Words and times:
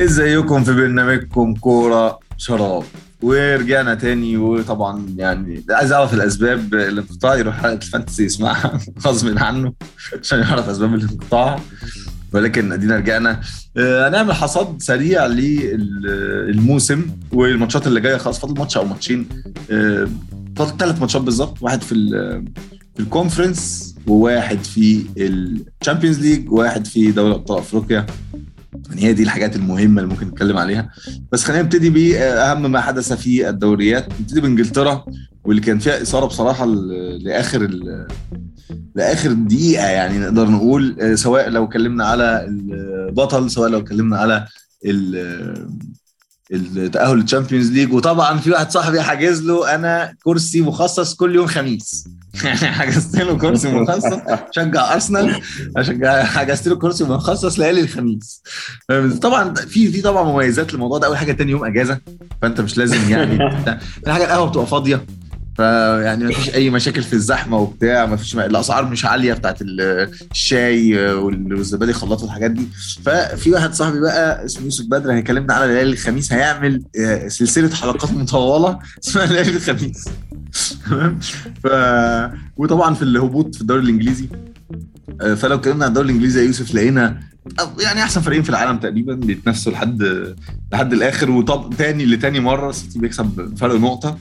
ازيكم 0.00 0.64
في 0.64 0.72
برنامجكم 0.72 1.54
كورة 1.54 2.18
شراب؟ 2.36 2.82
ورجعنا 3.22 3.94
تاني 3.94 4.36
وطبعا 4.36 5.06
يعني 5.16 5.64
عايز 5.70 5.92
أعرف 5.92 6.14
الأسباب 6.14 6.74
الانقطاع 6.74 7.36
يروح 7.36 7.56
حلقة 7.62 7.74
ال 7.74 7.80
Fantasy 7.80 8.24
يسمعها 8.24 8.80
غصب 9.06 9.38
عنه 9.38 9.72
عشان 10.22 10.38
يعرف 10.38 10.68
أسباب 10.68 10.94
الانقطاع. 10.94 11.60
ولكن 12.32 12.72
ادينا 12.72 12.96
رجعنا. 12.96 13.40
آه، 13.76 14.08
هنعمل 14.08 14.32
حصاد 14.32 14.82
سريع 14.82 15.26
للموسم 15.26 17.06
والماتشات 17.32 17.86
اللي 17.86 18.00
جاية 18.00 18.16
خلاص 18.16 18.38
فاضل 18.38 18.58
ماتش 18.58 18.76
أو 18.76 18.84
ماتشين. 18.84 19.28
آه، 19.70 20.08
ثلاث 20.78 21.00
ماتشات 21.00 21.22
بالظبط 21.22 21.62
واحد 21.62 21.82
في 21.82 21.94
في 22.96 23.02
ال 23.02 23.10
Conference 23.10 23.94
وواحد 24.06 24.58
في 24.58 25.06
ال 25.16 25.26
Champions 25.26 26.20
League 26.20 26.52
وواحد 26.52 26.86
في 26.86 27.10
دوري 27.10 27.34
أبطال 27.34 27.58
أفريقيا. 27.58 28.06
يعني 28.88 29.02
هي 29.02 29.12
دي 29.12 29.22
الحاجات 29.22 29.56
المهمة 29.56 30.02
اللي 30.02 30.14
ممكن 30.14 30.26
نتكلم 30.26 30.56
عليها. 30.56 30.90
بس 31.32 31.44
خلينا 31.44 31.62
نبتدي 31.62 31.90
باهم 31.90 32.72
ما 32.72 32.80
حدث 32.80 33.12
في 33.12 33.48
الدوريات. 33.48 34.12
نبتدي 34.20 34.40
بإنجلترا 34.40 35.04
واللي 35.44 35.62
كان 35.62 35.78
فيها 35.78 36.02
إثارة 36.02 36.26
بصراحة 36.26 36.66
لآخر 37.20 37.70
لآخر 38.94 39.32
دقيقة 39.32 39.86
يعني 39.86 40.18
نقدر 40.18 40.50
نقول 40.50 40.96
آه، 41.00 41.14
سواء 41.14 41.50
لو 41.50 41.64
اتكلمنا 41.64 42.04
على 42.04 42.46
البطل 42.48 43.50
سواء 43.50 43.70
لو 43.70 43.78
اتكلمنا 43.78 44.16
على 44.16 44.46
التاهل 46.52 47.16
لل 47.16 47.26
Champions 47.26 47.70
League. 47.72 47.92
وطبعا 47.92 48.38
في 48.38 48.50
واحد 48.50 48.70
صاحبي 48.70 49.00
حاجز 49.02 49.42
له 49.42 49.74
أنا 49.74 50.14
كرسي 50.24 50.60
مخصص 50.60 51.14
كل 51.14 51.34
يوم 51.34 51.46
خميس. 51.46 52.04
يعني 52.44 52.56
حجزت 52.58 53.16
له 53.16 53.38
كرسي 53.38 53.72
مخصص. 53.72 54.18
شجع 54.50 54.94
أرسنال. 54.94 55.40
اشجع 55.76 56.24
حجزت 56.24 56.68
له 56.68 56.76
كرسي 56.76 57.04
مخصص 57.04 57.58
ليالي 57.58 57.80
الخميس. 57.80 58.42
طبعا 59.22 59.54
في 59.54 59.92
في 59.92 60.00
طبعا 60.02 60.22
مميزات 60.32 60.72
للموضوع 60.72 60.98
ده. 60.98 61.06
أول 61.06 61.16
حاجة 61.16 61.32
تاني 61.32 61.50
يوم 61.50 61.64
أجازة. 61.64 62.00
فأنت 62.42 62.60
مش 62.60 62.78
لازم 62.78 63.10
يعني 63.10 63.38
تاني 64.04 64.12
حاجة 64.14 64.24
القهوة 64.24 64.48
بتبقى 64.48 64.66
فاضية. 64.66 65.06
فيعني 65.56 66.24
ما 66.24 66.32
فيش 66.32 66.54
أي 66.54 66.70
مشاكل 66.70 67.02
في 67.02 67.12
الزحمة 67.12 67.56
وبتاع 67.58 68.06
ما 68.06 68.16
فيش 68.16 68.36
الاسعار 68.36 68.84
مش 68.84 69.04
عالية 69.04 69.32
بتاعت 69.32 69.62
ال- 69.62 70.10
الشاي 70.30 70.96
وال- 71.14 71.54
والزبادي 71.54 71.92
خلاط 71.92 72.22
والحاجات 72.22 72.50
دي. 72.50 72.68
ففي 73.04 73.50
واحد 73.52 73.74
صاحبي 73.74 74.00
بقى 74.00 74.44
اسمه 74.44 74.64
يوسف 74.64 74.84
بدر 74.86 75.12
هيكلمنا 75.12 75.54
على 75.54 75.66
ليالي 75.74 75.92
الخميس 75.92 76.32
هيعمل 76.32 76.82
آه، 77.00 77.28
سلسلة 77.28 77.74
حلقات 77.74 78.12
مطولة 78.12 78.78
اسمها 79.04 79.26
ليالي 79.32 79.56
الخميس. 79.56 80.04
تمام؟ 80.90 81.18
ف 81.64 81.66
وطبعا 82.56 82.94
في 82.94 83.02
الهبوط 83.02 83.54
في 83.54 83.60
الدوري 83.60 83.82
الإنجليزي. 83.82 84.28
آه، 85.20 85.34
فلو 85.34 85.54
اتكلمنا 85.56 85.84
عن 85.84 85.88
الدوري 85.88 86.06
الإنجليزي 86.08 86.40
يا 86.40 86.46
يوسف 86.46 86.74
لقينا 86.74 87.20
يعني 87.80 88.02
أحسن 88.02 88.20
فريقين 88.20 88.42
في 88.42 88.50
العالم 88.50 88.78
تقريبا 88.78 89.14
بيتنافسوا 89.14 89.72
لحد 89.72 90.02
لحد 90.72 90.92
الآخر 90.92 91.30
وطب 91.30 91.74
تاني 91.78 92.06
لتاني 92.06 92.40
مرة 92.40 92.70
السيتي 92.70 92.98
بيكسب 92.98 93.54
فرق 93.58 93.74
نقطة. 93.74 94.18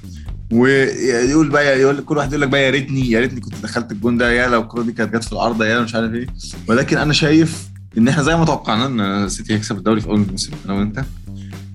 ويقول 0.52 1.50
بقى 1.50 1.80
يقول 1.80 2.02
كل 2.02 2.18
واحد 2.18 2.30
يقول 2.30 2.42
لك 2.42 2.48
بقى 2.50 2.64
يا 2.64 2.70
ريتني 2.70 3.12
يا 3.12 3.20
ريتني 3.20 3.40
كنت 3.42 3.54
دخلت 3.64 3.92
الجون 3.92 4.18
ده 4.18 4.32
يا 4.32 4.48
لو 4.48 4.62
الكوره 4.62 4.84
دي 4.84 4.92
كانت 4.92 5.16
جت 5.16 5.24
في 5.24 5.32
العارضه 5.34 5.66
يا 5.66 5.80
مش 5.80 5.96
عارف 5.96 6.14
إيه. 6.14 6.28
ولكن 6.68 6.98
أنا 6.98 7.14
شايف 7.14 7.70
إن 7.98 8.08
إحنا 8.08 8.24
زي 8.24 8.36
ما 8.36 8.46
توقعنا 8.46 8.86
إن 8.86 9.00
السيتي 9.02 9.54
هيكسب 9.54 9.78
الدوري 9.78 10.02
في 10.02 10.08
أول 10.08 10.22
الموسم 10.22 10.52
أنا 10.66 10.74
وأنت. 10.74 10.98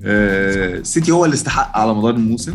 آه، 0.05 0.75
السيتي 0.79 1.13
هو 1.13 1.25
اللي 1.25 1.35
استحق 1.35 1.77
على 1.79 1.95
مدار 1.95 2.15
الموسم. 2.15 2.55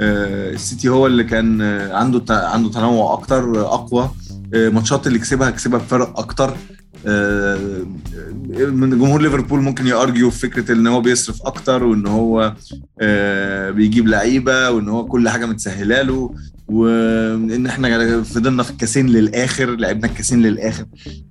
آه، 0.00 0.50
السيتي 0.50 0.88
هو 0.88 1.06
اللي 1.06 1.24
كان 1.24 1.60
آه، 1.60 1.96
عنده 1.96 2.22
عنده 2.30 2.70
تنوع 2.70 3.12
أكتر 3.12 3.58
آه، 3.60 3.74
أقوى. 3.74 4.10
آه، 4.54 4.68
ماتشات 4.68 5.06
اللي 5.06 5.18
كسبها 5.18 5.50
كسبها 5.50 5.78
بفرق 5.78 6.18
أكتر. 6.18 6.56
آه، 7.06 7.86
من 8.70 8.90
جمهور 8.90 9.22
ليفربول 9.22 9.60
ممكن 9.60 9.86
يأرجيو 9.86 10.30
في 10.30 10.38
فكرة 10.38 10.72
إن 10.72 10.86
هو 10.86 11.00
بيصرف 11.00 11.42
أكتر 11.42 11.84
وإن 11.84 12.06
هو 12.06 12.54
آه، 13.00 13.70
بيجيب 13.70 14.08
لعيبة 14.08 14.70
وإن 14.70 14.88
هو 14.88 15.06
كل 15.06 15.28
حاجة 15.28 15.46
متسهلة 15.46 16.02
له 16.02 16.34
وإن 16.68 17.66
إحنا 17.66 18.22
فضلنا 18.22 18.62
في 18.62 18.70
الكاسين 18.70 19.06
للآخر 19.06 19.76
لعبنا 19.76 20.06
الكاسين 20.06 20.42
للآخر. 20.42 20.84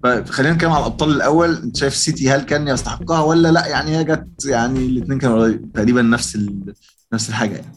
فخلينا 0.03 0.53
نتكلم 0.53 0.71
على 0.71 0.79
الأبطال 0.79 1.09
الأول. 1.11 1.53
أنت 1.55 1.77
شايف 1.77 1.93
السيتي 1.93 2.29
هل 2.29 2.41
كان 2.41 2.67
يستحقها 2.67 3.21
ولا 3.21 3.51
لأ؟ 3.51 3.67
يعني 3.67 3.97
هي 3.97 4.03
جت 4.03 4.45
يعني 4.45 4.85
الاثنين 4.85 5.19
كانوا 5.19 5.49
تقريبا 5.73 6.01
نفس. 6.01 6.37
نفس 7.13 7.29
الحاجة 7.29 7.53
يعني. 7.55 7.73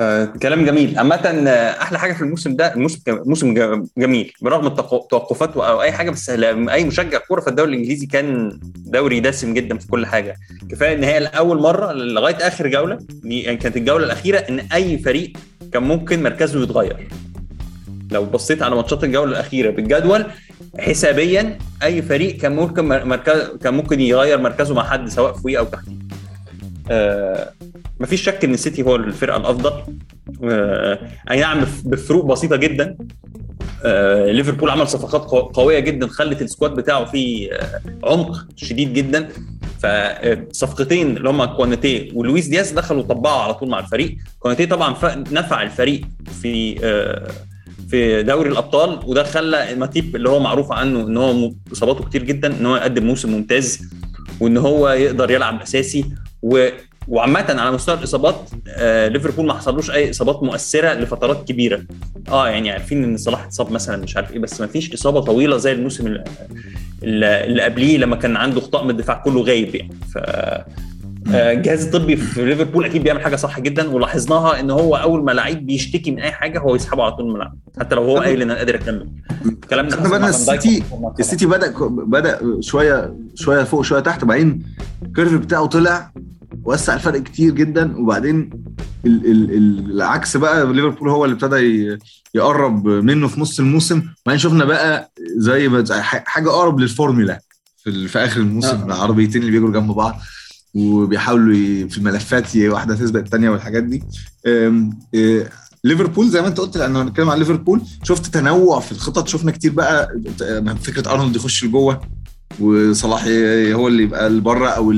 آه، 0.00 0.24
كلام 0.24 0.64
جميل. 0.64 0.98
عامة 0.98 1.14
آه، 1.16 1.82
أحلى 1.82 1.98
حاجة 1.98 2.12
في 2.12 2.22
الموسم 2.22 2.56
ده 2.56 2.74
الموسم 2.74 3.00
موسم 3.08 3.54
جميل. 3.98 4.32
برغم 4.42 4.66
التوقفات 4.66 5.56
أو 5.56 5.82
أي 5.82 5.92
حاجة 5.92 6.10
بس 6.10 6.30
أي 6.30 6.84
مشجع 6.84 7.18
كورة 7.18 7.40
في 7.40 7.48
الدوري 7.48 7.70
الإنجليزي 7.74 8.06
كان 8.06 8.58
دوري 8.76 9.20
دسم 9.20 9.54
جدا 9.54 9.78
في 9.78 9.86
كل 9.88 10.06
حاجة. 10.06 10.36
كفاية 10.70 10.94
إن 10.94 11.04
هي 11.04 11.18
لأول 11.20 11.60
مرة 11.60 11.92
لغاية 11.92 12.34
آخر 12.36 12.68
جولة 12.68 12.98
دي 13.10 13.42
يعني 13.42 13.56
كانت 13.56 13.76
الجولة 13.76 14.04
الأخيرة 14.06 14.38
إن 14.38 14.58
أي 14.60 14.98
فريق 14.98 15.32
كان 15.72 15.82
ممكن 15.82 16.22
مركزه 16.22 16.62
يتغير. 16.62 17.08
لو 18.10 18.24
بصيت 18.24 18.62
على 18.62 18.74
ماتشات 18.76 19.04
الجولة 19.04 19.30
الأخيرة 19.32 19.70
بالجدول 19.70 20.24
حسابيا 20.78 21.58
أي 21.82 22.02
فريق 22.02 22.36
كان 22.36 22.56
ممكن 22.56 22.84
مر- 22.88 23.04
مركز 23.04 23.40
كان 23.62 23.74
ممكن 23.74 24.00
يغير 24.00 24.38
مركزه 24.38 24.74
مع 24.74 24.84
حد 24.90 25.08
سواء 25.08 25.32
فوقيه 25.32 25.58
أو 25.58 25.64
تحتيه. 25.64 26.03
آه 26.90 27.52
مفيش 28.00 28.22
شك 28.22 28.44
إن 28.44 28.54
السيتي 28.54 28.82
هو 28.82 28.96
الفرقة 28.96 29.36
الأفضل. 29.36 29.72
آه، 30.44 30.98
أي 31.30 31.40
نعم 31.40 31.60
بف- 31.60 31.82
بفروق 31.86 32.24
بسيطة 32.24 32.56
جدا. 32.56 32.96
آه، 33.84 34.30
ليفربول 34.32 34.70
عمل 34.70 34.88
صفقات 34.88 35.22
قو- 35.22 35.52
قوية 35.54 35.78
جدا 35.78 36.06
خلت 36.08 36.42
ال 36.42 36.47
squad 36.47 36.74
بتاعه 36.74 37.04
فيه 37.04 37.52
آه، 37.52 37.80
عمق 38.04 38.46
شديد 38.56 38.92
جدا. 38.92 39.28
فصفقتين 39.82 41.16
اللي 41.16 41.28
هم 41.28 41.44
كوناتي 41.44 42.12
ولويس 42.14 42.46
دياز 42.46 42.70
دخلوا 42.70 43.02
طبقوا 43.02 43.42
على 43.42 43.54
طول 43.54 43.68
مع 43.68 43.78
الفريق. 43.78 44.16
كوناتي 44.38 44.66
طبعا 44.66 44.94
نفع 45.32 45.62
الفريق 45.62 46.00
في 46.42 46.76
آه، 46.84 47.28
في 47.88 48.22
دوري 48.22 48.48
الأبطال 48.50 49.00
وده 49.06 49.22
خلى 49.22 49.74
ماتيب 49.74 50.16
اللي 50.16 50.28
هو 50.28 50.40
معروف 50.40 50.72
عنه 50.72 51.00
إن 51.00 51.16
هو 51.16 51.52
إصاباته 51.72 52.04
كتير 52.04 52.22
جدا 52.22 52.60
إن 52.60 52.66
هو 52.66 52.76
يقدم 52.76 53.06
موسم 53.06 53.32
ممتاز 53.32 53.80
وإن 54.40 54.56
هو 54.56 54.88
يقدر 54.88 55.30
يلعب 55.30 55.62
أساسي. 55.62 56.04
و 56.44 56.68
وعامة 57.08 57.44
على 57.48 57.70
مستوى 57.70 57.94
الإصابات 57.94 58.50
آه 58.68 59.08
ليفربول 59.08 59.46
ما 59.46 59.54
حصلوش 59.54 59.90
أي 59.90 60.10
إصابات 60.10 60.42
مؤثرة 60.42 60.92
لفترات 60.94 61.48
كبيرة. 61.48 61.82
آه 62.28 62.48
يعني 62.48 62.70
عارفين 62.70 63.04
إن 63.04 63.16
صلاح 63.16 63.44
اتصاب 63.44 63.72
مثلا 63.72 63.96
مش 63.96 64.16
عارف 64.16 64.32
إيه 64.32 64.38
بس 64.38 64.60
ما 64.60 64.66
فيش 64.66 64.92
إصابة 64.94 65.20
طويلة 65.20 65.56
زي 65.56 65.72
الموسم 65.72 66.16
اللي, 67.02 67.62
قبليه 67.62 67.98
لما 67.98 68.16
كان 68.16 68.36
عنده 68.36 68.60
طقم 68.60 68.90
الدفاع 68.90 69.14
كله 69.14 69.42
غايب 69.42 69.74
يعني 69.74 69.94
ف 70.14 70.18
آه، 71.32 71.52
الجهاز 71.52 71.84
الطبي 71.84 72.16
في 72.16 72.44
ليفربول 72.44 72.84
أكيد 72.84 73.02
بيعمل 73.02 73.20
حاجة 73.20 73.36
صح 73.36 73.60
جدا 73.60 73.90
ولاحظناها 73.90 74.60
إن 74.60 74.70
هو 74.70 74.96
أول 74.96 75.24
ما 75.24 75.32
لعيب 75.32 75.66
بيشتكي 75.66 76.10
من 76.10 76.18
أي 76.20 76.32
حاجة 76.32 76.58
هو 76.58 76.74
يسحبه 76.74 77.02
على 77.02 77.12
طول 77.12 77.24
من 77.24 77.30
الملعب 77.30 77.56
حتى 77.80 77.94
لو 77.94 78.02
هو 78.02 78.18
قايل 78.18 78.42
إن 78.42 78.50
أنا 78.50 78.58
قادر 78.58 78.74
أكمل 78.74 79.08
الكلام 79.46 79.88
ده 79.88 79.96
ضايق 79.96 80.24
السيتي. 80.24 80.82
السيتي 81.20 81.46
بدأ 81.46 81.74
بدأ 81.88 82.40
شوية 82.60 83.14
شوية 83.34 83.64
فوق 83.64 83.82
شوية 83.82 84.00
تحت 84.00 84.24
بعدين 84.24 84.62
ال 85.02 85.07
curve 85.07 85.34
بتاعه 85.34 85.66
طلع 85.66 86.10
وسع 86.64 86.94
الفرق 86.94 87.22
كتير 87.22 87.54
جدا. 87.54 87.96
وبعدين 87.98 88.50
ال 89.06 89.26
ال 89.26 89.50
ال 89.50 89.90
العكس 89.90 90.36
بقى 90.36 90.72
ليفربول 90.72 91.08
هو 91.08 91.24
اللي 91.24 91.34
ابتدى 91.34 91.98
يقرب 92.34 92.88
منه 92.88 93.28
في 93.28 93.40
نص 93.40 93.60
الموسم. 93.60 93.96
وبعدين 93.96 94.38
شفنا 94.38 94.64
بقى 94.64 95.12
زي 95.36 95.84
حاجة 96.00 96.50
أقرب 96.50 96.80
للفورمولا 96.80 97.40
في, 97.76 98.08
في 98.08 98.18
آخر 98.18 98.40
الموسم. 98.40 98.76
آه. 98.76 98.84
العربيتين 98.86 99.40
اللي 99.40 99.52
بيجروا 99.52 99.72
جنب 99.72 99.90
بعض 99.90 100.20
وبيحاولوا 100.74 101.88
في 101.88 101.98
اللفات 101.98 102.56
واحدة 102.56 102.94
تسبق 102.96 103.20
الثانية 103.20 103.50
والحاجات 103.50 103.82
دي. 103.82 104.02
إيه، 104.46 105.50
ليفربول 105.84 106.28
زي 106.28 106.42
ما 106.42 106.48
انت 106.48 106.60
قلت 106.60 106.76
لأنه 106.76 107.02
هنتكلم 107.02 107.30
عن 107.30 107.38
ليفربول 107.38 107.82
شفت 108.02 108.26
تنوع 108.26 108.80
في 108.80 108.92
الخطط. 108.92 109.28
شفنا 109.28 109.50
كتير 109.50 109.72
بقى 109.72 110.20
فكرة 110.82 111.12
أرنولد 111.12 111.36
يخش 111.36 111.64
لجوه. 111.64 112.00
وصلاح 112.60 113.24
هو 113.72 113.88
اللي 113.88 114.02
يبقى 114.02 114.30
لبره 114.30 114.68
أو 114.68 114.94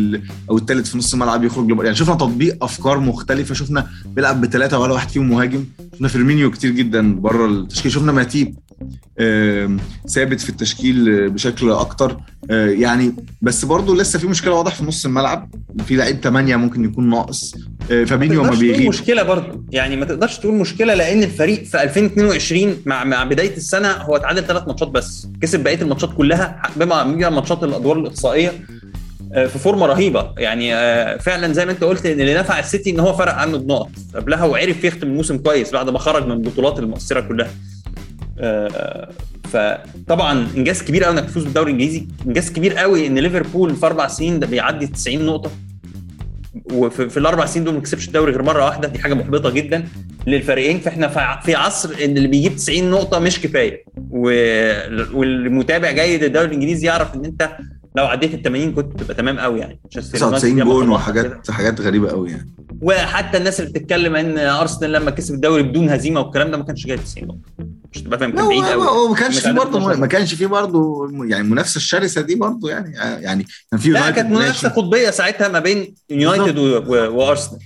أو 0.50 0.56
الثالث 0.58 0.90
في 0.90 0.98
نص 0.98 1.12
الملعب 1.12 1.44
يخرج 1.44 1.70
لبره. 1.70 1.84
يعني 1.84 1.96
شفنا 1.96 2.14
تطبيق 2.14 2.64
أفكار 2.64 3.00
مختلفة 3.00 3.54
شفنا 3.54 3.86
بيلعب 4.06 4.40
بثلاثه 4.40 4.78
ولا 4.78 4.92
واحد 4.92 5.08
فيهم 5.08 5.28
مهاجم 5.28 5.64
شفنا 5.94 6.08
فيرمينيو 6.08 6.50
كتير 6.50 6.70
جدا 6.70 7.14
بره 7.14 7.46
التشكيل 7.46 7.92
شفنا 7.92 8.12
ماتيب. 8.12 8.54
ثابت 10.08 10.40
في 10.40 10.48
التشكيل 10.48 11.08
آه، 11.08 11.28
بشكل 11.28 11.70
أكتر. 11.70 12.16
آه، 12.50 12.66
يعني 12.66 13.14
بس 13.42 13.64
برضه 13.64 13.96
لسه 13.96 14.18
في 14.18 14.26
مشكلة 14.26 14.54
واضح 14.54 14.74
في 14.74 14.84
نص 14.84 15.04
الملعب. 15.04 15.50
في 15.86 15.96
لعيب 15.96 16.20
8 16.20 16.56
ممكن 16.56 16.84
يكون 16.84 17.10
ناقص. 17.10 17.54
آه، 17.90 18.04
فابينيو 18.04 18.42
ما 18.42 18.48
تقول 18.48 18.60
بيغيب. 18.60 18.88
مشكلة 18.88 19.22
برضه. 19.22 19.64
يعني 19.70 19.96
ما 19.96 20.04
تقدرش 20.04 20.38
تقول 20.38 20.54
مشكلة 20.54 20.94
لأن 20.94 21.22
الفريق 21.22 21.64
في 21.64 21.82
2022 21.82 22.76
مع 22.86 23.04
مع 23.04 23.24
بداية 23.24 23.56
السنة 23.56 23.88
هو 23.92 24.16
اتعادل 24.16 24.44
ثلاث 24.44 24.68
ماتشات 24.68 24.88
بس. 24.88 25.28
كسب 25.42 25.62
بقية 25.64 25.82
الماتشات 25.82 26.10
كلها 26.16 26.62
بما 26.76 27.04
ماتشات 27.30 27.64
الأدوار 27.64 27.98
الإقصائية 27.98 28.52
في 29.32 29.58
فورمة 29.58 29.86
رهيبة. 29.86 30.32
يعني 30.38 30.70
فعلا 31.18 31.52
زي 31.52 31.66
ما 31.66 31.72
أنت 31.72 31.84
قلت 31.84 32.06
إن 32.06 32.20
اللي 32.20 32.34
نفع 32.34 32.58
السيتي 32.58 32.90
إن 32.90 33.00
هو 33.00 33.12
فرق 33.12 33.32
عنه 33.34 33.58
بنقط. 33.58 33.90
قبلها 34.14 34.44
وعرف 34.44 34.84
يختم 34.84 35.06
الموسم 35.06 35.38
كويس 35.38 35.72
بعد 35.72 35.90
ما 35.90 35.98
خرج 35.98 36.26
من 36.26 36.32
البطولات 36.32 36.78
المؤثرة 36.78 37.20
كلها. 37.20 37.50
فطبعا 39.44 40.46
إنجاز 40.56 40.82
كبير 40.82 41.04
قوي 41.04 41.14
إنك 41.18 41.24
تفوز 41.24 41.44
بالدوري 41.44 41.72
الإنجليزي. 41.72 42.06
إنجاز 42.26 42.50
كبير 42.52 42.74
قوي 42.74 43.06
إن 43.06 43.18
ليفربول 43.18 43.76
في 43.76 43.86
أربع 43.86 44.08
سنين 44.08 44.40
ده 44.40 44.46
بيعدي 44.46 44.86
90 44.86 45.26
نقطة. 45.26 45.50
وفي 46.72 47.08
في 47.08 47.16
الأربع 47.16 47.46
سنين 47.46 47.64
دول 47.64 47.74
ما 47.74 47.80
كسبش 47.80 48.06
الدوري 48.08 48.32
غير 48.32 48.42
مرة 48.42 48.64
واحدة. 48.64 48.88
دي 48.88 48.98
حاجة 48.98 49.14
محبطة 49.14 49.50
جدا 49.50 49.84
للفريقين. 50.26 50.80
فإحنا 50.80 51.38
في 51.44 51.54
عصر 51.54 51.90
إن 52.04 52.16
اللي 52.16 52.28
بيجيب 52.28 52.56
90 52.56 52.90
نقطة 52.90 53.18
مش 53.18 53.40
كفاية. 53.40 53.84
والمتابع 55.12 55.90
جيد 55.90 56.24
للدوري 56.24 56.46
الإنجليزي 56.46 56.86
يعرف 56.86 57.14
إن 57.14 57.24
أنت 57.24 57.56
لو 57.96 58.04
عديت 58.04 58.34
ال 58.34 58.42
80 58.42 58.72
كنت 58.72 59.00
تبقى 59.02 59.14
تمام 59.14 59.38
قوي 59.38 59.60
يعني. 59.60 59.80
مانشستر 59.84 60.18
يونايتد 60.18 60.36
99 60.36 60.58
ياما 60.58 60.70
جون. 60.72 60.88
وحاجات 60.88 61.50
حاجات 61.50 61.80
غريبة 61.80 62.08
قوي 62.10 62.30
يعني. 62.30 62.50
وحتى 62.82 63.38
الناس 63.38 63.60
اللي 63.60 63.70
بتتكلم 63.70 64.16
إن 64.16 64.38
أرسنال 64.38 64.92
لما 64.92 65.10
كسب 65.10 65.34
الدوري 65.34 65.62
بدون 65.62 65.88
هزيمة 65.88 66.20
والكلام 66.20 66.50
ده 66.50 66.56
ما 66.56 66.64
كانش 66.64 66.86
جاي 66.86 66.96
90 66.96 67.28
نقطة. 67.28 67.40
مش 67.92 68.02
تبقى 68.02 68.18
فاهم 68.18 68.30
كان 68.32 68.48
بعيد 68.48 68.64
قوي 68.64 69.08
ما 69.08 69.14
كانش 69.14 69.38
فيه 69.38 69.44
كانت 69.44 69.58
برضه 69.58 69.78
12. 69.78 70.00
ما 70.00 70.06
كانش 70.06 70.34
فيه 70.34 70.46
برضه 70.46 71.08
يعني 71.24 71.42
المنافسه 71.44 71.76
الشرسة 71.76 72.20
دي 72.20 72.34
برضه 72.34 72.70
يعني 72.70 72.92
يعني 73.22 73.46
كان 73.70 73.80
في 73.80 73.88
لا 73.90 74.10
كانت 74.10 74.30
منافسة. 74.30 74.68
قطبية 74.68 75.10
ساعتها 75.10 75.48
ما 75.48 75.58
بين 75.60 75.94
يونايتد 76.10 76.58
وارسنال 76.58 77.60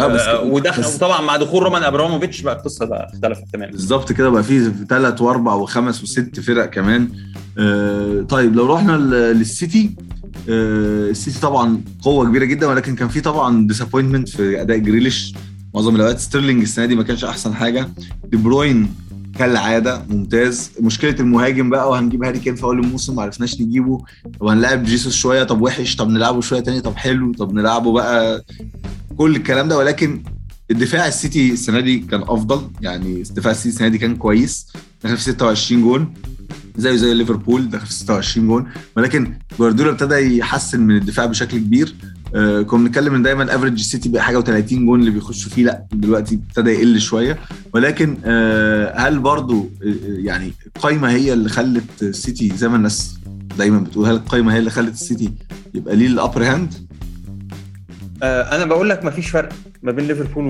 آه 0.00 0.06
بس 0.06 0.20
آه، 0.20 0.40
ودخل 0.42 0.82
بس- 0.82 0.94
وطبعا 0.94 1.20
مع 1.20 1.36
دخول 1.36 1.62
رومان 1.62 1.82
أبراموفيتش 1.82 2.40
بقى 2.40 2.56
القصة 2.56 2.84
بقى 2.86 3.10
اختلفت 3.14 3.42
تماما. 3.52 3.72
بالظبط 3.72 4.12
كده 4.12 4.28
بقى 4.28 4.42
في 4.42 4.72
ثلاث 4.88 5.22
وأربع 5.22 5.54
وخمس 5.54 6.02
وست 6.02 6.40
فرق 6.40 6.66
كمان. 6.66 7.08
آه 7.58 8.22
طيب 8.28 8.56
لو 8.56 8.74
رحنا 8.74 8.92
للسيتي 9.32 9.96
آه 10.48 11.10
السيتي 11.10 11.40
طبعا 11.40 11.80
قوة 12.02 12.26
كبيرة 12.26 12.44
جدا 12.44 12.66
ولكن 12.66 12.94
كان 12.96 13.08
في 13.08 13.20
طبعا 13.20 13.66
disappointment 13.66 14.28
في 14.28 14.60
أداء 14.60 14.78
جريليش. 14.78 15.34
معظم 15.74 15.96
الأوقات 15.96 16.18
ستيرلينج 16.18 16.62
السنة 16.62 16.86
دي 16.86 16.94
ما 16.96 17.02
كانش 17.02 17.24
أحسن 17.24 17.54
حاجة. 17.54 17.88
دي 18.24 18.36
بروين 18.36 18.94
كالعادة 19.38 20.02
ممتاز. 20.08 20.70
مشكلة 20.80 21.16
المهاجم 21.20 21.70
بقى 21.70 21.90
وهنجيب 21.90 22.24
هاري 22.24 22.38
كين 22.38 22.54
في 22.54 22.62
أول 22.64 22.78
الموسم 22.80 23.16
ما 23.16 23.22
عرفناش 23.22 23.60
نجيبه. 23.60 24.04
وهنلاعب 24.40 24.84
جيسوس 24.84 25.14
شوية 25.16 25.44
طب 25.44 25.62
وحش 25.62 25.96
طب 25.96 26.08
نلعبه 26.08 26.40
شوية 26.40 26.60
تاني 26.60 26.80
طب 26.80 26.96
حلو 26.96 27.32
طب 27.32 27.54
نلعبه 27.54 27.92
بقى. 27.92 28.44
كل 29.16 29.36
الكلام 29.36 29.68
ده 29.68 29.78
ولكن 29.78 30.22
الدفاع 30.70 31.08
السيتي 31.08 31.52
السنة 31.52 31.80
دي 31.80 31.98
كان 31.98 32.22
أفضل. 32.22 32.68
يعني 32.80 33.22
دفاع 33.22 33.50
السيتي 33.52 33.68
السنة 33.68 33.88
دي 33.88 33.98
كان 33.98 34.16
كويس. 34.16 34.66
دخل 35.04 35.16
في 35.16 35.22
26 35.22 35.82
جون 35.82 36.14
زيه 36.76 36.96
زي 36.96 37.14
ليفربول 37.14 37.68
دخل 37.70 37.86
في 37.86 37.92
26 37.92 38.46
جون. 38.46 38.66
ولكن 38.96 39.34
جوارديولا 39.58 39.90
ابتدى 39.92 40.38
يحسن 40.38 40.80
من 40.80 40.96
الدفاع 40.96 41.26
بشكل 41.26 41.58
كبير. 41.58 41.94
آه 42.34 42.62
كنا 42.62 42.84
بنتكلم 42.84 43.14
إن 43.14 43.22
دايما 43.22 43.54
average 43.56 43.72
السيتي 43.72 44.08
بقى 44.08 44.22
حاجة 44.22 44.40
و30 44.40 44.72
جون 44.72 45.00
اللي 45.00 45.10
بيخشوا 45.10 45.50
فيه 45.50 45.64
لأ 45.64 45.86
دلوقتي 45.92 46.34
ابتدى 46.48 46.70
يقل 46.70 47.00
شوية. 47.00 47.38
ولكن 47.76 48.16
آه 48.24 48.98
هل 48.98 49.18
برضو 49.18 49.70
آه 49.82 49.94
يعني 50.02 50.52
القايمه 50.76 51.10
هي 51.10 51.32
اللي 51.32 51.48
خلت 51.48 52.02
السيتي 52.02 52.56
زي 52.56 52.68
ما 52.68 52.76
الناس 52.76 53.18
دايما 53.58 53.78
بتقول 53.80 54.06
هل 54.06 54.14
القايمة 54.14 54.54
هي 54.54 54.58
اللي 54.58 54.70
خلت 54.70 54.92
السيتي 54.94 55.32
يبقى 55.74 55.96
ليه 55.96 56.06
ال 56.06 56.12
upper 56.12 56.44
hand؟ 56.44 56.74
آه، 58.22 58.56
أنا 58.56 58.64
بقول 58.64 58.90
لك 58.90 59.04
مفيش 59.04 59.30
فرق 59.30 59.52
ما 59.86 59.92
بين 59.92 60.06
ليفربول. 60.06 60.46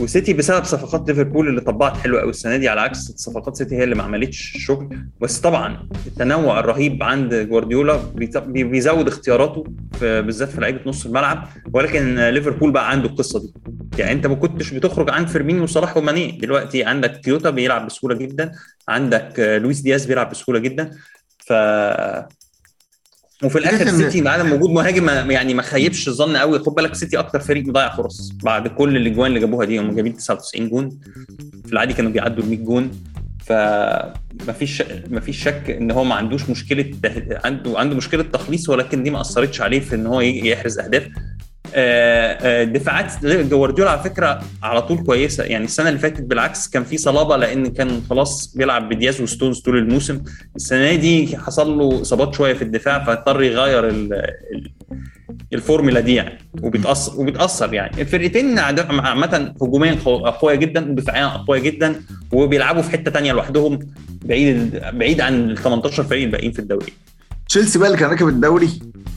وسيتي 0.00 0.32
بسبب 0.32 0.64
صفقات 0.64 1.08
ليفربول 1.08 1.48
اللي 1.48 1.60
طلعت 1.60 1.96
حلوة 1.96 2.20
قوي 2.20 2.30
السنة 2.30 2.56
دي 2.56 2.68
على 2.68 2.80
عكس 2.80 2.98
صفقات 2.98 3.56
سيتي 3.56 3.76
هي 3.76 3.84
اللي 3.84 3.94
ما 3.94 4.02
عملتش 4.02 4.54
الشغل 4.56 4.98
بس 5.20 5.40
طبعا 5.40 5.88
التنوع 6.06 6.60
الرهيب 6.60 7.02
عند 7.02 7.34
جوارديولا 7.34 8.00
بيزود 8.46 9.08
اختياراته 9.08 9.64
بالذات 10.00 10.48
في 10.48 10.60
لعيبة 10.60 10.80
نص 10.86 11.06
الملعب 11.06 11.48
ولكن 11.72 12.18
ليفربول 12.18 12.70
بقى 12.70 12.90
عنده 12.90 13.08
القصة 13.08 13.40
دي. 13.40 13.52
يعني 13.98 14.12
أنت 14.12 14.26
ما 14.26 14.34
كنتش 14.34 14.74
بتخرج 14.74 15.10
عن 15.10 15.26
فيرمينيو 15.26 15.62
وصلاح 15.62 15.96
وماني. 15.96 16.38
دلوقتي 16.42 16.84
عندك 16.84 17.20
جوتا 17.20 17.50
بيلعب 17.50 17.86
بسهولة 17.86 18.14
جدا 18.14 18.52
عندك 18.88 19.40
آه، 19.40 19.58
لويس 19.58 19.80
دياز 19.80 20.06
بيلعب 20.06 20.30
بسهولة 20.30 20.58
جدا. 20.60 20.90
ف 21.46 21.52
وفي 23.44 23.58
الآخر 23.58 23.84
سيتي 23.98 24.20
مع 24.22 24.30
عدم 24.30 24.52
وجود 24.52 24.70
مهاجم 24.70 25.04
ما- 25.04 25.12
يعني 25.20 25.54
ما 25.54 25.62
خيبش 25.62 26.08
الظن 26.08 26.36
قوي. 26.36 26.58
خد 26.58 26.74
بالك 26.74 26.94
سيتي 26.94 27.18
أكتر 27.18 27.40
فريق 27.40 27.64
مضيع 27.66 27.96
فرص 27.96 28.32
بعد 28.42 28.68
كل 28.68 28.96
الأجوان 28.96 29.28
اللي 29.28 29.40
جابوها 29.40 29.66
دي. 29.66 29.78
هم 29.78 29.92
جايبين 29.94 30.16
99 30.16 30.68
جون. 30.68 30.98
في 31.66 31.72
العادي 31.72 31.94
كانوا 31.94 32.10
بيعدوا 32.10 32.44
ال 32.44 32.48
100 32.50 32.58
جون 32.58 32.90
فيش 34.58 34.82
ما 35.10 35.20
فيش 35.20 35.42
شك 35.44 35.70
إن 35.70 35.90
هو 35.90 36.04
ما 36.04 36.14
عندوش 36.14 36.50
مشكلة 36.50 36.90
عنده 37.44 37.78
عنده 37.78 37.96
مشكلة 37.96 38.22
تخليص 38.22 38.68
ولكن 38.68 39.02
دي 39.02 39.10
ما 39.10 39.20
أثرتش 39.20 39.60
عليه 39.60 39.80
في 39.80 39.94
إن 39.94 40.06
هو 40.06 40.20
يحرز 40.20 40.78
أهداف. 40.78 41.08
دفاعات 42.64 43.12
جوارديولا 43.24 43.90
على 43.90 44.02
فكرة 44.02 44.40
على 44.62 44.82
طول 44.82 44.98
كويسة. 44.98 45.44
يعني 45.44 45.64
السنة 45.64 45.88
اللي 45.88 45.98
فاتت 46.00 46.20
بالعكس 46.22 46.68
كان 46.68 46.84
في 46.84 46.96
صلابة 46.98 47.36
لأن 47.36 47.66
كان 47.66 48.00
خلاص 48.10 48.56
بيلعب 48.56 48.88
بدياز 48.88 49.20
وستونز 49.20 49.60
طول 49.60 49.78
الموسم. 49.78 50.22
السنة 50.56 50.94
دي 50.94 51.36
حصل 51.36 51.78
له 51.78 52.00
إصابات 52.02 52.34
شوية 52.34 52.54
في 52.54 52.62
الدفاع 52.62 53.04
فاضطر 53.04 53.42
يغير 53.42 53.88
ال- 53.88 54.12
ال- 54.14 54.70
الفورمولا 55.52 56.00
دي 56.00 56.14
يعني. 56.14 56.38
وبتاثر 56.62 57.20
وبتأثر 57.20 57.74
يعني. 57.74 58.00
الفرقتين 58.02 58.58
عامة 58.58 59.54
هجوميا 59.62 59.92
قو- 60.04 60.26
قويه 60.28 60.54
جدا 60.54 60.90
ودفاعيا 60.90 61.26
قويه 61.26 61.60
جدا 61.60 62.02
وبيلعبوا 62.32 62.82
في 62.82 62.90
حتة 62.90 63.10
تانية 63.10 63.32
لوحدهم 63.32 63.78
بعيد 64.24 64.82
بعيد 64.92 65.20
عن 65.20 65.50
ال 65.50 65.56
18 65.56 66.04
فريق 66.04 66.22
الباقيين 66.24 66.52
في 66.52 66.58
الدوري. 66.58 66.92
تشيلسي 67.48 67.78
بقى 67.78 67.88
اللي 67.88 67.98
كان 68.00 68.10
راكب 68.10 68.28
الدوري. 68.28 68.66
آه، 68.66 69.15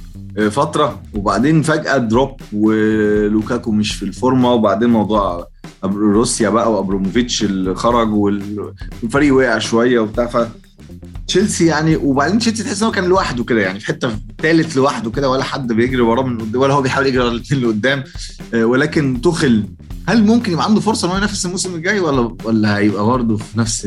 فترة 0.49 1.01
وبعدين 1.13 1.61
فجأة 1.61 1.97
drop 1.97 2.41
ولوكاكو 2.53 3.71
مش 3.71 3.91
في 3.95 4.03
الفورمة 4.03 4.51
وبعدين 4.53 4.89
موضوع 4.89 5.47
روسيا 5.85 6.49
بقى 6.49 6.73
وابروموفيتش 6.73 7.43
اللي 7.43 7.75
خرج 7.75 8.13
وال- 8.13 8.73
والفريق 9.03 9.35
وقع 9.35 9.57
شوية 9.59 9.99
وبتاع 9.99 10.25
ف 10.25 10.47
تشيلسي 11.27 11.65
يعني 11.65 11.95
وبعدين 11.95 12.39
تشيلسي 12.39 12.63
تحس 12.63 12.81
إن 12.81 12.85
هو 12.85 12.91
كان 12.91 13.03
لوحده 13.05 13.43
كده 13.43 13.61
يعني 13.61 13.79
في 13.79 13.85
حتة 13.85 14.11
ثالث 14.41 14.77
لوحده 14.77 15.11
كده 15.11 15.29
ولا 15.29 15.43
حد 15.43 15.73
بيجري 15.73 16.01
وراه 16.01 16.23
من 16.23 16.37
قدام 16.37 16.61
ولا 16.61 16.73
هو 16.73 16.81
بيحاول 16.81 17.07
يجري 17.07 17.19
ورا 17.19 17.31
الاثنين 17.31 17.61
اللي 17.61 17.73
قدام. 17.73 18.03
آه، 18.53 18.65
ولكن 18.65 19.21
توخل 19.21 19.65
هل 20.07 20.23
ممكن 20.25 20.51
يبقى 20.51 20.65
عنده 20.65 20.81
فرصة 20.81 21.05
إن 21.05 21.11
هو 21.11 21.17
ينافس 21.17 21.45
الموسم 21.45 21.75
الجاي 21.75 21.99
ولا 21.99 22.35
ولا 22.43 22.77
هيبقى 22.77 23.05
برضه 23.05 23.37
في 23.37 23.59
نفس 23.59 23.85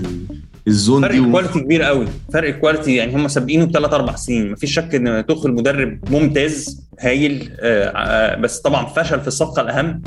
ال 0.66 0.73
zone 0.73 1.02
فرق 1.02 1.12
دي 1.12 1.20
و... 1.20 1.30
quality 1.32 1.60
كبير 1.60 1.82
قوي. 1.82 2.06
فرق 2.32 2.58
quality 2.58 2.96
يعني 2.96 3.14
هم 3.14 3.28
سابقينه 3.28 3.64
بثلاث 3.64 3.92
أربع 3.92 4.16
سنين. 4.16 4.52
مفيش 4.52 4.74
شك 4.74 4.94
إن 4.94 5.26
توخل 5.26 5.52
مدرب 5.52 5.98
ممتاز 6.10 6.80
هايل 7.00 7.52
آه، 7.60 7.84
آه، 7.84 8.36
بس 8.36 8.60
طبعا 8.60 8.86
فشل 8.86 9.20
في 9.20 9.28
الصفقة 9.28 9.62
الأهم 9.62 10.02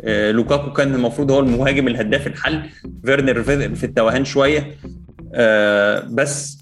آه، 0.00 0.30
لوكاكو 0.30 0.72
كان 0.72 0.94
المفروض 0.94 1.30
هو 1.30 1.40
المهاجم 1.40 1.88
الهداف 1.88 2.26
الحل. 2.26 2.62
فيرنر 3.04 3.42
في 3.74 3.84
التوهان 3.86 4.24
شوية. 4.24 4.76
بس 6.10 6.58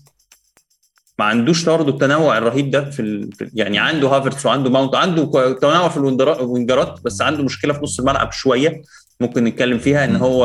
ما 1.19 1.25
عندوش 1.25 1.65
برضه 1.65 1.93
التنوع 1.93 2.39
الرهيب 2.39 2.71
ده 2.71 2.91
في 2.91 3.03
ال... 3.03 3.31
يعني 3.55 3.79
عنده 3.79 4.09
هافرتس 4.09 4.47
وعنده 4.47 4.71
ماونت 4.71 4.95
عنده 4.95 5.25
تنوع 5.53 5.89
في 5.89 5.97
الوينجرا- 5.97 6.41
الوينجرات 6.41 7.01
بس 7.05 7.23
عنده 7.23 7.43
مشكلة 7.43 7.73
في 7.73 7.81
نص 7.83 8.01
الملعب 8.01 8.33
شوية. 8.33 8.83
ممكن 9.23 9.45
نتكلم 9.45 9.79
فيها 9.79 10.05
إن 10.05 10.17
هو 10.17 10.43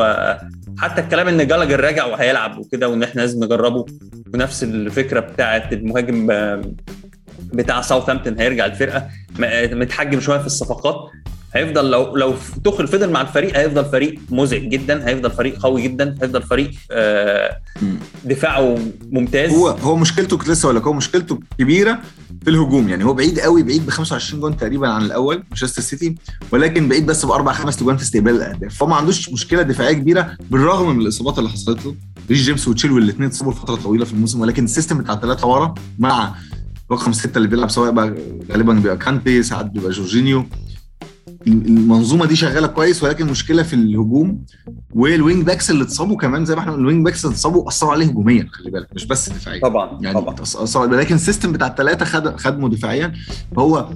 حتى 0.78 1.00
الكلام 1.00 1.28
إن 1.28 1.46
جالاجر 1.46 1.80
راجع 1.80 2.06
وهيلعب 2.06 2.58
وكده 2.58 2.88
وإن 2.88 3.02
إحنا 3.02 3.20
لازم 3.20 3.44
نجربه. 3.44 3.84
ونفس 4.34 4.62
الفكرة 4.62 5.20
بتاعه 5.20 5.68
المهاجم 5.72 6.30
بتاع 7.52 7.80
ساوثهامبتون 7.80 8.40
هيرجع 8.40 8.66
الفرقة 8.66 9.08
متحجم 9.72 10.20
شوية 10.20 10.38
في 10.38 10.46
الصفقات. 10.46 11.10
هيفضل 11.54 11.90
لو 11.90 12.16
لو 12.16 12.34
توخل 12.64 12.88
فضل 12.88 13.10
مع 13.10 13.20
الفريق 13.20 13.56
هيفضل 13.56 13.84
فريق 13.84 14.14
مزعج 14.30 14.68
جدا 14.68 15.08
هيفضل 15.08 15.30
فريق 15.30 15.58
قوي 15.62 15.82
جدا 15.82 16.14
هيفضل 16.22 16.42
فريق 16.42 16.70
آه،. 16.90 17.60
دفاعه 18.24 18.78
ممتاز. 19.10 19.50
هو 19.50 19.68
هو 19.68 19.96
مشكلته 19.96 20.36
كنت 20.38 20.48
لسه 20.48 20.66
أقول 20.66 20.76
لك 20.76 20.82
هو 20.82 20.92
مشكلته 20.92 21.40
كبيرة 21.58 21.98
في 22.44 22.50
الهجوم. 22.50 22.88
يعني 22.88 23.04
هو 23.04 23.14
بعيد 23.14 23.40
قوي 23.40 23.62
بعيد 23.62 23.86
ب 23.86 23.90
25 23.90 24.40
جون 24.40 24.56
تقريبا 24.56 24.88
عن 24.88 25.02
الأول 25.02 25.42
مانشستر 25.50 25.82
سيتي 25.82 26.14
ولكن 26.52 26.88
بعيد 26.88 27.06
بس 27.06 27.24
بأربع 27.24 27.52
خمس 27.52 27.80
جوان 27.80 27.96
في 27.96 28.02
استقبال 28.02 28.34
الأهداف. 28.34 28.74
فهو 28.74 28.88
ما 28.88 28.96
عندوش 28.96 29.28
مشكلة 29.28 29.62
دفاعية 29.62 29.92
كبيرة 29.92 30.36
بالرغم 30.50 30.96
من 30.96 31.02
الإصابات 31.02 31.38
اللي 31.38 31.50
حصلت 31.50 31.86
له. 31.86 31.94
ريس 32.30 32.42
جيمس 32.42 32.68
وتشيلويل 32.68 33.00
الاثنين 33.00 33.28
اتصابوا 33.28 33.52
لفترة 33.52 33.74
طويلة 33.74 34.04
في 34.04 34.12
الموسم 34.12 34.40
ولكن 34.40 34.64
ال 34.64 34.69
system 34.69 34.98
بتاع 34.98 35.14
الثلاثه 35.14 35.46
ورا 35.46 35.74
مع 35.98 36.34
رقم 36.92 37.12
ستة 37.12 37.36
اللي 37.36 37.48
بيلعب 37.48 37.70
سواء 37.70 37.90
بقى 37.90 38.14
غالبا 38.52 38.72
بيبقى 38.72 38.96
كانتي 38.96 39.42
ساعات 39.42 39.66
بيبقى 39.66 39.90
جورجينيو. 39.90 40.44
المنظومة 41.46 42.26
دي 42.26 42.36
شغالة 42.36 42.66
كويس 42.66 43.02
ولكن 43.02 43.26
مشكلة 43.26 43.62
في 43.62 43.74
الهجوم 43.74 44.44
وال 44.94 45.11
wing 45.11 45.46
backs 45.46 45.70
اللي 45.70 45.82
اتصابوا 45.84 46.16
كمان 46.16 46.44
زي 46.44 46.54
ما 46.54 46.60
إحنا 46.60 46.74
ال 46.74 46.80
wing 46.80 47.04
backs 47.04 47.24
اللي 47.24 47.34
اتصابوا 47.34 47.68
أثروا 47.68 47.92
عليه 47.92 48.06
هجوميا 48.06 48.48
خلي 48.52 48.70
بالك 48.70 48.88
مش 48.94 49.06
بس 49.06 49.28
دفاعيا. 49.30 49.60
طبعا 49.60 49.98
يعني 50.02 50.20
طبعا. 50.20 50.44
صعب 50.44 50.92
لكن 50.94 51.14
ال 51.14 51.19
system 51.19 51.52
بتاع 51.52 51.66
الثلاثه 51.66 52.04
خد 52.04 52.36
خدمه 52.40 52.68
دفاعيا. 52.68 53.12
فهو 53.56 53.90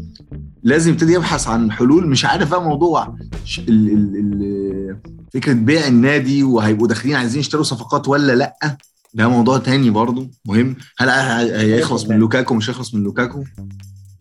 لازم 0.62 0.90
يبتدي 0.92 1.12
يبحث 1.12 1.48
عن 1.48 1.72
حلول. 1.72 2.06
مش 2.08 2.24
عارف 2.24 2.50
بقى 2.50 2.62
موضوع 2.62 3.16
ال 3.58 3.68
ال 3.68 4.16
ال 4.16 4.96
فكرة 5.34 5.52
بيع 5.52 5.86
النادي 5.86 6.42
وهيبقوا 6.42 6.88
داخلين 6.88 7.14
عايزين 7.16 7.40
يشتروا 7.40 7.62
صفقات 7.62 8.08
ولا 8.08 8.32
لأ. 8.32 8.76
ده 9.14 9.28
موضوع 9.28 9.58
تاني 9.58 9.90
برضو 9.90 10.30
مهم. 10.44 10.76
هل 10.98 11.08
هي- 11.10 11.74
هيخلص 11.76 12.04
من 12.04 12.16
لوكاكو 12.16 12.54
مش 12.54 12.70
هيخلص 12.70 12.94
من 12.94 13.02
لوكاكو؟ 13.02 13.44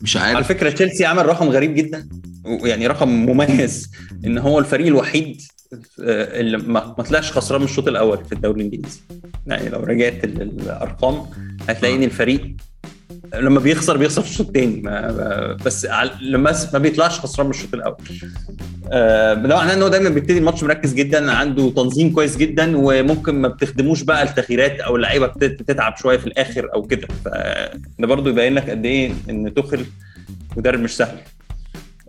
مش 0.01 0.17
على 0.17 0.36
عارف 0.36 0.48
فكرة 0.48 0.69
تشيلسي 0.69 1.05
عمل 1.05 1.25
رقم 1.25 1.50
غريب 1.50 1.75
جدا 1.75 2.10
يعني 2.45 2.88
رقم 2.88 3.10
مميز 3.10 3.91
إن 4.25 4.38
هو 4.38 4.60
الفريق 4.60 4.88
الوحيد 4.88 5.41
اللي 6.00 6.57
ما 6.57 6.79
طلعش 6.79 7.31
خسران 7.31 7.62
من 7.62 7.67
الشوط 7.67 7.88
الأول 7.88 8.25
في 8.25 8.31
الدوري 8.31 8.62
الإنجليزي. 8.62 9.00
يعني 9.48 9.69
لو 9.69 9.79
رجعت 9.79 10.24
ال- 10.24 10.41
الارقام 10.41 11.25
هتلاقي 11.69 11.95
إن 11.95 12.03
الفريق 12.03 12.55
لما 13.35 13.59
بيخسر 13.59 13.97
بيخسر 13.97 14.21
في 14.21 14.29
الشوط 14.29 14.47
الثاني 14.47 14.81
بس 15.65 15.88
لما 16.21 16.55
ما 16.73 16.79
بيطلعش 16.79 17.19
خسران 17.19 17.47
من 17.47 17.53
الشوط 17.53 17.73
الأول. 17.73 17.95
آه، 18.91 19.33
ده 19.33 19.55
معناه 19.55 19.73
ان 19.73 19.81
هو 19.81 19.88
دايما 19.88 20.09
بيبتدي 20.09 20.38
الماتش 20.38 20.63
مركز 20.63 20.93
جدا 20.93 21.31
عنده 21.31 21.69
تنظيم 21.69 22.13
كويس 22.13 22.38
جدا 22.38 22.77
وممكن 22.77 23.41
ما 23.41 23.47
بتخدموش 23.47 24.01
بقى 24.01 24.23
التغييرات 24.23 24.79
أو 24.79 24.95
اللعيبة 24.95 25.27
بت- 25.27 25.43
بتتعب 25.61 25.97
شوية 25.97 26.17
في 26.17 26.27
الآخر 26.27 26.69
أو 26.73 26.81
كده. 26.81 27.07
فده 27.25 28.07
برضو 28.07 28.29
يبين 28.29 28.53
لك 28.53 28.69
قد 28.69 28.85
إيه 28.85 29.13
إن 29.29 29.53
توخل 29.53 29.85
مدرب 30.57 30.79
مش 30.79 30.91
سهل. 30.97 31.17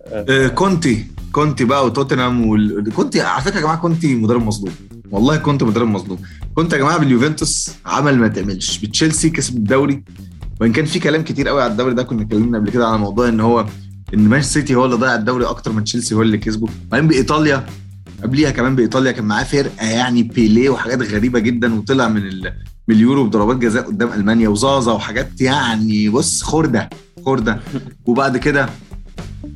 آه، 0.06 0.46
كونتي. 0.48 1.06
كونتي 1.32 1.64
بقى 1.64 1.86
وتوتنهام 1.86 2.46
وال... 2.46 2.92
كونتي 2.96 3.20
على 3.20 3.42
فكرة 3.42 3.56
يا 3.56 3.60
جماعة 3.60 3.76
كونتي 3.80 4.14
مدرب 4.14 4.42
مظلوم. 4.46 4.74
والله 5.10 5.36
كونتي 5.36 5.62
مدرب 5.62 5.88
مظلوم. 5.88 6.18
كونتي 6.54 6.72
يا 6.72 6.78
جماعة 6.78 6.98
باليوفنتوس 6.98 7.70
عمل 7.86 8.18
ما 8.18 8.28
تعملش. 8.28 8.78
بتشيلسي 8.78 9.30
كسب 9.30 9.56
الدوري. 9.56 10.02
وإن 10.62 10.72
كان 10.72 10.84
في 10.84 10.98
كلام 10.98 11.22
كتير 11.22 11.48
قوي 11.48 11.62
على 11.62 11.72
الدوري 11.72 11.94
ده 11.94 12.02
كنا 12.02 12.22
اتكلمنا 12.22 12.58
قبل 12.58 12.70
كده 12.70 12.88
على 12.88 12.98
موضوع 12.98 13.28
إن 13.28 13.40
هو 13.40 13.66
إن 14.14 14.28
مانشستر 14.28 14.60
سيتي 14.60 14.74
هو 14.74 14.84
اللي 14.84 14.96
ضيع 14.96 15.14
الدوري 15.14 15.44
أكتر 15.44 15.72
من 15.72 15.84
تشيلسي 15.84 16.14
هو 16.14 16.22
اللي 16.22 16.38
كسبه. 16.38 16.68
بعدين 16.90 17.08
بإيطاليا 17.08 17.66
قبليها 18.22 18.50
كمان 18.50 18.76
بإيطاليا 18.76 19.12
كان 19.12 19.24
معاه 19.24 19.44
فرقة 19.44 19.86
يعني 19.86 20.22
بيليه 20.22 20.70
وحاجات 20.70 21.02
غريبة 21.02 21.38
جدا 21.38 21.74
وطلع 21.74 22.08
من. 22.08 22.22
من 22.88 22.94
اليورو 22.94 23.24
بضربات 23.24 23.56
جزاء 23.56 23.86
قدام 23.86 24.12
ألمانيا 24.12 24.48
وزازا 24.48 24.92
وحاجات 24.92 25.40
يعني 25.40 26.08
بص 26.08 26.42
خردة 26.42 26.90
خردة. 27.26 27.60
وبعد 28.06 28.36
كده 28.36 28.68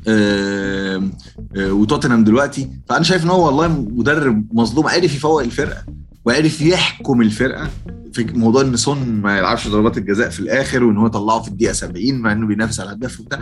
آه، 0.07 1.09
وتوتنهام 1.57 2.23
دلوقتي. 2.23 2.69
فأنا 2.89 3.03
شايف 3.03 3.23
إن 3.23 3.29
هو 3.29 3.45
والله 3.45 3.67
مدرب 3.67 4.47
مظلوم 4.51 4.87
عرف 4.87 5.15
يفوق 5.15 5.41
الفرقة. 5.41 5.83
وعرف 6.27 6.61
يحكم 6.61 7.21
الفرقة 7.21 7.69
في 8.13 8.23
موضوع 8.23 8.61
إن 8.61 8.77
سون 8.77 9.21
ما 9.21 9.37
يلعبش 9.37 9.67
ضربات 9.67 9.97
الجزاء 9.97 10.29
في 10.29 10.39
الآخر 10.39 10.83
وإن 10.83 10.97
هو 10.97 11.07
طلعه 11.07 11.41
في 11.41 11.47
الدقيقة 11.47 11.73
70 11.73 12.15
مع 12.21 12.31
إنه 12.31 12.47
بينافس 12.47 12.79
على 12.79 12.89
الهداف 12.89 13.19
وبتاع. 13.19 13.39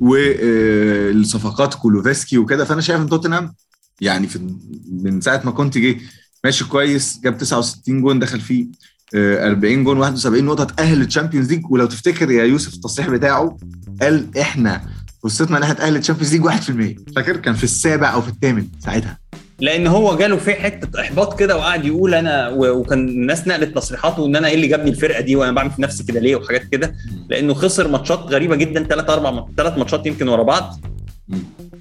والصفقات 0.00 1.74
كولوفسكي 1.74 2.38
وكده. 2.38 2.64
فأنا 2.64 2.80
شايف 2.80 3.00
إن 3.00 3.08
توتنهام 3.08 3.54
يعني 4.00 4.26
في 4.26 4.56
من 4.92 5.20
ساعة 5.20 5.42
ما 5.44 5.50
كونتي 5.50 5.78
جه 5.78 5.96
ماشي 6.44 6.64
كويس 6.64 7.20
جاب 7.24 7.38
69 7.38 8.02
جون 8.02 8.18
دخل 8.18 8.40
فيه 8.40 8.66
آه، 9.14 9.46
40 9.46 9.84
جون 9.84 9.98
71 9.98 10.44
نقطة 10.44 10.64
تاهل 10.64 10.98
لل 10.98 11.08
Champions 11.08 11.50
League. 11.52 11.62
ولو 11.70 11.86
تفتكر 11.86 12.30
يا 12.30 12.44
يوسف 12.44 12.74
التصريح 12.74 13.08
بتاعه 13.08 13.58
قال 14.02 14.38
إحنا 14.38 14.82
فرصتنا 15.22 15.56
إن 15.58 15.62
إحنا 15.62 15.74
نتأهل 15.74 15.92
لل 15.94 16.01
Champions 16.01 16.34
League 16.34 16.44
1% 16.44 17.14
فاكر؟ 17.16 17.36
كان 17.36 17.54
في 17.54 17.64
السابع 17.64 18.12
أو 18.12 18.22
في 18.22 18.28
الثامن 18.28 18.66
ساعتها. 18.78 19.18
لأن 19.60 19.86
هو 19.86 20.16
جاله 20.16 20.36
في 20.36 20.54
حتة 20.54 21.00
احباط 21.00 21.38
كده 21.38 21.56
وقعد 21.56 21.84
يقول 21.84 22.14
أنا 22.14 22.48
وكان 22.48 23.08
الناس 23.08 23.48
نقلت 23.48 23.74
تصريحاته 23.76 24.26
ان 24.26 24.36
أنا 24.36 24.48
إيه 24.48 24.54
اللي 24.54 24.66
جابني 24.66 24.90
الفرقه 24.90 25.20
دي 25.20 25.36
وأنا 25.36 25.52
بعمل 25.52 25.70
في 25.70 25.82
نفسي 25.82 26.04
كده 26.04 26.20
ليه 26.20 26.36
وحاجات 26.36 26.62
كده 26.64 26.94
لأنه 27.30 27.54
خسر 27.54 27.88
ماتشات 27.88 28.18
غريبه 28.18 28.56
جدا 28.56 28.82
ثلاث 28.84 29.10
أربع 29.10 29.44
ثلاث 29.56 29.78
ماتشات 29.78 30.06
يمكن 30.06 30.28
ورا 30.28 30.42
بعض. 30.42 30.80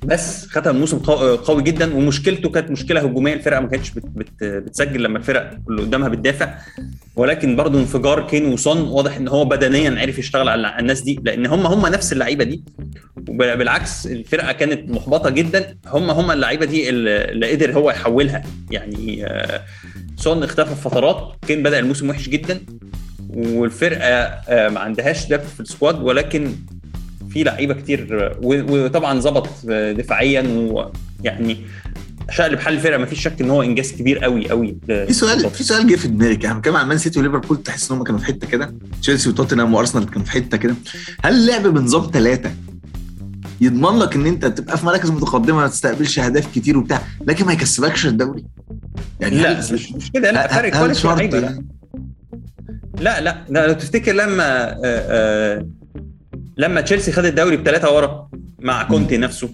بس 0.06 0.46
ختم 0.48 0.76
موسم 0.76 1.00
قو- 1.00 1.12
قوي 1.48 1.64
جدا 1.64 1.96
ومشكلته 1.96 2.50
كانت 2.50 2.72
مشكلة 2.72 3.02
هجومية. 3.02 3.34
الفرقة 3.34 3.60
ما 3.60 3.68
كانتش 3.68 3.90
بت 3.90 4.06
بت 4.06 4.44
بتسجل 4.44 5.04
لما 5.04 5.18
الفرق 5.18 5.58
اللي 5.70 5.82
قدامها 5.82 6.10
بتدافع. 6.10 6.54
ولكن 7.16 7.56
برضه 7.56 7.80
انفجار 7.80 8.28
كين 8.28 8.46
وسون 8.54 8.82
واضح 8.82 9.16
إن 9.16 9.28
هو 9.28 9.46
بدنيا 9.46 10.02
عرف 10.02 10.20
يشتغل 10.20 10.50
على 10.50 10.80
الناس 10.80 11.02
دي 11.02 11.20
لأن 11.24 11.46
هم 11.46 11.66
هم 11.68 11.88
نفس 11.94 12.14
اللعيبة 12.14 12.44
دي. 12.44 12.64
بالعكس 13.18 14.08
الفرقة 14.08 14.52
كانت 14.52 14.90
محبطة 14.92 15.30
جدا. 15.30 15.76
هم 15.88 16.10
هم 16.10 16.32
اللعيبة 16.32 16.66
دي 16.66 16.90
اللي 16.90 17.52
قدر 17.52 17.72
هو 17.74 17.90
يحولها. 17.92 18.44
يعني 18.72 19.26
آه، 19.28 19.62
سون 20.18 20.44
اختفى 20.44 20.76
فترات. 20.76 21.36
كين 21.48 21.64
بدأ 21.64 21.80
الموسم 21.80 22.10
وحش 22.10 22.30
جدا. 22.30 22.60
والفرقة 23.30 24.10
آه، 24.10 24.70
ما 24.70 24.80
عندهاش 24.80 25.26
depth 25.26 25.44
في 25.44 25.60
ال 25.60 25.67
squad 25.67 26.02
ولكن 26.02 26.52
في 27.34 27.44
لعيبة 27.44 27.74
كتير 27.74 28.32
وطبعا 28.44 29.20
ظبط 29.20 29.50
دفاعيا 29.98 30.42
ويعني 31.22 31.58
شقلب 32.32 32.60
حل 32.60 32.74
الفرقة. 32.74 32.98
ما 32.98 33.06
فيش 33.06 33.22
شك 33.22 33.42
إن 33.42 33.50
هو 33.50 33.64
إنجاز 33.64 33.92
كبير 33.92 34.20
قوي 34.20 34.50
قوي 34.50 34.78
في 34.88 35.14
سؤال 35.14 35.50
في 35.50 35.64
سؤال 35.64 35.88
جه 35.88 35.96
في 35.96 36.08
دماغي 36.08 36.40
يعني 36.44 36.56
بنتكلم 36.56 36.76
عن 36.76 36.88
مان 36.88 36.98
سيتي 36.98 37.20
وليفربول 37.20 37.64
تحس 37.64 37.92
إن 37.92 37.98
هم 37.98 38.04
كانوا 38.04 38.20
في 38.20 38.26
حتة 38.26 38.48
كده. 38.48 38.74
تشيلسي 39.02 39.30
وتوتنهام 39.30 39.74
وأرسنال 39.74 40.10
كانوا 40.10 40.26
في 40.26 40.32
حتة 40.32 40.58
كده. 40.58 40.76
هل 41.24 41.34
اللعب 41.34 41.68
بنظام 41.68 42.10
ثلاثة 42.14 42.52
يضمن 43.62 44.00
لك 44.00 44.16
إن 44.16 44.26
أنت 44.26 44.46
تبقى 44.46 44.78
في 44.78 44.86
مراكز 44.86 45.12
متقدمة 45.12 45.58
ما 45.58 45.68
تستقبلش 45.68 46.20
أهداف 46.20 46.56
كتير 46.56 46.78
وبتاع 46.78 47.02
لكن 47.28 47.46
ما 47.46 47.54
يكسبكش 47.54 48.06
الدوري؟ 48.06 48.46
يعني 49.20 49.42
لا 49.42 49.60
مش 49.60 49.92
مش 49.92 50.12
كده. 50.12 50.32
لا 50.32 50.48
فرق 50.48 50.74
quality 50.78 51.08
لعيبة. 51.08 51.40
لا. 51.40 53.22
لا 53.22 53.22
لا 53.50 53.68
لو 53.68 53.74
تفتكر 53.74 54.12
لما 54.12 54.72
آه، 54.72 54.78
آه، 54.84 55.68
لما 56.58 56.82
تشيلسي 56.82 57.12
خد 57.12 57.26
الدوري 57.26 57.58
بثلاثه 57.58 57.96
ورا 57.96 58.30
مع 58.60 58.84
كونتي 58.84 59.18
نفسه. 59.18 59.50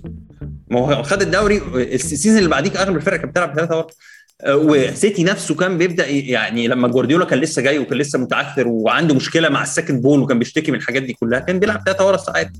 ما 0.71 0.79
هو 0.79 1.03
خد 1.03 1.21
الدوري 1.21 1.57
ال 1.75 1.84
season 1.84 2.37
اللي 2.37 2.49
بعديها 2.49 2.77
أغلب 2.77 2.95
الفرق 2.95 3.17
كانت 3.17 3.31
بتلعب 3.31 3.55
ثلاثة 3.55 3.77
ورا. 3.77 3.87
آه، 4.41 4.55
وسيتي 4.55 5.23
نفسه 5.23 5.55
كان 5.55 5.77
بيبدأ 5.77 6.07
يعني 6.07 6.67
لما 6.67 6.87
جوارديولا 6.87 7.25
كان 7.25 7.39
لسه 7.39 7.61
جاي 7.61 7.79
وكان 7.79 7.97
لسه 7.97 8.19
متعثر 8.19 8.67
وعنده 8.67 9.15
مشكلة 9.15 9.49
مع 9.49 9.63
ال 9.63 9.69
second 9.69 10.01
ball 10.01 10.19
وكان 10.19 10.39
بيشتكي 10.39 10.71
من 10.71 10.77
الحاجات 10.77 11.03
دي 11.03 11.13
كلها 11.13 11.39
كان 11.39 11.59
بيلعب 11.59 11.81
ثلاثة 11.85 12.07
ورا 12.07 12.17
ساعات 12.17 12.51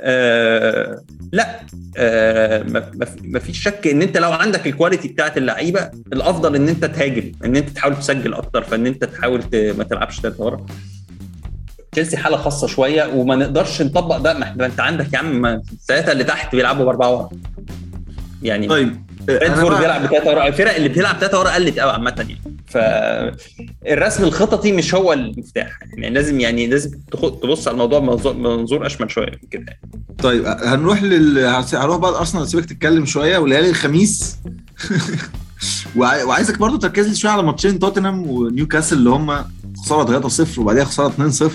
آه 0.00 1.00
لا 1.32 1.60
آه 1.96 2.62
ما- 2.62 2.90
ما 2.94 3.04
في- 3.04 3.20
ما 3.22 3.38
فيش 3.38 3.62
شك 3.62 3.86
إن 3.86 4.02
أنت 4.02 4.16
لو 4.18 4.32
عندك 4.32 4.66
ال 4.66 4.71
quality 4.71 5.08
بتاعت 5.08 5.36
اللعيبة 5.36 5.90
الأفضل 6.12 6.56
إن 6.56 6.68
أنت 6.68 6.84
تهاجم 6.84 7.32
إن 7.44 7.56
أنت 7.56 7.68
تحاول 7.68 7.96
تسجل 7.98 8.34
أكتر 8.34 8.62
فإن 8.64 8.86
أنت 8.86 9.04
تحاول 9.04 9.42
ما 9.54 9.84
تلعبش 9.84 10.20
ثلاثة 10.20 10.44
ورا. 10.44 10.66
تشيلسي 11.98 12.16
حالة 12.16 12.36
خاصة 12.36 12.66
شوية 12.66 13.04
وما 13.14 13.36
نقدرش 13.36 13.82
نطبق 13.82 14.16
ده. 14.16 14.34
ما 14.38 14.66
انت 14.66 14.80
عندك 14.80 15.12
يا 15.12 15.18
عم 15.18 15.46
الثلاثه 15.46 16.12
اللي 16.12 16.24
تحت 16.24 16.54
بيلعبوا 16.56 16.84
بأربعة 16.84 17.10
ورا. 17.14 17.28
يعني 18.42 18.68
طيب 18.68 19.02
ريدفورد 19.30 19.76
بقى- 19.76 19.80
بيلعب 19.80 20.02
بثلاثه 20.02 20.30
ورا 20.30 20.46
الفرق 20.46 20.74
اللي 20.74 20.88
بتلعب 20.88 21.16
ثلاثة 21.18 21.38
ورا 21.40 21.50
قلت 21.50 21.78
قوي 21.78 21.90
عامة 21.92 22.14
يعني. 22.18 22.38
فالرسم 22.66 24.24
الخططي 24.24 24.72
مش 24.72 24.94
هو 24.94 25.12
المفتاح. 25.12 25.78
يعني 25.96 26.14
لازم 26.14 26.40
يعني 26.40 26.66
لازم 26.66 26.90
تبص 27.42 27.68
على 27.68 27.74
الموضوع 27.74 27.98
بمنظور 27.98 28.34
منظور 28.34 28.86
أشمل 28.86 29.10
شوية 29.10 29.26
من 29.30 29.48
كده 29.50 29.64
يعني. 29.68 29.80
طيب 30.22 30.46
هنروح 30.46 31.02
لل 31.02 31.38
هنروح 31.74 31.96
بقى 31.96 32.18
ارسنال 32.18 32.42
اسيبك 32.42 32.64
تتكلم 32.64 33.06
شوية 33.06 33.38
وليالي 33.38 33.70
الخميس. 33.70 34.36
وع- 35.96 36.24
وعايزك 36.24 36.58
برضو 36.58 36.76
تركز 36.76 37.08
لي 37.08 37.14
شوية 37.14 37.32
على 37.32 37.42
ماتشين 37.42 37.78
توتنهام 37.78 38.30
ونيوكاسل 38.30 38.96
اللي 38.96 39.10
هم 39.10 39.44
خسارة 39.84 40.28
3-0 40.28 40.58
وبعديها 40.58 40.84
خسارة 40.84 41.30
2-0 41.30 41.50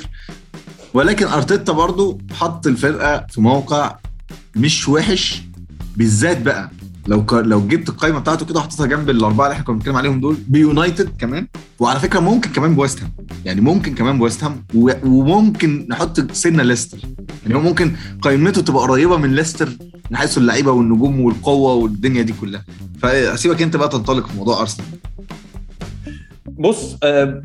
ولكن 0.94 1.26
أرتيتا 1.28 1.72
برضو 1.74 2.22
حط 2.34 2.68
الفرقة 2.68 3.26
في 3.30 3.42
موقع 3.42 3.96
مش 4.56 4.90
وحش 4.90 5.42
بالذات 5.98 6.42
بقى 6.42 6.72
لو 7.08 7.26
ك... 7.26 7.34
لو 7.34 7.68
جبت 7.68 7.90
القائمه 7.90 8.20
بتاعته 8.20 8.46
كده 8.46 8.60
وحطيتها 8.60 8.86
جنب 8.86 9.10
الأربعة 9.10 9.46
اللي 9.46 9.54
إحنا 9.54 9.66
كنا 9.66 9.76
بنتكلم 9.76 9.96
عليهم 9.96 10.20
دول 10.20 10.38
بيونايتد 10.48 11.10
كمان. 11.20 11.48
وعلى 11.80 12.00
فكرة 12.00 12.20
ممكن 12.20 12.50
كمان 12.52 12.76
بويست 12.76 13.02
هام. 13.02 13.12
يعني 13.46 13.62
ممكن 13.62 13.96
كمان 13.96 14.18
بويست 14.18 14.44
هام. 14.44 14.64
و... 14.76 14.92
وممكن 15.04 15.88
نحط 15.90 16.32
سنة 16.32 16.64
ليستر. 16.64 16.98
يعني 17.44 17.56
هو 17.56 17.60
ممكن 17.62 17.96
قائمته 18.22 18.62
تبقى 18.62 18.82
قريبة 18.84 19.18
من 19.18 19.36
ليستر 19.36 19.70
من 20.12 20.18
حيث 20.18 20.38
اللعيبة 20.38 20.72
والنجوم 20.72 21.22
والقوة 21.22 21.74
والدنيا 21.74 22.22
دي 22.22 22.34
كلها. 22.42 22.64
فاسيبك 23.02 23.62
أنت 23.62 23.76
بقى 23.76 23.90
تنطلق 23.90 24.28
في 24.28 24.38
موضوع 24.38 24.62
أرسنال. 24.62 24.88
بص 26.58 26.98
آه، 27.04 27.44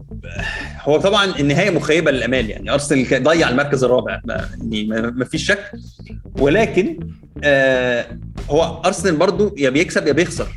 هو 0.82 0.96
طبعا 1.00 1.24
النهاية 1.40 1.70
مخيبة 1.70 2.10
للأمال 2.10 2.50
يعني 2.50 2.70
أرسنال 2.72 3.22
ضيع 3.24 3.48
المركز 3.48 3.84
الرابع 3.84 4.20
يعني 4.26 4.84
ما 5.10 5.24
فيش 5.24 5.46
شك. 5.46 5.72
ولكن 6.40 6.98
آه، 7.44 8.06
هو 8.50 8.82
أرسنال 8.84 9.16
برضو 9.16 9.54
يا 9.58 9.70
بيكسب 9.70 10.06
يا 10.06 10.12
بيخسر. 10.12 10.48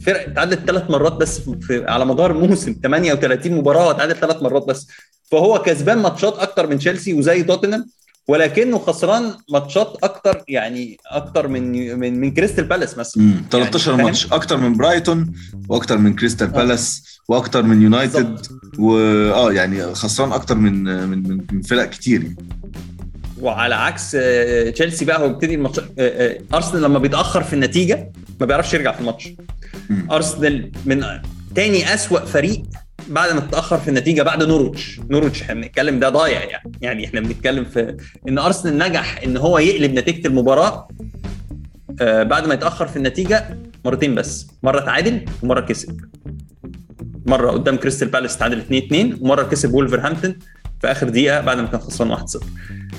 فرق 0.00 0.28
اتعادلت 0.30 0.58
ثلاث 0.66 0.90
مرات 0.90 1.12
بس 1.12 1.40
في 1.40 1.84
على 1.88 2.04
مدار 2.06 2.32
موسم 2.32 2.74
38 2.82 3.52
مباراة 3.52 3.90
اتعادل 3.90 4.16
ثلاث 4.16 4.42
مرات 4.42 4.62
بس. 4.68 4.88
فهو 5.30 5.62
كسبان 5.62 5.98
ماتشات 5.98 6.38
أكتر 6.38 6.66
من 6.66 6.78
تشيلسي 6.78 7.14
وزي 7.14 7.42
توتنهام 7.42 7.86
ولكنه 8.28 8.78
خسران 8.78 9.34
ماتشات 9.50 9.96
أكتر 10.02 10.42
يعني 10.48 10.98
أكتر 11.06 11.48
من 11.48 11.98
من 11.98 12.20
من 12.20 12.30
كريستال 12.30 12.64
بالاس 12.64 12.98
مثلا 12.98 13.22
امم 13.22 13.44
13 13.50 13.96
فاهم؟ 13.96 14.04
ماتش 14.04 14.32
أكتر 14.32 14.56
من 14.56 14.76
برايتون 14.76 15.32
وأكتر 15.68 15.98
من 15.98 16.14
كريستال 16.14 16.46
بالاس 16.46 17.18
وأكتر 17.28 17.62
من 17.62 17.82
يونايتد 17.82 18.46
واه 18.78 19.52
يعني 19.52 19.94
خسران 19.94 20.32
أكتر 20.32 20.54
من 20.54 20.84
من 21.08 21.42
من, 21.52 21.62
فرق 21.62 21.90
كتير 21.90 22.22
يعني. 22.22 22.36
وعلى 23.40 23.74
عكس 23.74 24.14
آه، 24.14 24.70
تشيلسي 24.70 25.04
بقى 25.04 25.20
هو 25.20 25.28
بيبتدي 25.28 25.54
الماتش 25.54 25.78
آه، 25.78 25.84
آه، 25.98 26.38
أرسنال 26.54 26.82
لما 26.82 26.98
بيتأخر 26.98 27.42
في 27.42 27.52
النتيجة 27.52 28.12
ما 28.40 28.46
بيعرفش 28.46 28.74
يرجع 28.74 28.92
في 28.92 29.00
الماتش. 29.00 29.28
أرسنال 30.10 30.72
من 30.86 31.04
تاني 31.54 31.94
أسوأ 31.94 32.24
فريق 32.24 32.62
بعد 33.08 33.32
ما 33.32 33.40
تتأخر 33.40 33.78
في 33.78 33.88
النتيجة 33.88 34.22
بعد 34.22 34.42
نورويتش 34.42 35.00
نورويتش 35.10 35.42
إحنا 35.42 35.54
بنتكلم 35.54 35.98
ده 36.00 36.08
ضايع 36.08 36.44
يعني. 36.44 36.72
يعني 36.80 37.06
إحنا 37.06 37.20
بنتكلم 37.20 37.64
في 37.64 37.96
إن 38.28 38.38
أرسنال 38.38 38.78
نجح 38.78 39.20
إن 39.24 39.36
هو 39.36 39.58
يقلب 39.58 39.94
نتيجة 39.98 40.26
المباراة 40.28 40.88
آه، 42.00 42.22
بعد 42.22 42.46
ما 42.46 42.54
يتأخر 42.54 42.86
في 42.88 42.96
النتيجة 42.96 43.58
مرتين 43.84 44.14
بس. 44.14 44.46
مرة 44.62 44.80
تعادل 44.80 45.24
ومرة 45.42 45.60
كسب. 45.60 46.00
مرة 47.26 47.50
قدام 47.50 47.76
كريستال 47.76 48.08
بالاس 48.08 48.36
تعادل 48.38 48.58
2 48.58 48.82
2 48.82 49.18
ومرة 49.20 49.42
كسب 49.42 49.74
وولفرهامبتون 49.74 50.38
في 50.80 50.90
آخر 50.90 51.08
دقيقة 51.08 51.40
بعد 51.40 51.58
ما 51.58 51.66
كان 51.66 51.80
خسران 51.80 52.10
1 52.10 52.28
0 52.28 52.46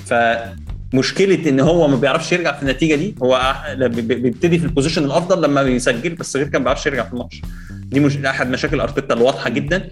فمشكلة 0.06 1.48
إن 1.48 1.60
هو 1.60 1.88
ما 1.88 1.96
بيعرفش 1.96 2.32
يرجع 2.32 2.56
في 2.56 2.62
النتيجة 2.62 2.94
دي 2.94 3.14
هو 3.22 3.54
بيبتدي 3.88 4.58
في 4.58 4.64
ال 4.64 4.68
position 4.68 5.04
الأفضل 5.04 5.42
لما 5.42 5.62
بيسجل 5.62 6.14
بس 6.14 6.36
غير 6.36 6.48
كده 6.48 6.60
ما 6.60 6.64
بيعرفش 6.64 6.86
يرجع 6.86 7.04
في 7.04 7.12
الماتش. 7.12 7.42
دي 7.90 8.00
من 8.00 8.16
أحد 8.16 8.50
مشاكل 8.50 8.80
ارتيتا 8.80 9.14
الواضحة 9.14 9.50
جدا. 9.50 9.90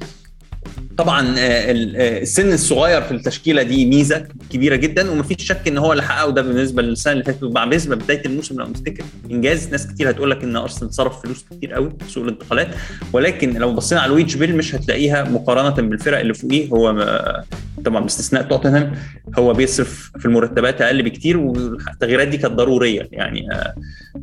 طبعا 0.99 1.35
السن 1.39 2.53
الصغير 2.53 3.03
في 3.03 3.13
التشكيلة 3.13 3.63
دي 3.63 3.87
ميزة 3.87 4.27
كبيرة 4.51 4.77
جدا 4.77 5.11
ومفيش 5.11 5.37
شك 5.47 5.69
إن 5.69 5.79
هو 5.79 5.93
اللي 5.93 6.03
حققه. 6.03 6.31
ده 6.31 6.43
بالنسبة 6.43 6.83
للسنة 6.83 7.13
اللي 7.13 7.25
فاتت 7.25 7.45
بالنسبة 7.45 7.97
بدايه 7.97 8.23
الموسم 8.27 8.59
لو 8.61 8.67
نفتكر 8.67 9.05
إنجاز. 9.31 9.69
ناس 9.69 9.87
كتير 9.87 10.11
هتقول 10.11 10.31
لك 10.31 10.43
إن 10.43 10.57
أرسنال 10.57 10.95
صرف 10.95 11.23
فلوس 11.23 11.45
كتير 11.51 11.73
قوي 11.73 11.93
في 12.07 12.11
سوق 12.13 12.25
الانتقالات 12.25 12.69
ولكن 13.13 13.53
لو 13.55 13.75
بصينا 13.75 14.01
على 14.01 14.11
ال 14.11 14.15
wage 14.15 14.35
bill 14.35 14.57
مش 14.57 14.75
هتلاقيها 14.75 15.25
مقارنة 15.25 15.89
بالفرق 15.89 16.19
اللي 16.19 16.35
فوقيه. 16.35 16.69
هو 16.69 17.07
طبعا 17.85 18.01
باستثناء 18.03 18.43
توتنهام 18.43 18.95
هو 19.39 19.53
بيصرف 19.53 20.11
في 20.19 20.27
المرتبات 20.27 20.83
أقل 20.83 21.03
بكتير 21.03 21.37
والتغييرات 21.37 22.29
دي 22.29 22.37
كانت 22.37 22.55
ضرورية 22.55 23.09
يعني 23.13 23.49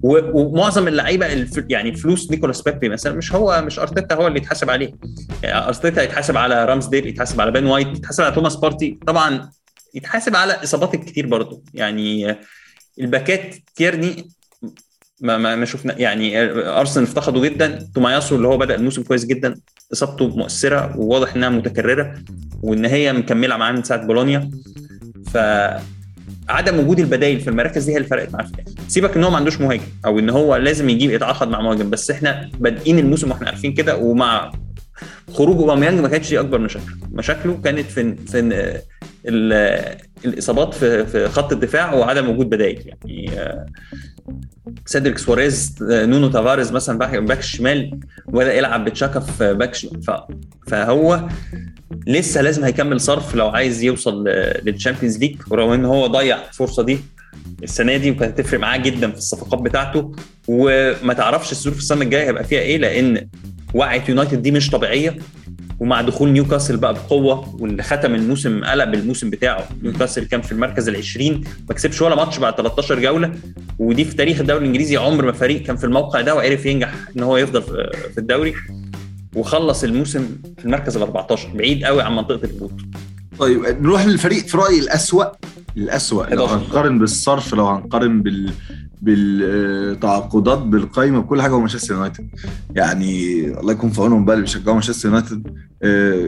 ومعظم 0.03 0.87
اللعيبة 0.87 1.25
يعني 1.69 1.95
فلوس 1.95 2.31
نيكولاس 2.31 2.61
بيبي 2.61 2.89
مثلا 2.89 3.13
مش 3.13 3.33
هو 3.35 3.63
مش 3.65 3.79
أرتيتا 3.79 4.15
هو 4.15 4.27
اللي 4.27 4.37
يتحاسب 4.39 4.69
عليه 4.69 4.91
أرتيتا 5.45 6.03
يتحاسب 6.03 6.37
على 6.37 6.64
رامسديل 6.65 7.07
يتحاسب 7.07 7.41
على 7.41 7.51
بين 7.51 7.65
وايت 7.65 7.87
يتحاسب 7.87 8.23
على 8.23 8.35
توماس 8.35 8.55
بارتي. 8.55 8.99
طبعا 9.07 9.49
يتحاسب 9.93 10.35
على 10.35 10.53
اصابات 10.53 10.93
الكتير 10.93 11.27
برضه 11.27 11.61
يعني 11.73 12.35
الباكات 12.99 13.55
تيرني 13.75 14.27
ما 15.21 15.37
ما, 15.37 15.55
ما 15.55 15.65
شفنا 15.65 15.99
يعني 15.99 16.41
أرسنال 16.79 17.05
افتقدوا 17.05 17.45
جدا. 17.47 17.89
توماياسو 17.95 18.35
اللي 18.35 18.47
هو 18.47 18.57
بدأ 18.57 18.75
الموسم 18.75 19.03
كويس 19.03 19.25
جدا. 19.25 19.55
إصابته 19.93 20.27
مؤثرة 20.27 20.97
وواضح 20.97 21.35
إنها 21.35 21.49
متكررة 21.49 22.13
وان 22.61 22.85
هي 22.85 23.13
مكملة 23.13 23.57
معاه 23.57 23.71
من 23.71 23.83
ساعة 23.83 24.05
بولونيا. 24.05 24.51
ف 25.33 25.37
عدم 26.49 26.79
وجود 26.79 26.99
البدائل 26.99 27.39
في 27.39 27.49
المراكز 27.49 27.83
دي 27.85 27.91
هي 27.91 27.97
اللي 27.97 28.07
فرقت 28.07 28.33
معاه 28.33 28.43
في 28.43 28.53
الآخر. 28.53 28.71
سيبك 28.87 29.17
إن 29.17 29.23
هو 29.23 29.29
ما 29.29 29.37
عندوش 29.37 29.61
مهاجم 29.61 29.83
أو 30.05 30.19
إن 30.19 30.29
هو 30.29 30.55
لازم 30.55 30.89
يجيب 30.89 31.11
يتعاقد 31.11 31.47
مع 31.47 31.61
مهاجم 31.61 31.89
بس 31.89 32.11
إحنا 32.11 32.49
بادئين 32.59 32.99
الموسم 32.99 33.31
وإحنا 33.31 33.47
عارفين 33.47 33.73
كده 33.73 33.97
ومع 33.97 34.51
خروج 35.33 35.57
اوباميانج 35.57 35.99
ما 35.99 36.07
كانتش 36.07 36.29
دي 36.29 36.39
أكبر 36.39 36.57
مشاكله 36.59 36.95
مشاكله 37.11 37.57
كانت 37.63 37.91
في 37.91 38.15
في 38.15 38.81
الإصابات 40.25 40.73
في 40.73 41.05
في 41.05 41.29
خط 41.29 41.51
الدفاع 41.51 41.93
وعدم 41.93 42.29
وجود 42.29 42.49
بدائل. 42.49 42.93
يعني 43.05 43.31
سيدريك 44.85 45.17
سواريز 45.17 45.75
نونو 45.81 46.27
تافاريز 46.29 46.71
مثلا 46.71 46.97
back 46.97 47.39
الشمال 47.39 47.99
وبدا 48.27 48.53
يلعب 48.53 48.85
بتشاكا 48.85 49.19
في 49.19 49.53
back 49.53 49.75
فهو 50.67 51.27
لسه 52.07 52.41
لازم 52.41 52.63
هيكمل 52.63 52.99
صرف 53.01 53.35
لو 53.35 53.47
عايز 53.49 53.83
يوصل 53.83 54.23
لل 54.63 54.73
Champions 54.73 55.17
League. 55.17 55.35
ورغم 55.51 55.71
إن 55.71 55.85
هو 55.85 56.07
ضيع 56.07 56.37
الفرصه 56.49 56.83
دي 56.83 56.99
السنة 57.63 57.97
دي 57.97 58.11
وكانت 58.11 58.39
هتفرق 58.39 58.59
معاه 58.59 58.77
جدا 58.77 59.11
في 59.11 59.17
الصفقات 59.17 59.59
بتاعته. 59.61 60.11
وما 60.47 61.13
تعرفش 61.13 61.51
الظروف 61.51 61.77
السنة 61.77 62.01
الجاية 62.01 62.27
هيبقى 62.27 62.43
فيها 62.43 62.59
إيه 62.59 62.77
لأن 62.77 63.27
وقعه 63.75 64.03
يونايتد 64.09 64.41
دي 64.41 64.51
مش 64.51 64.69
طبيعية. 64.69 65.17
ومع 65.79 66.01
دخول 66.01 66.29
نيوكاسل 66.29 66.77
بقى 66.77 66.93
بقوة 66.93 67.55
واللي 67.59 67.83
ختم 67.83 68.15
الموسم 68.15 68.63
قلب 68.63 68.93
الموسم 68.93 69.29
بتاعه. 69.29 69.67
نيوكاسل 69.83 70.25
كان 70.25 70.41
في 70.41 70.51
المركز 70.51 70.89
ال 70.89 70.95
20 70.95 71.41
ما 71.69 71.75
كسبش 71.75 72.01
ولا 72.01 72.15
ماتش 72.15 72.37
بعد 72.37 72.55
13 72.55 72.99
جولة. 72.99 73.31
ودي 73.79 74.05
في 74.05 74.15
تاريخ 74.15 74.39
الدوري 74.39 74.59
الإنجليزي 74.61 74.97
عمر 74.97 75.25
ما 75.25 75.31
فريق 75.31 75.61
كان 75.63 75.75
في 75.75 75.83
الموقع 75.83 76.21
ده 76.21 76.35
وعرف 76.35 76.65
ينجح 76.65 76.93
إن 77.17 77.23
هو 77.23 77.37
يفضل 77.37 77.61
في 78.13 78.17
الدوري. 78.17 78.53
وخلص 79.35 79.83
الموسم 79.83 80.27
في 80.57 80.65
المركز 80.65 80.95
ال 80.97 81.01
14 81.03 81.49
بعيد 81.55 81.83
قوي 81.83 82.01
عن 82.01 82.15
منطقة 82.15 82.39
الهبوط 82.45 82.71
طيب 83.39 83.81
نروح 83.81 84.05
للفريق 84.05 84.45
في 84.45 84.57
رأيي 84.57 84.79
الأسوأ 84.79 85.25
الأسوأ. 85.77 86.25
لو 86.25 86.45
هنقارن 86.45 86.99
بالصرف 86.99 87.53
لو 87.53 87.67
هنقارن 87.67 88.21
بال 88.23 88.51
بالتعاقدات 89.05 90.57
بالقايمة 90.57 91.19
بكل 91.19 91.41
حاجة 91.41 91.51
هو 91.51 91.59
مانشستر 91.59 91.93
يونايتد. 91.93 92.29
يعني 92.75 93.45
الله 93.59 93.71
يكون 93.71 93.89
في 93.89 94.01
عونهم 94.01 94.25
بقى 94.25 94.33
اللي 94.35 94.45
بيشجعوا 94.45 94.73
مانشستر 94.73 95.09
يونايتد. 95.09 95.47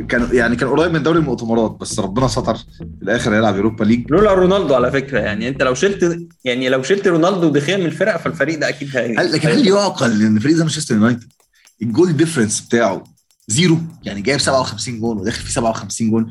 كان 0.10 0.28
يعني 0.32 0.56
كان 0.56 0.70
قريب 0.70 0.94
من 0.94 1.04
دوري 1.04 1.20
المؤتمرات 1.20 1.78
بس 1.82 2.00
ربنا 2.00 2.28
ستر 2.28 2.56
في 2.56 2.86
الآخر 3.02 3.36
هيلعب 3.36 3.56
Europa 3.56 3.84
League. 3.84 4.12
لولا 4.12 4.34
رونالدو 4.34 4.76
على 4.76 4.92
فكرة 4.92 5.20
يعني 5.20 5.48
أنت 5.48 5.64
لو 5.64 5.74
شلت 5.74 6.28
يعني 6.44 6.70
لو 6.70 6.84
شلت 6.84 7.08
رونالدو 7.08 7.48
ودخيا 7.48 7.78
من 7.78 7.86
الفرق 7.86 8.18
فالفريق 8.18 8.60
ده 8.60 8.70
أكيد 8.70 8.98
هي 8.98 9.14
لكن 9.14 9.50
هل 9.50 9.68
يعقل 9.68 10.22
إن 10.22 10.40
فريق 10.40 10.56
زي 10.56 10.64
مانشستر 10.64 10.96
يونايتد؟ 10.96 11.24
ال 11.82 11.89
goal 11.89 12.18
difference 12.18 12.62
بتاعه 12.62 13.04
zero 13.48 13.78
يعني 14.04 14.22
جايب 14.22 14.40
57 14.40 15.00
جون 15.00 15.18
وداخل 15.18 15.42
فيه 15.42 15.52
57 15.54 16.10
جون. 16.12 16.30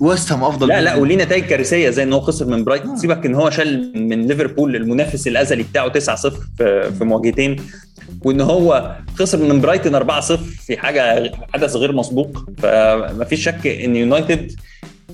ويست 0.00 0.32
هام 0.32 0.44
أفضل 0.44 0.68
لا 0.68 0.80
لا 0.80 0.94
وليه 0.96 1.16
نتائج 1.16 1.44
كارثية 1.44 1.90
زي 1.90 2.02
إن 2.02 2.12
هو 2.12 2.20
خسر 2.20 2.46
من 2.46 2.64
برايتون. 2.64 2.96
سيبك 2.96 3.26
إن 3.26 3.34
هو 3.34 3.50
شال 3.50 3.92
من 4.08 4.26
ليفربول 4.26 4.76
المنافس 4.76 5.26
الأزلي 5.28 5.62
بتاعه 5.62 5.92
9-0 5.92 5.98
في, 6.58 6.90
في 6.98 7.04
مواجهتين 7.04 7.56
وإن 8.24 8.40
هو 8.40 8.96
خسر 9.14 9.38
من 9.38 9.60
برايتون 9.60 10.20
4-0 10.20 10.22
في 10.66 10.76
حاجة 10.76 11.32
حدث 11.54 11.76
غير 11.76 11.92
مسبوق. 11.92 12.44
فما 12.58 13.24
فيش 13.28 13.44
شك 13.44 13.66
إن 13.66 13.96
يونايتد 13.96 14.52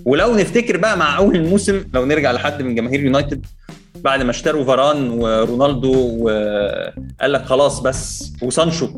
ولو 0.04 0.34
نفتكر 0.36 0.76
بقى 0.76 0.98
مع 0.98 1.16
أول 1.18 1.36
الموسم 1.36 1.84
لو 1.94 2.04
نرجع 2.04 2.32
لحد 2.32 2.62
من 2.62 2.74
جماهير 2.74 3.00
يونايتد 3.04 3.46
بعد 4.04 4.22
ما 4.22 4.30
اشتروا 4.30 4.64
فاران 4.64 5.10
ورونالدو 5.10 5.92
وقال 6.20 7.32
لك 7.32 7.44
خلاص 7.44 7.80
بس 7.80 8.32
وسانشو 8.42 8.88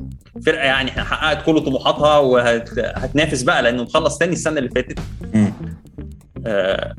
فرقة 0.46 0.64
يعني 0.64 0.90
حققت 0.90 1.46
كل 1.46 1.60
طموحاتها 1.60 2.18
وهتنافس 2.18 3.42
بقى 3.42 3.62
لأنه 3.62 3.82
مخلص 3.82 4.18
تاني 4.18 4.32
السنة 4.32 4.58
اللي 4.58 4.70
فاتت. 4.70 4.98
آه 6.46 6.94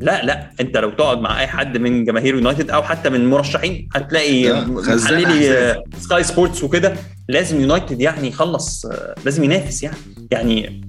لا 0.00 0.24
لا 0.24 0.50
انت 0.60 0.76
لو 0.76 0.90
تقعد 0.90 1.18
مع 1.20 1.40
أي 1.40 1.46
حد 1.46 1.76
من 1.78 2.04
جماهير 2.04 2.34
يونايتد 2.34 2.70
أو 2.70 2.82
حتى 2.82 3.10
من 3.10 3.20
المرشحين 3.20 3.88
هتلاقي 3.94 4.60
محللي 4.66 5.82
Sky 5.98 6.22
Sports 6.22 6.64
وكده 6.64 6.94
لازم 7.28 7.60
يونايتد 7.60 8.00
يعني 8.00 8.28
يخلص 8.28 8.86
لازم 9.24 9.44
ينافس 9.44 9.82
يعني. 9.82 9.96
يعني 10.30 10.80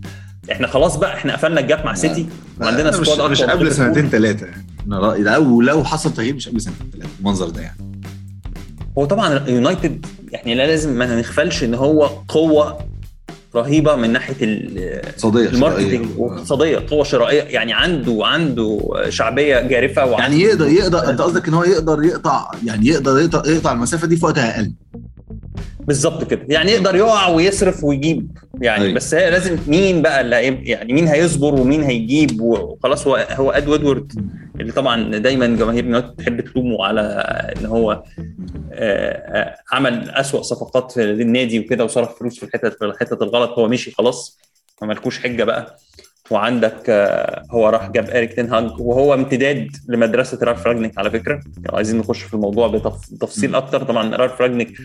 إحنا 0.51 0.67
خلاص 0.67 0.95
بقى 0.97 1.13
إحنا 1.13 1.33
قفلنا 1.33 1.59
ال 1.59 1.66
gap 1.66 1.85
مع 1.85 1.93
سيتي 1.93 2.27
وعندنا 2.61 2.91
squad 2.91 3.31
مش 3.31 3.41
قبل 3.41 3.71
سنتين 3.71 4.09
ثلاثة 4.09 4.47
أنا 4.89 4.99
رايي 4.99 5.23
لو 5.23 5.61
لو 5.61 5.83
حصل 5.83 6.13
تغيير 6.13 6.35
مش 6.35 6.49
قبل 6.49 6.61
سنتين 6.61 6.89
ثلاثة 6.93 7.09
المنظر 7.19 7.49
ده 7.49 7.61
يعني. 7.61 8.01
هو 8.97 9.05
طبعا 9.05 9.49
يونايتد 9.49 10.05
يعني 10.31 10.55
لا 10.55 10.67
لازم 10.67 10.93
ما 10.93 11.15
نغفلش 11.15 11.63
إن 11.63 11.73
هو 11.73 12.05
قوة 12.27 12.77
رهيبة 13.55 13.95
من 13.95 14.09
ناحية 14.13 14.35
ال 15.25 15.33
marketing 15.33 16.07
واقتصاديه 16.17 16.85
قوة 16.89 17.03
شرائية. 17.03 17.41
يعني 17.41 17.73
عنده 17.73 18.19
عنده 18.21 18.79
شعبية 19.09 19.59
جارفة 19.59 20.11
يعني 20.11 20.41
يقدر 20.41 20.67
يقدر 20.67 21.09
أنت 21.09 21.21
قصدك 21.21 21.47
إن 21.47 21.53
هو 21.53 21.63
يقدر 21.63 22.03
يقطع 22.03 22.51
يعني 22.65 22.87
يقدر 22.87 23.19
يقطع, 23.19 23.43
يقطع 23.45 23.71
المسافة 23.71 24.07
دي 24.07 24.15
في 24.17 24.25
وقت 24.25 24.37
أقل. 24.37 24.73
بالظبط 25.89 26.23
كده. 26.23 26.41
يعني 26.49 26.71
يقدر 26.71 26.95
يقع 26.95 27.27
ويصرف 27.27 27.83
ويجيب. 27.83 28.31
يعني 28.61 28.85
أي. 28.85 28.93
بس 28.93 29.13
هي 29.13 29.29
لازم 29.31 29.57
مين 29.67 30.01
بقى 30.01 30.21
اللي 30.21 30.35
يعني 30.69 30.93
مين 30.93 31.07
هيصبر 31.07 31.53
ومين 31.55 31.83
هيجيب؟ 31.83 32.41
وخلاص 32.41 33.07
هو 33.07 33.27
هو 33.31 33.51
اد 33.51 33.67
وودورد 33.67 34.11
اللي 34.59 34.71
طبعا 34.71 35.17
دايما 35.17 35.47
جماهير 35.47 35.85
يونايتد 35.85 36.15
تحب 36.15 36.41
تلومه 36.41 36.85
على 36.85 37.01
إن 37.59 37.65
هو 37.65 38.03
عمل 39.71 40.09
أسوأ 40.09 40.41
صفقات 40.41 40.91
في 40.91 41.03
النادي 41.03 41.59
وكده 41.59 41.83
وصرف 41.83 42.19
فلوس 42.19 42.39
في 42.39 42.43
الحتة 42.43 42.69
في 42.69 42.85
الحتة 42.85 43.23
الغلط. 43.23 43.59
هو 43.59 43.67
مشي 43.67 43.91
خلاص 43.91 44.39
ما 44.81 44.87
ملكوش 44.87 45.19
حجة 45.19 45.43
بقى. 45.43 45.77
وعندك 46.31 46.89
هو 47.51 47.69
راح 47.69 47.89
جاب 47.89 48.09
إريك 48.09 48.33
تنهاج 48.33 48.71
وهو 48.79 49.13
امتداد 49.13 49.67
لمدرسة 49.87 50.39
رالف 50.41 50.67
راجنيك 50.67 50.97
على 50.97 51.11
فكرة. 51.11 51.41
عايزين 51.73 51.97
نخش 51.97 52.21
في 52.23 52.33
الموضوع 52.33 52.67
بتفصيل 53.11 53.55
أكتر 53.55 53.83
طبعا 53.83 54.15
رالف 54.15 54.41
راجنيك 54.41 54.77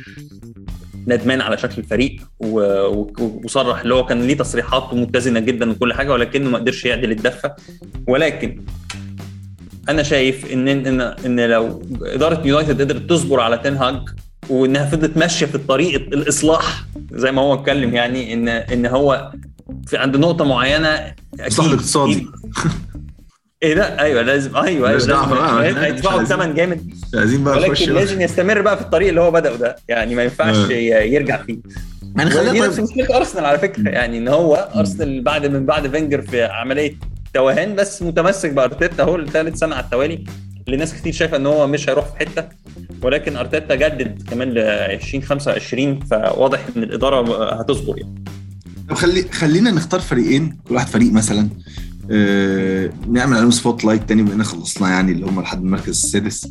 ندمان 1.09 1.41
على 1.41 1.59
شكل 1.59 1.75
الفريق 1.79 2.17
وصرح 2.41 3.81
اللي 3.81 3.95
هو 3.95 4.07
كان 4.07 4.23
ليه 4.23 4.37
تصريحات 4.37 4.95
متزنة 4.95 5.41
جدا 5.41 5.71
وكل 5.71 5.93
حاجة 5.93 6.13
ولكنه 6.13 6.51
ما 6.51 6.59
قدرش 6.59 6.85
يعدل 6.85 7.11
الدفة. 7.11 7.55
ولكن 8.07 8.61
أنا 9.89 10.03
شايف 10.03 10.53
ان 10.53 10.69
ان 10.69 11.01
ان 11.01 11.41
لو 11.41 11.83
إدارة 12.03 12.47
يونايتد 12.47 12.81
قدرت 12.81 13.11
تصبر 13.11 13.41
على 13.41 13.59
تنهاج 13.59 14.01
وإنها 14.49 14.85
فضلت 14.85 15.17
ماشية 15.17 15.47
في 15.47 15.55
الطريق 15.55 15.95
الإصلاح 15.95 16.85
زي 17.13 17.33
ما 17.33 17.43
هو 17.43 17.55
اتكلم 17.55 17.95
يعني 17.95 18.33
ان 18.33 18.49
إن 18.49 18.87
هو 18.87 19.33
في 19.87 19.97
عند 19.97 20.17
نقطة 20.17 20.45
معينة 20.45 21.15
إصلاح 21.41 21.67
الاقتصادي. 21.69 22.27
إيه 23.65 23.75
ده 23.75 24.01
أيوه 24.01 24.23
لازم 24.23 24.57
أيوه 24.57 24.89
أيوه 24.89 24.91
لازم. 24.93 25.79
هيدفعوا 25.79 26.25
ثمن 26.25 26.55
جامد. 26.55 26.91
عايزين 27.15 27.45
بقى 27.45 27.57
ولكن 27.57 27.93
لازم 27.93 28.21
يستمر 28.21 28.61
بقى 28.61 28.77
في 28.77 28.83
الطريق 28.83 29.09
اللي 29.09 29.21
هو 29.21 29.31
بدأه 29.31 29.57
ده. 29.57 29.77
يعني 29.89 30.15
ما 30.15 30.23
ينفعش 30.23 30.71
يرجع 30.71 31.43
فيه. 31.43 31.57
يعني 32.17 32.31
خلينا 32.31 32.67
نفس 32.67 32.79
مشكلة 32.81 33.17
أرسنال 33.17 33.45
على 33.45 33.59
فكرة. 33.59 33.89
يعني 33.89 34.19
إن 34.19 34.29
هو 34.29 34.69
أرسنال 34.77 35.23
بعد 35.23 35.47
من 35.47 35.67
بعد 35.67 35.89
فينجر 35.91 36.23
في 36.23 36.45
عملية 36.45 36.95
توهان 37.35 37.75
بس 37.75 38.03
متمسك 38.03 38.51
بأرتيتا. 38.51 39.03
هو 39.03 39.17
لثالث 39.17 39.59
سنه 39.59 39.75
على 39.77 39.85
التوالي 39.85 40.25
اللي 40.67 40.77
ناس 40.77 40.95
كتير 40.95 41.13
شايفة 41.13 41.37
إن 41.37 41.47
هو 41.47 41.67
مش 41.67 41.89
هيروح 41.89 42.05
في 42.07 42.19
حتة. 42.19 42.45
ولكن 43.03 43.37
أرتيتا 43.37 43.75
جدد 43.75 44.23
كمان 44.31 44.49
ل 44.51 44.59
2025 44.59 46.01
فواضح 46.01 46.61
إن 46.77 46.83
الإدارة 46.83 47.55
هتصبر 47.61 47.99
يعني. 47.99 48.25
طب 48.89 48.95
خلي 48.95 49.23
خلينا 49.33 49.71
نختار 49.71 50.01
فريقين. 50.01 50.57
كل 50.69 50.75
واحد 50.75 50.87
فريق 50.87 51.13
مثلا. 51.13 51.49
آه، 52.11 52.91
نعمل 53.09 53.37
عليهم 53.37 53.51
spotlight 53.51 54.09
تاني 54.09 54.23
بما 54.23 54.45
خلصنا 54.45 54.89
يعني 54.89 55.13
اللي 55.13 55.27
هم 55.27 55.41
لحد 55.41 55.61
المركز 55.61 55.89
السادس. 55.89 56.49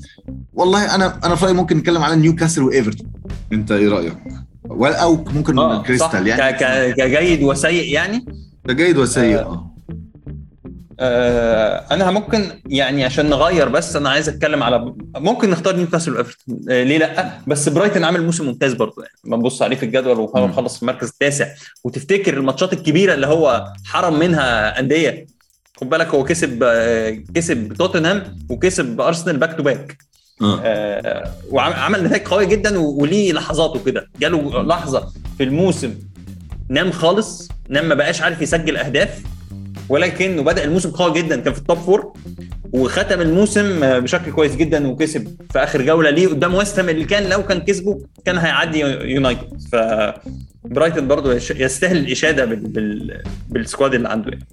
والله 0.53 0.95
أنا 0.95 1.19
أنا 1.25 1.35
في 1.35 1.45
رأيي 1.45 1.55
ممكن 1.55 1.77
نتكلم 1.77 2.01
على 2.01 2.15
نيوكاسل 2.15 2.63
وايفرتون 2.63 3.11
أنت 3.53 3.71
إيه 3.71 3.89
رأيك؟ 3.89 4.17
أو 4.81 5.25
ممكن 5.35 5.59
آه،. 5.59 5.83
كريستال 5.83 6.27
يعني؟ 6.27 6.57
كجيد 6.93 7.43
وسيء 7.43 7.93
يعني؟ 7.93 8.25
ده 8.65 8.73
جيد 8.73 8.97
وسيء 8.97 9.39
آه. 9.39 9.41
آه. 9.41 9.73
آه، 10.99 11.85
أنا 11.91 12.11
ممكن 12.11 12.61
يعني 12.65 13.05
عشان 13.05 13.29
نغير 13.29 13.69
بس 13.69 13.95
أنا 13.95 14.09
عايز 14.09 14.29
أتكلم 14.29 14.63
على 14.63 14.93
ممكن 15.15 15.49
نختار 15.49 15.75
نيوكاسل 15.75 16.13
وايفرتون 16.13 16.59
ليه 16.67 16.97
لأ؟ 16.97 17.31
بس 17.47 17.69
برايتون 17.69 18.03
عامل 18.03 18.25
موسم 18.25 18.45
ممتاز 18.45 18.73
برضه 18.73 19.03
يعني. 19.03 19.15
لما 19.25 19.37
نبص 19.37 19.61
عليه 19.61 19.75
في 19.75 19.85
الجدول 19.85 20.19
وهو. 20.19 20.47
مخلص 20.47 20.75
في 20.75 20.81
المركز 20.81 21.07
التاسع. 21.07 21.47
وتفتكر 21.83 22.37
الماتشات 22.37 22.73
الكبيرة 22.73 23.13
اللي 23.13 23.27
هو 23.27 23.65
حرم 23.85 24.19
منها 24.19 24.79
أندية؟ 24.79 25.25
خد 25.77 25.89
بالك 25.89 26.07
هو 26.07 26.23
كسب 26.23 26.63
آه، 26.63 27.17
كسب 27.35 27.73
توتنهام 27.73 28.37
وكسب 28.49 29.01
أرسنال 29.01 29.37
back 29.37 29.57
to 29.57 29.63
back 29.63 29.97
آه. 30.41 30.59
آه، 30.63 31.31
وعمل 31.49 32.03
نتائج 32.03 32.27
قوية 32.27 32.45
جدا 32.45 32.77
وليه 32.79 33.33
لحظاته 33.33 33.83
كده. 33.83 34.09
جاله 34.19 34.63
لحظة 34.63 35.11
في 35.37 35.43
الموسم 35.43 35.93
نام 36.69 36.91
خالص 36.91 37.49
نام 37.69 37.89
ما 37.89 37.95
بقاش 37.95 38.21
عارف 38.21 38.41
يسجل 38.41 38.77
أهداف 38.77 39.21
ولكنه 39.89 40.41
بدأ 40.43 40.63
الموسم 40.63 40.91
قوي 40.91 41.21
جدا 41.21 41.39
كان 41.41 41.53
في 41.53 41.59
ال 41.59 41.64
top 41.64 41.77
four 41.77 42.13
وختم 42.73 43.21
الموسم 43.21 43.83
آه، 43.83 43.99
بشكل 43.99 44.31
كويس 44.31 44.55
جدا 44.55 44.87
وكسب 44.87 45.35
في 45.51 45.59
آخر 45.59 45.81
جولة 45.81 46.09
ليه 46.09 46.27
قدام 46.27 46.53
ويست 46.53 46.79
هام 46.79 46.89
اللي 46.89 47.05
كان 47.05 47.29
لو 47.29 47.43
كان 47.45 47.59
كسبه 47.61 48.01
كان 48.25 48.37
هيعدي 48.37 48.79
يونايتد 48.79 49.61
ف 49.71 49.75
برايتون 50.65 51.07
برضه 51.07 51.33
يستاهل 51.35 51.97
الإشادة 51.97 52.45
بال... 52.45 52.59
بال... 52.59 53.23
بال 53.49 53.62
squad 53.62 53.93
اللي 53.93 54.09
عنده 54.09 54.31
يعني. 54.31 54.45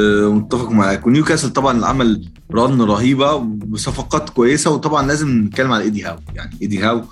آه، 0.00 0.28
متفق 0.28 0.70
معاك. 0.70 1.06
ونيوكاسل 1.06 1.50
طبعا 1.50 1.84
عمل 1.86 2.28
run 2.52 2.82
رهيبة 2.82 3.36
بصفقات 3.36 4.30
كويسة 4.30 4.70
وطبعا 4.70 5.06
لازم 5.06 5.28
نتكلم 5.38 5.72
على 5.72 5.84
إيدي 5.84 6.04
هاو. 6.04 6.16
يعني 6.34 6.56
إيدي 6.62 6.82
هاو 6.82 7.02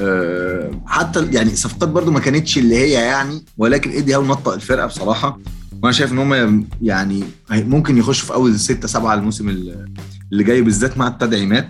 آه، 0.00 0.70
حتى 0.86 1.26
يعني 1.32 1.52
الصفقات 1.52 1.88
برضو 1.88 2.10
ما 2.10 2.20
كانتش 2.20 2.58
اللي 2.58 2.76
هي 2.76 2.90
يعني 2.90 3.44
ولكن 3.58 3.90
إيدي 3.90 4.14
هاو 4.14 4.24
نطق 4.24 4.52
الفرقة 4.52 4.86
بصراحة. 4.86 5.38
وأنا 5.82 5.92
شايف 5.92 6.12
إن 6.12 6.18
هم 6.18 6.66
يعني 6.82 7.24
ممكن 7.50 7.98
يخشوا 7.98 8.26
في 8.26 8.34
أول 8.34 8.58
ستة 8.60 8.88
سبعة 8.88 9.14
الموسم 9.14 9.48
اللي 9.48 10.44
جاي 10.44 10.62
بالذات 10.62 10.98
مع 10.98 11.08
التدعيمات. 11.08 11.68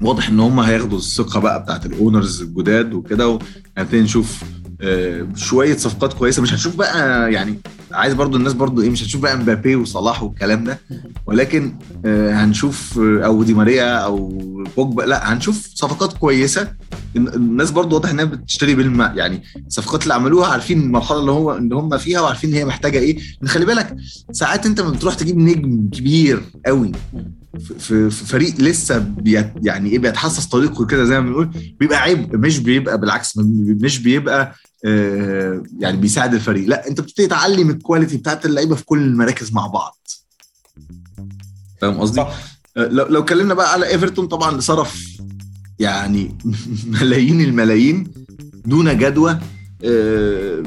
واضح 0.00 0.28
إن 0.28 0.40
هم 0.40 0.60
هياخدوا 0.60 0.98
الثقة 0.98 1.40
بقى 1.40 1.62
بتاعت 1.62 1.86
ال 1.86 1.94
owners 1.94 2.42
الجداد 2.42 2.92
وكده 2.94 3.28
وهنبتدي 3.28 4.00
نشوف 4.00 4.42
آه، 4.42 4.46
شوية 5.36 5.76
صفقات 5.76 6.12
كويسة. 6.12 6.42
مش 6.42 6.52
هنشوف 6.52 6.76
بقى 6.76 7.32
يعني 7.32 7.58
عايز 7.92 8.14
برضو 8.14 8.36
الناس 8.36 8.52
برضو 8.52 8.82
إيه 8.82 8.90
مش 8.90 9.02
هنشوف 9.02 9.20
بقى 9.22 9.36
مبابي 9.38 9.76
وصلاح 9.76 10.22
والكلام 10.22 10.64
ده. 10.64 10.78
ولكن 11.26 11.74
آه، 12.04 12.32
هنشوف 12.32 12.98
آه، 12.98 13.26
أو 13.26 13.42
دي 13.42 13.54
ماريا 13.54 13.96
أو 13.96 14.28
بوجبا. 14.76 15.02
لا 15.02 15.32
هنشوف 15.32 15.66
صفقات 15.74 16.12
كويسة. 16.12 16.72
الن- 17.16 17.28
الناس 17.28 17.70
برضو 17.70 17.94
واضح 17.96 18.10
إنها 18.10 18.24
بتشتري 18.24 18.74
بالما 18.74 19.12
يعني 19.16 19.42
الصفقات 19.66 20.02
اللي 20.02 20.14
عملوها 20.14 20.48
عارفين 20.48 20.80
المرحلة 20.80 21.20
اللي 21.20 21.30
هو 21.32 21.56
اللي 21.56 21.74
هم 21.74 21.98
فيها 21.98 22.20
وعارفين 22.20 22.54
هي 22.54 22.64
محتاجة 22.64 22.98
إيه. 22.98 23.18
خلي 23.44 23.64
بالك 23.66 23.96
ساعات 24.32 24.66
أنت 24.66 24.80
لما 24.80 24.90
بتروح 24.90 25.14
تجيب 25.14 25.38
نجم 25.38 25.88
كبير 25.92 26.42
قوي 26.66 26.92
في- 27.78 28.10
فريق 28.10 28.60
لسه 28.60 28.98
بيت 28.98 29.50
يعني 29.62 29.90
إيه 29.90 29.98
بيتحسس 29.98 30.46
طريقه 30.46 30.86
كده 30.86 31.04
زي 31.04 31.20
ما 31.20 31.26
بنقول 31.26 31.50
بيبقى 31.80 31.98
عيب. 32.02 32.36
مش 32.36 32.58
بيبقى 32.58 33.00
بالعكس 33.00 33.38
مش 33.82 33.98
بيبقى 33.98 34.42
آه، 34.42 34.54
يعني 34.84 35.96
بيساعد 35.96 36.34
الفريق. 36.34 36.68
لا 36.68 36.88
انت 36.88 37.00
بتبتدي 37.00 37.26
تعلم 37.26 37.70
ال 37.70 37.76
quality 37.76 38.16
بتاعت 38.16 38.46
اللعيبة 38.46 38.74
في 38.74 38.84
كل 38.84 38.98
المراكز 39.02 39.52
مع 39.52 39.66
بعض. 39.66 39.98
فاهم 41.80 42.00
قصدي؟ 42.00 42.20
آه، 42.20 42.28
لو 42.76 43.06
لو 43.06 43.20
اتكلمنا 43.20 43.54
بقى 43.54 43.72
على 43.72 43.86
ايفرتون 43.86 44.26
طبعا 44.26 44.50
اللي 44.50 44.60
صرف 44.60 45.06
يعني 45.78 46.38
ملايين 47.00 47.40
الملايين 47.40 48.12
دون 48.66 48.98
جدوى. 48.98 49.38
آه، 49.84 50.62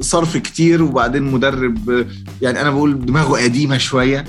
صرف 0.00 0.36
كتير 0.36 0.82
وبعدين 0.82 1.22
مدرب 1.22 1.90
آه، 1.90 2.06
يعني 2.42 2.60
أنا 2.60 2.70
بقول 2.70 3.06
دماغه 3.06 3.42
قديمة 3.42 3.78
شوية. 3.78 4.24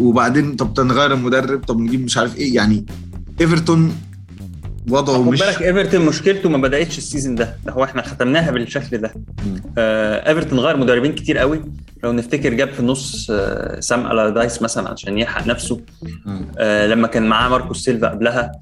وبعدين 0.00 0.56
طب 0.56 0.80
نغير 0.80 1.12
المدرب 1.12 1.64
طب 1.64 1.80
نجيب 1.80 2.04
مش 2.04 2.18
عارف 2.18 2.36
إيه. 2.36 2.54
يعني 2.54 2.86
ايفرتون 3.40 3.92
وضعه 4.88 5.16
خد 5.16 5.28
مش 5.28 5.40
بالك 5.40 5.62
إيفرتون 5.62 6.06
مشكلته 6.06 6.48
ما 6.48 6.58
بدأتش 6.58 6.98
ال 6.98 7.03
season 7.03 7.34
ده. 7.34 7.56
ده 7.64 7.72
هو 7.72 7.84
إحنا 7.84 8.02
ختمناها 8.02 8.50
بالشكل 8.50 8.98
ده. 8.98 9.14
آه 9.78 10.28
إيفرتون 10.28 10.58
غير 10.58 10.76
مدربين 10.76 11.12
كتير 11.12 11.38
قوي. 11.38 11.60
لو 12.04 12.12
نفتكر 12.12 12.54
جاب 12.54 12.68
في 12.68 12.80
النص 12.80 13.30
آه 13.30 13.80
سام 13.80 14.06
ألاردايس 14.06 14.62
مثلا 14.62 14.88
عشان 14.88 15.18
يلحق 15.18 15.46
نفسه. 15.46 15.80
آه 16.58 16.86
لما 16.86 17.06
كان 17.06 17.22
معاه 17.28 17.48
ماركوس 17.48 17.84
سيلفا 17.84 18.08
قبلها. 18.08 18.52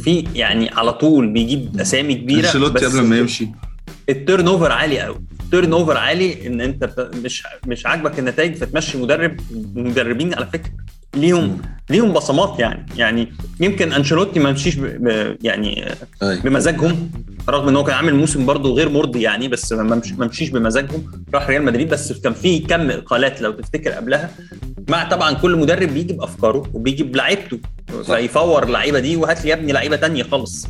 في 0.00 0.24
يعني 0.34 0.70
على 0.70 0.92
طول 0.92 1.32
بيجيب 1.32 1.80
أسامي 1.80 2.14
كبيرة 2.14 2.46
أنشيلوتي 2.46 2.86
قبل 2.86 3.02
ما 3.02 3.18
يمشي. 3.18 3.48
ال 4.08 4.48
turnover 4.48 4.72
عالي 4.72 5.00
قوي. 5.00 5.20
ال 5.54 5.72
turnover 5.72 5.96
عالي 5.96 6.46
إن 6.46 6.60
أنت 6.60 7.08
مش 7.24 7.42
مش 7.66 7.86
عاجبك 7.86 8.18
النتائج 8.18 8.54
فتمشي 8.56 8.98
مدرب 8.98 9.36
مدربين 9.74 10.34
على 10.34 10.46
فكرة 10.46 10.70
ليهم 11.14 11.62
ليهم 11.90 12.12
بصمات 12.12 12.58
يعني. 12.60 12.86
يعني 12.96 13.32
يمكن 13.60 13.92
أنشيلوتي 13.92 14.40
ما 14.40 14.52
مشيش. 14.52 14.76
يعني. 15.42 15.84
بمزاجهم 16.22 17.10
رغم 17.48 17.68
إن 17.68 17.76
هو 17.76 17.84
كان 17.84 17.94
عامل 17.96 18.14
موسم 18.14 18.46
برضه 18.46 18.74
غير 18.74 18.88
مرضي 18.88 19.22
يعني 19.22 19.48
بس 19.48 19.72
ما 19.72 19.94
مش- 19.96 20.12
ما 20.12 20.26
مشيش 20.26 20.48
بمزاجهم. 20.50 21.12
راح 21.34 21.48
ريال 21.48 21.62
مدريد 21.64 21.88
بس 21.88 22.12
كان 22.12 22.32
في 22.32 22.58
كم 22.58 22.90
إقالات 22.90 23.40
لو 23.42 23.52
تفتكر 23.52 23.90
قبلها. 23.90 24.30
مع 24.88 25.08
طبعا 25.08 25.32
كل 25.32 25.56
مدرب 25.56 25.88
بيجي 25.88 26.12
بافكاره 26.12 26.70
وبيجي 26.74 27.02
بلعيبته 27.02 27.58
فيغور 28.06 28.62
اللعيبة 28.62 28.98
دي 29.00 29.16
وهات 29.16 29.44
لي 29.44 29.50
يا 29.50 29.54
ابني 29.54 29.72
لعيبة 29.72 29.96
تانية 29.96 30.22
خالص. 30.22 30.66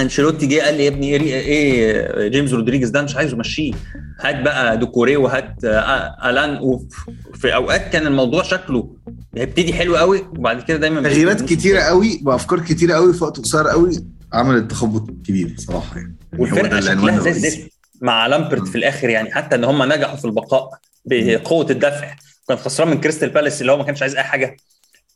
انشيلوتي 0.00 0.46
جه 0.46 0.60
قال 0.62 0.74
لي 0.74 0.84
يا 0.84 0.88
ابني 0.88 1.16
إيه 1.16 2.28
جيمس 2.28 2.52
رودريجيز 2.52 2.90
ده 2.90 3.02
مش 3.02 3.16
عايزه 3.16 3.36
مشيه. 3.36 3.72
هات 4.20 4.40
بقى 4.42 4.76
دوكوري 4.78 5.16
وهات 5.16 5.64
آه، 5.64 6.30
ألان. 6.30 6.58
وفي 6.62 7.54
أوقات 7.54 7.92
كان 7.92 8.06
الموضوع 8.06 8.42
شكله 8.42 8.96
هيبتدي 9.36 9.72
حلو 9.72 9.96
قوي 9.96 10.20
وبعد 10.20 10.62
كده 10.62 10.76
دايما 10.76 11.00
تغييرات 11.02 11.42
كتيرة 11.42 11.80
قوي 11.80 12.20
وأفكار 12.24 12.60
كتيرة 12.60 12.94
قوي 12.94 13.14
في 13.14 13.24
وقت 13.24 13.40
قصير 13.40 13.68
قوي 13.68 14.04
عملت 14.32 14.70
تخبط 14.70 15.10
كبير 15.26 15.54
صراحة 15.58 15.96
يعني. 15.96 16.16
والفرقه 16.38 16.80
شكلها 16.80 17.20
زي. 17.20 17.30
الزفت 17.30 17.70
مع 18.00 18.26
لامبرت 18.26 18.68
في 18.68 18.78
الآخر 18.78 19.08
يعني 19.08 19.34
حتى 19.34 19.56
إن 19.56 19.64
هم 19.64 19.82
نجحوا 19.92 20.16
في 20.16 20.24
البقاء 20.24 20.70
بقوة 21.04 21.70
الدفع. 21.70 22.14
كان 22.48 22.56
خسران 22.56 22.88
من 22.88 23.00
كريستال 23.00 23.28
بالاس 23.30 23.60
اللي 23.60 23.72
هو 23.72 23.76
ما 23.76 23.84
كانش 23.84 24.02
عايز 24.02 24.16
أي 24.16 24.22
حاجة 24.22 24.56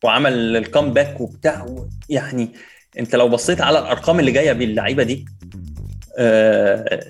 وعمل 0.05 0.57
ال 0.57 0.64
comeback 0.64 1.21
وبتاع 1.21 1.67
يعني 2.09 2.49
انت 2.99 3.15
لو 3.15 3.29
بصيت 3.29 3.61
على 3.61 3.79
الأرقام 3.79 4.21
اللي 4.21 4.31
جاية 4.33 4.53
باللعيبة 4.53 5.03
دي 5.03 5.25
آه 6.19 7.01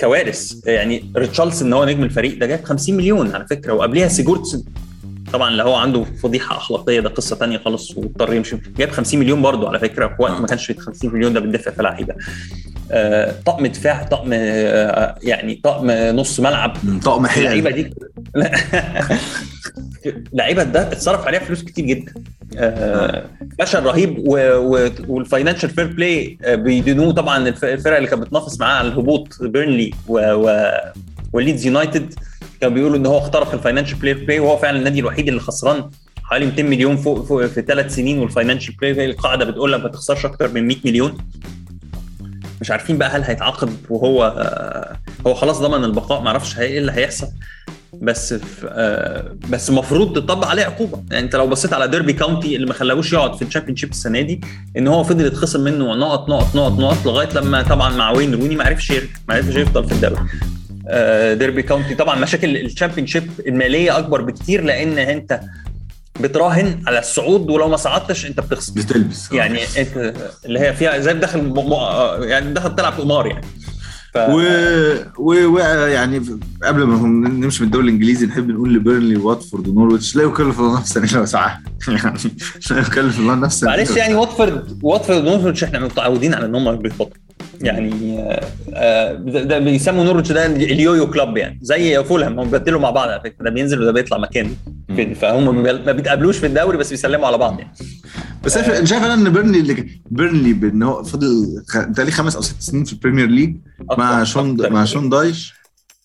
كوارث 0.00 0.66
يعني 0.66 1.12
ريتشارلسون 1.16 1.66
إن 1.68 1.72
هو 1.72 1.84
نجم 1.84 2.02
الفريق 2.04 2.38
ده 2.38 2.46
جايب 2.46 2.64
50 2.64 2.96
مليون 2.96 3.34
على 3.34 3.46
فكرة 3.46 3.72
وقبليها 3.72 4.08
سيجورتسون 4.08 4.64
طبعا 5.32 5.48
اللي 5.50 5.62
هو 5.62 5.74
عنده 5.74 6.04
فضيحة 6.04 6.56
أخلاقية 6.56 7.00
ده 7.00 7.08
قصة 7.08 7.36
تانية 7.36 7.58
خالص 7.58 7.96
واضطر 7.96 8.34
يمشي. 8.34 8.56
جايب 8.76 8.90
50 8.90 9.20
مليون 9.20 9.42
برضه 9.42 9.68
على 9.68 9.78
فكرة 9.78 10.06
في 10.06 10.14
وقت 10.18 10.40
ما 10.40 10.46
كانش 10.46 10.66
في 10.66 10.80
50 10.80 11.14
مليون 11.14 11.32
ده 11.32 11.40
بتدفع 11.40 11.70
في 11.70 11.82
لعيبه 11.82 12.14
آه، 12.90 13.34
طقم 13.46 13.66
دفاع 13.66 14.02
طقم 14.02 14.30
آه، 14.32 15.14
يعني 15.22 15.60
طقم 15.64 15.90
نص 15.90 16.40
ملعب. 16.40 16.76
طقم 17.04 17.26
اللعيبة 17.26 17.70
حلو 17.70 17.82
دي 17.82 17.94
لعيبة 20.32 20.62
ده 20.62 20.92
اتصرف 20.92 21.26
عليها 21.26 21.40
فلوس 21.40 21.62
كتير 21.62 21.84
جدا. 21.84 22.12
آه، 22.56 23.24
فشل 23.58 23.82
رهيب 23.82 24.18
وال 25.08 25.19
financial 25.19 25.70
fair 25.70 25.86
play 25.86 26.38
بيدينوه 26.48 27.12
طبعا 27.12 27.48
الف- 27.48 27.64
الفرق 27.64 27.96
اللي 27.96 28.08
كانت 28.08 28.22
بتنافس 28.22 28.60
معاه 28.60 28.74
على 28.78 28.88
الهبوط 28.88 29.42
بيرنلي 29.42 29.90
وليدز 31.32 31.66
يونايتد 31.66 32.14
كانوا 32.62 32.74
بيقولوا 32.74 32.96
إن 32.96 33.06
هو 33.06 33.18
اخترق 33.18 33.52
ال 33.54 33.58
financial 33.58 33.98
fair 33.98 34.14
play 34.14 34.40
وهو 34.40 34.56
فعلا 34.56 34.78
النادي 34.78 35.00
الوحيد 35.00 35.28
اللي 35.28 35.40
خسران 35.40 35.90
حوالي 36.24 36.46
200 36.46 36.62
مليون 36.62 36.96
فوق, 36.96 37.26
فوق 37.26 37.46
في 37.46 37.62
ثلاث 37.62 37.94
سنين 37.94 38.18
وال 38.18 38.28
financial 38.28 38.74
play 38.74 39.04
القاعدة 39.04 39.44
بتقول 39.44 39.72
لك 39.72 39.80
ما 39.80 39.88
تخسرش 39.88 40.24
أكتر 40.24 40.48
من 40.48 40.66
100 40.66 40.76
مليون. 40.84 41.18
مش 42.60 42.70
عارفين 42.70 42.98
بقى 42.98 43.08
هل 43.08 43.22
هيتعاقب 43.22 43.76
وهو 43.90 44.24
آه، 44.38 44.96
هو 45.26 45.34
خلاص 45.34 45.58
ضمن 45.60 45.84
البقاء 45.84 46.20
ما 46.20 46.28
أعرفش 46.28 46.58
إيه 46.58 46.78
اللي 46.78 46.92
هيحصل. 46.92 47.26
بس 47.92 48.34
آه، 48.64 49.36
بس 49.50 49.70
المفروض 49.70 50.16
تطبق 50.16 50.46
عليه 50.46 50.64
عقوبة. 50.64 51.02
يعني 51.10 51.24
أنت 51.24 51.36
لو 51.36 51.46
بصيت 51.46 51.72
على 51.72 51.88
ديربي 51.88 52.12
كاونتي 52.12 52.56
اللي 52.56 52.66
ما 52.66 52.74
خلاهوش 52.74 53.12
يقعد 53.12 53.34
في 53.34 53.42
ال 53.42 53.76
Championship 53.76 53.90
السنة 53.90 54.20
دي 54.20 54.40
إن 54.76 54.88
هو 54.88 55.04
فضل 55.04 55.26
يتخصم 55.26 55.60
منه 55.60 55.94
نقط 55.94 56.28
نقط 56.28 56.56
نقط 56.56 56.72
نقط 56.72 57.06
لغاية 57.06 57.28
لما 57.34 57.62
طبعا 57.62 57.96
مع 57.96 58.10
واين 58.10 58.34
روني 58.34 58.56
ما 58.56 58.64
عرفش 58.64 58.92
ما 59.28 59.34
عرفش 59.34 59.54
يفضل 59.54 59.88
في 59.88 59.92
الدوري. 59.92 60.22
ديربي 61.34 61.62
كاونتي. 61.62 61.94
طبعا 61.94 62.18
مشاكل 62.18 62.56
ال 62.56 63.06
Championship 63.06 63.30
المالية 63.46 63.98
أكبر 63.98 64.22
بكتير 64.22 64.64
لأن 64.64 64.98
أنت 64.98 65.40
بتراهن 66.20 66.82
على 66.86 66.98
الصعود 66.98 67.50
ولو 67.50 67.68
ما 67.68 67.76
صعدتش 67.76 68.26
أنت 68.26 68.40
بتخسر. 68.40 68.72
بتلبس. 68.76 69.32
يعني 69.32 69.58
أنت 69.78 70.14
اللي 70.44 70.60
هي 70.60 70.74
فيها 70.74 70.98
زي 70.98 71.12
داخل 71.12 71.42
م... 71.42 71.52
م... 71.52 71.72
يعني 72.22 72.52
داخل 72.54 72.74
تلعب 72.74 72.92
قمار 72.92 73.26
يعني. 73.26 73.46
ف... 74.14 74.18
و... 74.18 74.42
و... 75.18 75.54
و... 75.54 75.58
يعني 75.88 76.22
قبل 76.62 76.82
ما 76.82 77.28
نمشي 77.28 77.62
من 77.62 77.66
الدوري 77.66 77.84
الإنجليزي 77.84 78.26
نحب 78.26 78.50
نقول 78.50 78.74
لبيرنلي 78.74 79.16
وواتفورد 79.16 79.68
ونورويتش. 79.68 80.16
لا 80.16 80.22
يكلف 80.22 80.60
الله 80.60 80.78
نفسا 80.78 81.04
إلا 81.04 81.20
وسعها. 81.20 81.62
يعني 81.88 82.18
لا 82.70 82.78
يكلف 82.78 83.18
الله 83.18 83.34
نفسا 83.34 83.66
معلش 83.66 83.96
يعني 83.96 84.14
واتفورد 84.14 84.78
واتفورد 84.82 85.26
ونورويتش 85.26 85.64
إحنا 85.64 85.78
متعودين 85.78 86.34
على 86.34 86.46
إن 86.46 86.54
هم 86.54 86.76
بيخبطوا 86.76 87.16
يعني 87.62 88.18
آه 88.74 89.12
ده, 89.12 89.42
ده 89.42 89.58
بيسموا 89.58 90.04
نورويتش 90.04 90.32
ده 90.32 90.46
ال 90.46 91.10
yo-yo 91.10 91.24
club 91.24 91.36
يعني 91.36 91.58
زي 91.62 92.04
فولهام 92.04 92.40
هم 92.40 92.50
بيبدلوا 92.50 92.80
مع 92.80 92.90
بعض 92.90 93.08
على 93.08 93.20
فكرة 93.20 93.44
ده 93.44 93.50
بينزل 93.50 93.80
وده 93.82 93.92
بيطلع 93.92 94.18
مكانه 94.18 94.50
فهم 95.14 95.62
ما 95.62 95.92
بيتقابلوش 95.92 96.38
في 96.38 96.46
الدوري 96.46 96.78
بس 96.78 96.90
بيسلموا 96.90 97.26
على 97.26 97.38
بعض 97.38 97.58
يعني. 97.58 97.72
بس 98.44 98.56
أنا 98.56 98.84
شايف 98.84 99.02
أنا 99.02 99.14
إن 99.14 99.28
بيرنلي 99.32 99.58
اللي 99.60 99.86
بيرنلي 100.10 100.52
بإن 100.52 100.82
هو 100.82 101.02
فضل 101.02 101.62
بتهيألي 101.76 102.10
خمس 102.10 102.36
أو 102.36 102.42
ست 102.42 102.62
سنين 102.62 102.84
في 102.84 102.92
البريمير 102.92 103.26
ليج 103.26 103.56
مع 103.98 104.24
شون 104.24 104.72
مع 104.72 104.84
شون 104.84 105.08
دايش. 105.08 105.61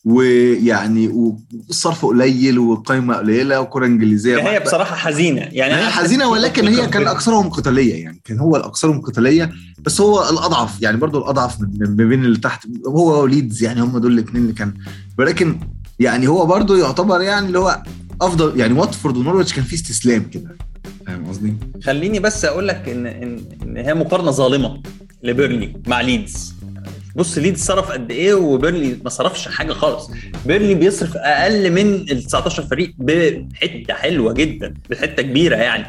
ويعني 0.08 1.08
والصرف 1.08 2.06
قليل 2.06 2.60
والقايمه 2.60 3.15
قليلة 3.15 3.60
وكرة 3.62 3.86
إنجليزية. 3.86 4.50
هي 4.50 4.60
بصراحة 4.60 4.96
حزينة. 4.96 5.41
يعني 5.41 5.74
هي 5.74 5.86
حزينة 5.89 6.28
ولكن 6.30 6.67
هي 6.67 6.88
كان 6.88 7.08
أكثرهم 7.08 7.50
قتالية 7.50 8.04
يعني 8.04 8.22
كان 8.24 8.39
هو 8.39 8.56
الأكثرهم 8.56 9.02
قتالية 9.02 9.52
بس 9.86 10.02
هو 10.02 10.30
الأضعف 10.30 10.82
يعني 10.82 10.98
برضو 10.98 11.17
الأضعف 11.17 11.62
من 11.62 11.96
بين 11.96 12.26
اللي 12.26 12.38
تحت. 12.38 12.67
هو 12.88 13.24
وليدز 13.24 13.63
يعني 13.63 13.82
هم 13.82 13.98
دول 13.98 14.13
الاثنين 14.13 14.43
اللي 14.43 14.54
كان 14.54 14.74
ولكن 15.20 15.60
يعني 16.00 16.28
هو 16.28 16.46
برضو 16.46 16.76
يعتبر 16.76 17.22
يعني 17.22 17.48
اللي 17.48 17.60
هو 17.60 17.84
أفضل 18.22 18.60
يعني 18.60 18.74
واتفورد 18.80 19.17
ونورويتش 19.17 19.54
كان 19.54 19.63
في 19.63 19.76
استسلام 19.76 20.24
كده. 20.34 20.58
فاهم 21.08 21.26
قصدي؟ 21.26 21.54
خليني 21.84 22.20
بس 22.20 22.46
أقول 22.46 22.67
لك 22.67 22.89
ان 22.89 23.06
ان, 23.08 23.78
هي 23.78 23.93
مقارنة 23.93 24.32
ظالمة 24.32 24.82
لبيرنلي 25.23 25.73
مع 25.88 26.02
ليدز. 26.02 26.57
بص 27.17 27.38
ليدز 27.38 27.63
صرف 27.63 27.91
قد 27.91 28.12
إيه 28.12 28.34
وبيرنلي 28.34 28.99
ما 29.03 29.10
صرفش 29.10 29.47
حاجة 29.47 29.73
خالص. 29.73 30.12
بيرنلي 30.45 30.75
بيصرف 30.75 31.17
أقل 31.17 31.71
من 31.71 31.93
ال 31.95 32.23
19 32.23 32.63
فريق 32.63 32.93
بحتة 32.97 33.93
حلوة 33.93 34.34
جدا 34.34 34.73
بحتة 34.89 35.23
كبيرة 35.23 35.56
يعني. 35.56 35.86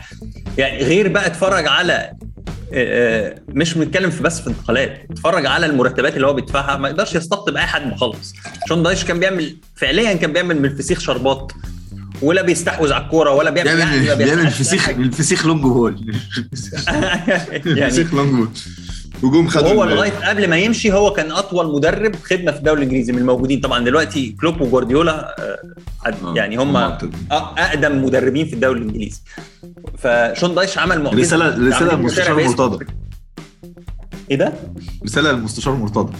يعني 0.58 0.82
غير 0.84 1.08
بقى 1.08 1.26
اتفرج 1.26 1.66
على 1.66 2.12
مش 3.48 3.74
بنتكلم 3.74 4.10
في 4.10 4.22
بس 4.22 4.40
في 4.40 4.46
انتقالات 4.46 5.06
اتفرج 5.10 5.46
على 5.46 5.66
المرتبات 5.66 6.16
اللي 6.16 6.26
هو 6.26 6.32
بيدفعها 6.32 6.76
ما 6.76 6.88
يقدرش 6.88 7.14
يستقطب 7.14 7.56
أي 7.56 7.66
حد 7.66 7.96
خالص. 7.96 8.34
شون 8.68 8.82
دايش 8.82 9.04
كان 9.04 9.20
بيعمل 9.20 9.56
فعليا 9.76 10.12
كان 10.14 10.32
بيعمل 10.32 10.58
من 10.58 10.64
الفسيخ 10.64 11.00
شربات 11.00 11.52
ولا 12.22 12.42
بيستحوذ 12.42 12.92
على 12.92 13.04
الكورة 13.04 13.30
ولا 13.30 13.50
بيعمل 13.50 13.76
بيعمل 13.76 14.04
يعني 14.04 14.24
بيعمل 14.24 14.46
الفسيخ 14.46 14.88
الفسيخ 14.88 15.46
long 15.46 15.64
ball. 15.64 15.94
الفسيخ 17.52 18.14
long 18.14 18.34
ball. 18.40 18.48
هجوم 19.24 19.48
خد 19.48 19.64
هو 19.64 19.84
لغاية 19.84 20.28
قبل 20.28 20.50
ما 20.50 20.56
يمشي 20.56 20.92
هو 20.92 21.12
كان 21.12 21.32
أطول 21.32 21.74
مدرب 21.74 22.16
خدمة 22.16 22.52
في 22.52 22.58
الدوري 22.58 22.78
الإنجليزي 22.78 23.12
من 23.12 23.18
الموجودين 23.18 23.60
طبعا 23.60 23.84
دلوقتي 23.84 24.36
كلوب 24.40 24.60
وجوارديولا 24.60 25.36
يعني 26.34 26.56
هم 26.56 26.76
أقدم 27.30 28.04
مدربين 28.04 28.46
في 28.46 28.52
الدوري 28.52 28.80
الإنجليزي. 28.80 29.20
فشون 29.98 30.54
دايش 30.54 30.78
عمل 30.78 31.02
معجزه 31.02 31.20
رساله 31.20 31.68
رسالة 31.68 31.94
للمستشار 31.94 32.44
مرتضى. 32.44 32.86
إيه 34.30 34.36
ده؟ 34.36 34.52
رسالة 35.04 35.32
للمستشار 35.32 35.74
مرتضى. 35.74 36.12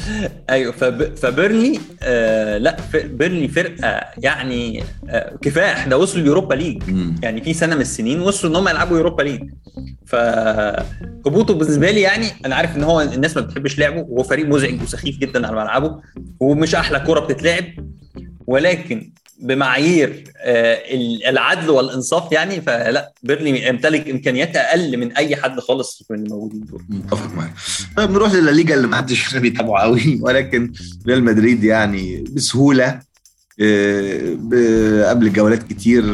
أيوه 0.50 0.72
فب... 0.72 1.14
فبيرنلي 1.16 1.78
آه 2.02 2.58
لا 2.58 2.76
بيرنلي 3.04 3.48
فرقة 3.48 4.00
يعني 4.18 4.82
آه 5.08 5.36
كفاح. 5.42 5.88
ده 5.88 5.98
وصلوا 5.98 6.22
ال 6.22 6.27
Europa 6.27 6.54
League. 6.54 6.82
يعني 7.22 7.42
في 7.42 7.54
سنة 7.54 7.74
من 7.74 7.80
السنين 7.80 8.20
وصلوا 8.20 8.52
إن 8.52 8.56
هم 8.56 8.68
يلعبوا 8.68 8.96
Europa 8.96 9.22
League. 9.22 9.42
فهبوطه 10.06 11.54
بالنسبة 11.54 11.90
لي 11.90 12.00
يعني 12.00 12.26
أنا 12.46 12.54
عارف 12.54 12.76
إن 12.76 12.82
هو 12.84 13.00
الناس 13.00 13.36
ما 13.36 13.42
بتحبش 13.42 13.78
لعبه 13.78 14.00
وهو 14.08 14.22
فريق 14.22 14.46
مزعج 14.46 14.82
وسخيف 14.82 15.18
جدا 15.18 15.46
على 15.46 15.56
ملعبه 15.56 16.00
ومش 16.40 16.74
أحلى 16.74 17.00
كورة 17.00 17.20
بتتلعب. 17.20 17.64
ولكن 18.46 19.12
بمعايير 19.42 20.24
العدل 21.28 21.70
والإنصاف 21.70 22.32
يعني 22.32 22.60
فلا 22.60 23.12
بيرنلي 23.22 23.68
يمتلك 23.68 24.08
إمكانيات 24.10 24.56
أقل 24.56 24.96
من 24.96 25.12
أي 25.12 25.36
حد 25.36 25.60
خالص 25.60 26.02
من 26.10 26.18
الموجودين 26.18 26.60
دول. 26.60 26.82
متفق 26.88 27.34
معاك. 27.34 27.52
طيب 27.96 28.10
نروح 28.10 28.32
للليجا 28.32 28.74
اللي 28.74 28.86
ما 28.86 28.96
حدش 28.96 29.36
بيتابعه 29.36 29.82
قوي 29.82 30.18
ولكن 30.22 30.72
ريال 31.06 31.24
مدريد 31.24 31.64
يعني 31.64 32.24
بسهولة 32.32 33.00
قبل 35.08 35.32
جولات 35.32 35.62
كتير 35.62 36.04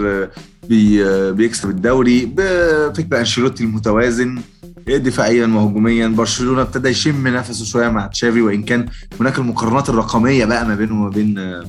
بيكسب 1.32 1.70
الدوري 1.70 2.26
بفكر 2.26 3.18
أنشيلوتي 3.20 3.64
المتوازن 3.64 4.40
دفاعيا 4.88 5.46
وهجوميا. 5.46 6.08
برشلونة 6.08 6.62
ابتدى 6.62 6.88
يشم 6.88 7.28
نفسه 7.28 7.64
شوية 7.64 7.88
مع 7.88 8.06
تشافي 8.06 8.40
وإن 8.40 8.62
كان 8.62 8.86
هناك 9.20 9.38
المقارنات 9.38 9.88
الرقمية 9.88 10.44
بقى 10.44 10.66
ما 10.66 10.74
بينه 10.74 10.94
وما 10.94 11.10
بين 11.10 11.62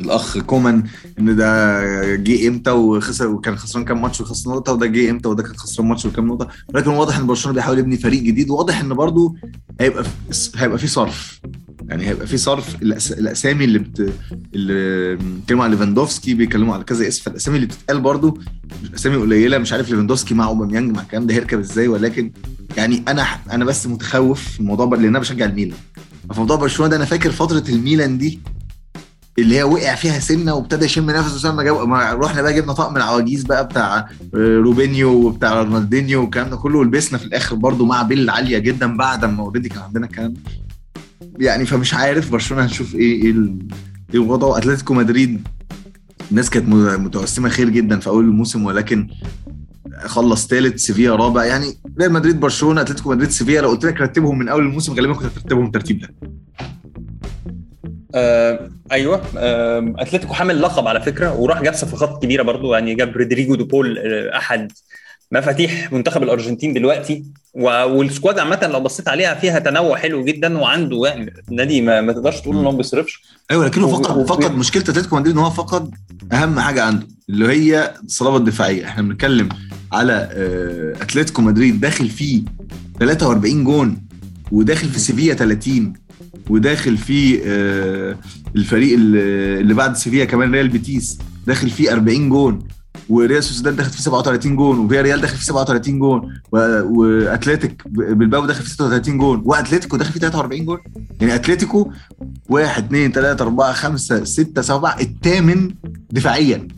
الأخ 0.00 0.38
كومان 0.38 0.82
إن 1.18 1.36
ده 1.36 1.80
جه 2.16 2.48
إمتى 2.48 2.70
وخسر 2.70 3.26
وكان 3.26 3.56
خسران 3.56 3.84
كام 3.84 4.02
ماتش 4.02 4.20
وخسر 4.20 4.50
نقطة 4.50 4.72
وده 4.72 4.86
جه 4.86 5.10
إمتى 5.10 5.28
وده 5.28 5.42
كان 5.42 5.56
خسران 5.56 5.88
ماتش 5.88 6.06
وكام 6.06 6.26
نقطة. 6.28 6.48
ولكن 6.74 6.90
واضح 6.90 7.18
إن 7.18 7.26
برشلونة 7.26 7.54
بيحاول 7.56 7.78
يبني 7.78 7.96
فريق 7.96 8.22
جديد 8.22 8.50
وواضح 8.50 8.80
إن 8.80 8.94
برضه 8.94 9.34
هيبقى 9.80 10.04
هيبقى 10.56 10.78
في 10.78 10.86
صرف. 10.86 11.40
يعني 11.88 12.06
هيبقى 12.08 12.26
في 12.26 12.36
صرف 12.36 12.82
الأس... 12.82 13.12
الأسامي 13.12 13.64
اللي 13.64 13.78
بت... 13.78 14.12
اللي 14.54 15.16
بيتكلموا 15.16 15.64
على 15.64 15.72
ليفاندوفسكي 15.72 16.34
بيتكلموا 16.34 16.74
على 16.74 16.84
كذا 16.84 17.08
اسم 17.08 17.22
فالأسامي 17.22 17.56
اللي 17.56 17.66
بتتقال 17.66 18.00
برضه 18.00 18.38
أسامي 18.94 19.16
قليلة. 19.16 19.58
مش 19.58 19.72
عارف 19.72 19.90
ليفاندوفسكي 19.90 20.34
مع 20.34 20.46
أوباميانج 20.46 20.96
مع 20.96 21.02
الكلام 21.02 21.26
ده 21.26 21.34
هيركب 21.34 21.58
إزاي 21.58 21.88
ولكن 21.88 22.32
يعني 22.76 23.02
أنا 23.08 23.26
أنا 23.52 23.64
بس 23.64 23.86
متخوف 23.86 24.48
في 24.48 24.60
الموضوع 24.60 24.86
لأن 24.96 25.04
أنا 25.04 25.18
بشجع 25.18 25.44
الميلان. 25.44 25.76
فموضوع 26.34 26.56
برشلونة 26.56 26.90
ده 26.90 26.96
أنا 26.96 27.04
فاكر 27.04 27.30
فترة 27.30 27.64
الميلان 27.68 28.18
دي 28.18 28.40
اللي 29.40 29.56
هي 29.58 29.62
وقع 29.62 29.94
فيها 29.94 30.18
سنه 30.18 30.54
وابتدى 30.54 30.84
يشم 30.84 31.10
نفسه 31.10 31.50
لما 31.52 31.62
جاب 31.62 31.88
ما 31.88 32.12
رحنا 32.14 32.42
بقى 32.42 32.54
جبنا 32.54 32.72
طقم 32.72 32.96
العواجيز 32.96 33.42
بقى 33.44 33.64
بتاع 33.66 34.08
روبينيو 34.34 35.10
وبتاع 35.26 35.62
رونالدينيو 35.62 36.20
والكلام 36.20 36.50
ده 36.50 36.56
كله 36.56 36.78
ولبسنا 36.78 37.18
في 37.18 37.24
الآخر 37.24 37.56
برضو 37.56 37.86
مع 37.86 38.02
بيل 38.02 38.30
عالية 38.30 38.58
جدا 38.58 38.96
بعد 38.96 39.24
ما 39.24 39.42
already 39.42 39.68
كان 39.68 39.82
عندنا 39.82 40.06
الكلام 40.06 40.34
يعني 41.38 41.66
فمش 41.66 41.94
عارف 41.94 42.30
برشلونة 42.32 42.64
هنشوف 42.64 42.94
إيه 42.94 43.22
إيه 43.22 43.34
إيه 44.14 44.20
الوضع. 44.20 44.58
اتلتيكو 44.58 44.94
مدريد 44.94 45.48
الناس 46.30 46.50
كانت 46.50 46.68
متوسمة 47.00 47.48
خير 47.48 47.68
جدا 47.68 47.98
في 47.98 48.06
أول 48.08 48.24
الموسم 48.24 48.64
ولكن 48.64 49.08
خلص 50.04 50.46
ثالث 50.46 50.80
سيفيا 50.82 51.12
رابع. 51.12 51.44
يعني 51.44 51.66
ريال 52.00 52.12
مدريد 52.12 52.40
برشلونة 52.40 52.80
أتلتيكو 52.80 53.10
مدريد 53.10 53.30
سيفيا 53.30 53.60
لو 53.60 53.68
قلت 53.68 53.84
لك 53.84 54.00
رتبهم 54.00 54.38
من 54.38 54.48
أول 54.48 54.62
الموسم 54.62 54.92
غالبا 54.92 55.14
كنت 55.14 55.24
هترتبهم 55.24 55.66
الترتيب 55.66 56.00
ده. 56.00 56.14
آه 58.14 58.70
أيوه. 58.92 59.22
آه 59.36 59.94
أتلتيكو 59.98 60.34
حامل 60.34 60.62
لقب 60.62 60.86
على 60.88 61.00
فكرة 61.00 61.36
وراح 61.36 61.62
جاب 61.62 61.74
صفقات 61.74 62.22
كبيرة 62.22 62.42
برضو 62.42 62.74
يعني 62.74 62.94
جاب 62.94 63.16
رودريجو 63.16 63.54
دي 63.54 63.72
بول 63.72 63.98
آه 63.98 64.36
أحد 64.36 64.72
مفاتيح 65.32 65.92
منتخب 65.92 66.22
الأرجنتين 66.22 66.74
دلوقتي. 66.74 67.24
وال 67.54 67.78
squad 67.78 68.38
عامة 68.38 68.66
لو 68.72 68.80
بصيت 68.80 69.08
عليها 69.08 69.34
فيها 69.34 69.58
تنوع 69.58 69.96
حلو 69.96 70.24
جدا 70.24 70.58
وعنده 70.58 71.02
يعني 71.06 71.34
نادي 71.50 71.80
ما, 71.80 72.00
ما 72.00 72.12
تقدرش 72.12 72.40
تقول 72.40 72.56
إن 72.58 72.64
هو 72.64 72.70
ما 72.70 72.76
بيصرفش. 72.76 73.22
أيوه 73.50 73.66
لكنه 73.66 73.88
فقد 73.88 74.16
و... 74.16 74.24
فقد 74.24 74.54
مشكلة 74.54 74.82
أتلتيكو 74.82 75.16
مدريد 75.16 75.34
إن 75.34 75.42
هو 75.42 75.50
فقد 75.50 75.90
أهم 76.32 76.60
حاجة 76.60 76.82
عنده 76.82 77.06
اللي 77.28 77.48
هي 77.48 77.94
الصلابة 78.04 78.36
الدفاعية. 78.36 78.84
إحنا 78.84 79.02
بنتكلم 79.02 79.48
على 79.92 80.28
أتلتيكو 81.00 81.42
مدريد 81.42 81.80
داخل 81.80 82.08
فيه 82.08 82.42
43 83.00 83.64
جون 83.64 84.02
وداخل 84.52 84.88
في 84.88 84.98
سيفيا 84.98 85.34
30 85.34 85.92
وداخل 86.50 86.96
فيه 86.96 87.40
الفريق 88.56 88.98
اللي 88.98 89.74
بعد 89.74 89.96
سيفيا 89.96 90.24
كمان 90.24 90.52
ريال 90.52 90.68
بيتيس 90.68 91.18
داخل 91.46 91.70
فيه 91.70 91.92
40 91.92 92.28
جون 92.28 92.58
وريال 93.08 93.44
سوسيداد 93.44 93.76
داخل 93.76 93.90
فيه 93.90 94.00
37 94.02 94.56
جون 94.56 94.78
وفياريال 94.78 95.20
داخل 95.20 95.36
فيه 95.36 95.44
37 95.44 95.98
جون 95.98 96.40
وأتلتيك 96.52 97.82
بلباو 97.88 98.46
داخل 98.46 98.62
فيه 98.62 98.70
36 98.70 99.18
جون 99.18 99.42
وأتلتيكو 99.44 99.96
داخل 99.96 100.12
فيه 100.12 100.20
43 100.20 100.64
جون. 100.64 100.78
يعني 101.20 101.34
أتلتيكو 101.34 101.92
1 102.48 102.84
2 102.84 103.12
3 103.12 103.42
4 103.42 103.72
5 103.72 104.24
6 104.24 104.62
7 104.62 105.00
الثامن 105.00 105.74
دفاعيا. 106.10 106.68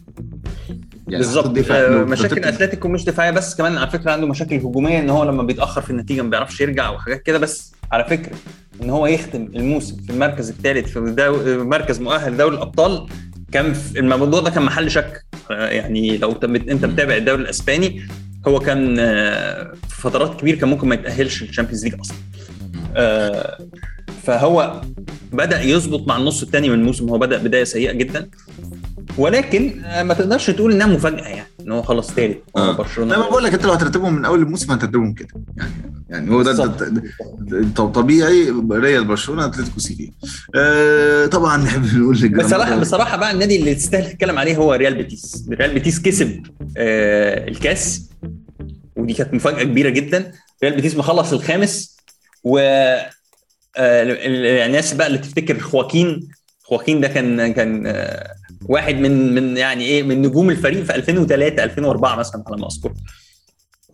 يعني 1.08 1.24
بالظبط. 1.24 1.50
دفاع. 1.50 2.04
مشاكل 2.04 2.44
أتلتيكو 2.44 2.88
مش 2.88 3.04
دفاعية 3.04 3.30
بس 3.30 3.54
كمان 3.54 3.76
على 3.76 3.90
فكرة 3.90 4.10
عنده 4.10 4.26
مشاكل 4.26 4.54
هجومية 4.54 5.00
إن 5.00 5.10
هو 5.10 5.24
لما 5.24 5.42
بيتأخر 5.42 5.82
في 5.82 5.90
النتيجة 5.90 6.22
ما 6.22 6.30
بيعرفش 6.30 6.60
يرجع 6.60 6.90
وحاجات 6.90 7.22
كده 7.22 7.38
بس 7.38 7.72
على 7.92 8.04
فكرة 8.04 8.32
إن 8.82 8.90
هو 8.90 9.06
يختم 9.06 9.48
الموسم 9.56 9.96
في 9.96 10.10
المركز 10.10 10.50
الثالث 10.50 10.88
في 10.88 11.00
دو... 11.00 11.64
مركز 11.64 12.00
مؤهل 12.00 12.36
دوري 12.36 12.56
الأبطال 12.56 13.06
كان 13.52 13.72
في 13.72 13.98
الموضوع 13.98 14.40
ده 14.40 14.50
كان 14.50 14.62
محل 14.62 14.90
شك. 14.90 15.24
يعني 15.50 16.16
لو 16.16 16.32
انت 16.32 16.84
متابع 16.84 17.16
الدوري 17.16 17.42
الأسباني 17.42 18.02
هو 18.48 18.60
كان 18.60 18.96
في 19.88 20.00
فترات 20.00 20.40
كبير 20.40 20.54
كان 20.54 20.68
ممكن 20.68 20.88
ما 20.88 20.94
يتأهلش 20.94 21.42
لل 21.42 21.50
Champions 21.50 21.84
League 21.84 21.94
أصلا. 22.00 22.16
فهو 24.22 24.80
بدأ 25.32 25.62
يظبط 25.62 26.08
مع 26.08 26.16
النص 26.16 26.42
الثاني 26.42 26.68
من 26.68 26.74
الموسم. 26.74 27.08
هو 27.08 27.18
بدأ 27.18 27.38
بداية 27.38 27.64
سيئة 27.64 27.92
جدا. 27.92 28.28
ولكن 29.18 29.84
آه، 29.84 30.02
ما 30.02 30.14
تقدرش 30.14 30.50
تقول 30.50 30.72
إنها 30.72 30.86
مفاجأة 30.86 31.28
يعني 31.28 31.48
إن 31.60 31.72
هو 31.72 31.82
خلاص 31.82 32.10
ثالث 32.12 32.36
آه. 32.56 32.72
برشلونة. 32.72 33.10
لا 33.10 33.18
ما 33.18 33.28
بقول 33.28 33.44
لك 33.44 33.54
أنت 33.54 33.64
لو 33.64 33.72
هترتبهم 33.72 34.14
من 34.14 34.24
أول 34.24 34.42
الموسم 34.42 34.72
هترتبهم 34.72 35.14
كده. 35.14 35.28
يعني 35.56 35.72
يعني 36.10 36.30
هو 36.30 36.42
ده, 36.42 36.52
ده, 36.52 36.66
ده, 36.66 36.88
ده, 36.88 37.60
ده 37.60 37.86
طبيعي 37.86 38.50
ريال 38.72 39.04
برشلونة 39.04 39.44
أتلتيكو 39.46 39.80
سيفيا. 39.80 40.12
آه 40.54 41.26
طبعا 41.26 41.56
نحب 41.64 41.98
نقول 41.98 42.28
بصراحه 42.28 42.76
بصراحة 42.76 43.16
بقى 43.16 43.32
النادي 43.32 43.56
اللي 43.56 43.74
تستاهل 43.74 44.10
تتكلم 44.10 44.38
عليه 44.38 44.56
هو 44.56 44.72
ريال 44.74 44.94
بيتيس. 44.94 45.48
ريال 45.50 45.74
بيتيس 45.74 46.02
كسب 46.02 46.42
آه 46.76 47.48
الكاس 47.48 48.10
ودي 48.96 49.12
كانت 49.14 49.34
مفاجأة 49.34 49.62
كبيرة 49.62 49.88
جدا. 49.88 50.32
ريال 50.64 50.74
بيتيس 50.76 50.96
مخلص 50.96 51.32
الخامس 51.32 51.96
و 52.44 52.58
آه 52.58 53.06
الناس 54.66 54.94
بقى 54.94 55.06
اللي 55.06 55.18
تفتكر 55.18 55.58
خواكين. 55.58 56.28
خواكين 56.62 57.00
ده 57.00 57.08
كان 57.08 57.52
كان 57.52 57.86
آه 57.86 58.41
واحد 58.68 58.94
من 58.94 59.34
من 59.34 59.56
يعني 59.56 59.84
إيه 59.84 60.02
من 60.02 60.22
نجوم 60.22 60.50
الفريق 60.50 60.84
في 60.84 60.94
2003 60.94 61.64
2004 61.64 62.16
مثلا 62.16 62.42
على 62.46 62.56
ما 62.56 62.66
أذكر. 62.66 62.92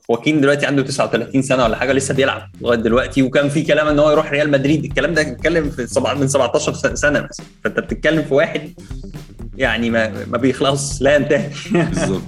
خواكين 0.07 0.41
دلوقتي 0.41 0.67
عنده 0.67 0.83
39 0.83 1.43
سنة 1.43 1.65
ولا 1.65 1.77
حاجة 1.77 1.93
لسه 1.93 2.15
بيلعب 2.15 2.51
لغاية 2.61 2.79
دلوقتي. 2.79 3.23
وكان 3.23 3.49
في 3.49 3.63
كلام 3.63 3.87
إن 3.87 3.99
هو 3.99 4.11
يروح 4.11 4.33
ريال 4.33 4.51
مدريد. 4.51 4.85
الكلام 4.85 5.15
ده 5.15 5.21
اتكلم 5.21 5.71
في 5.71 5.87
سبع 5.87 6.15
من 6.15 6.29
17 6.29 6.95
سنة 6.95 7.21
مثلا. 7.21 7.47
فأنت 7.65 7.81
بتتكلم 7.81 8.23
في 8.23 8.35
واحد 8.35 8.73
يعني 9.57 9.91
ما 9.91 10.25
ما 10.25 10.39
بيخلص 10.39 11.03
لا 11.03 11.17
ينتهي. 11.17 11.51
بالظبط. 11.73 12.23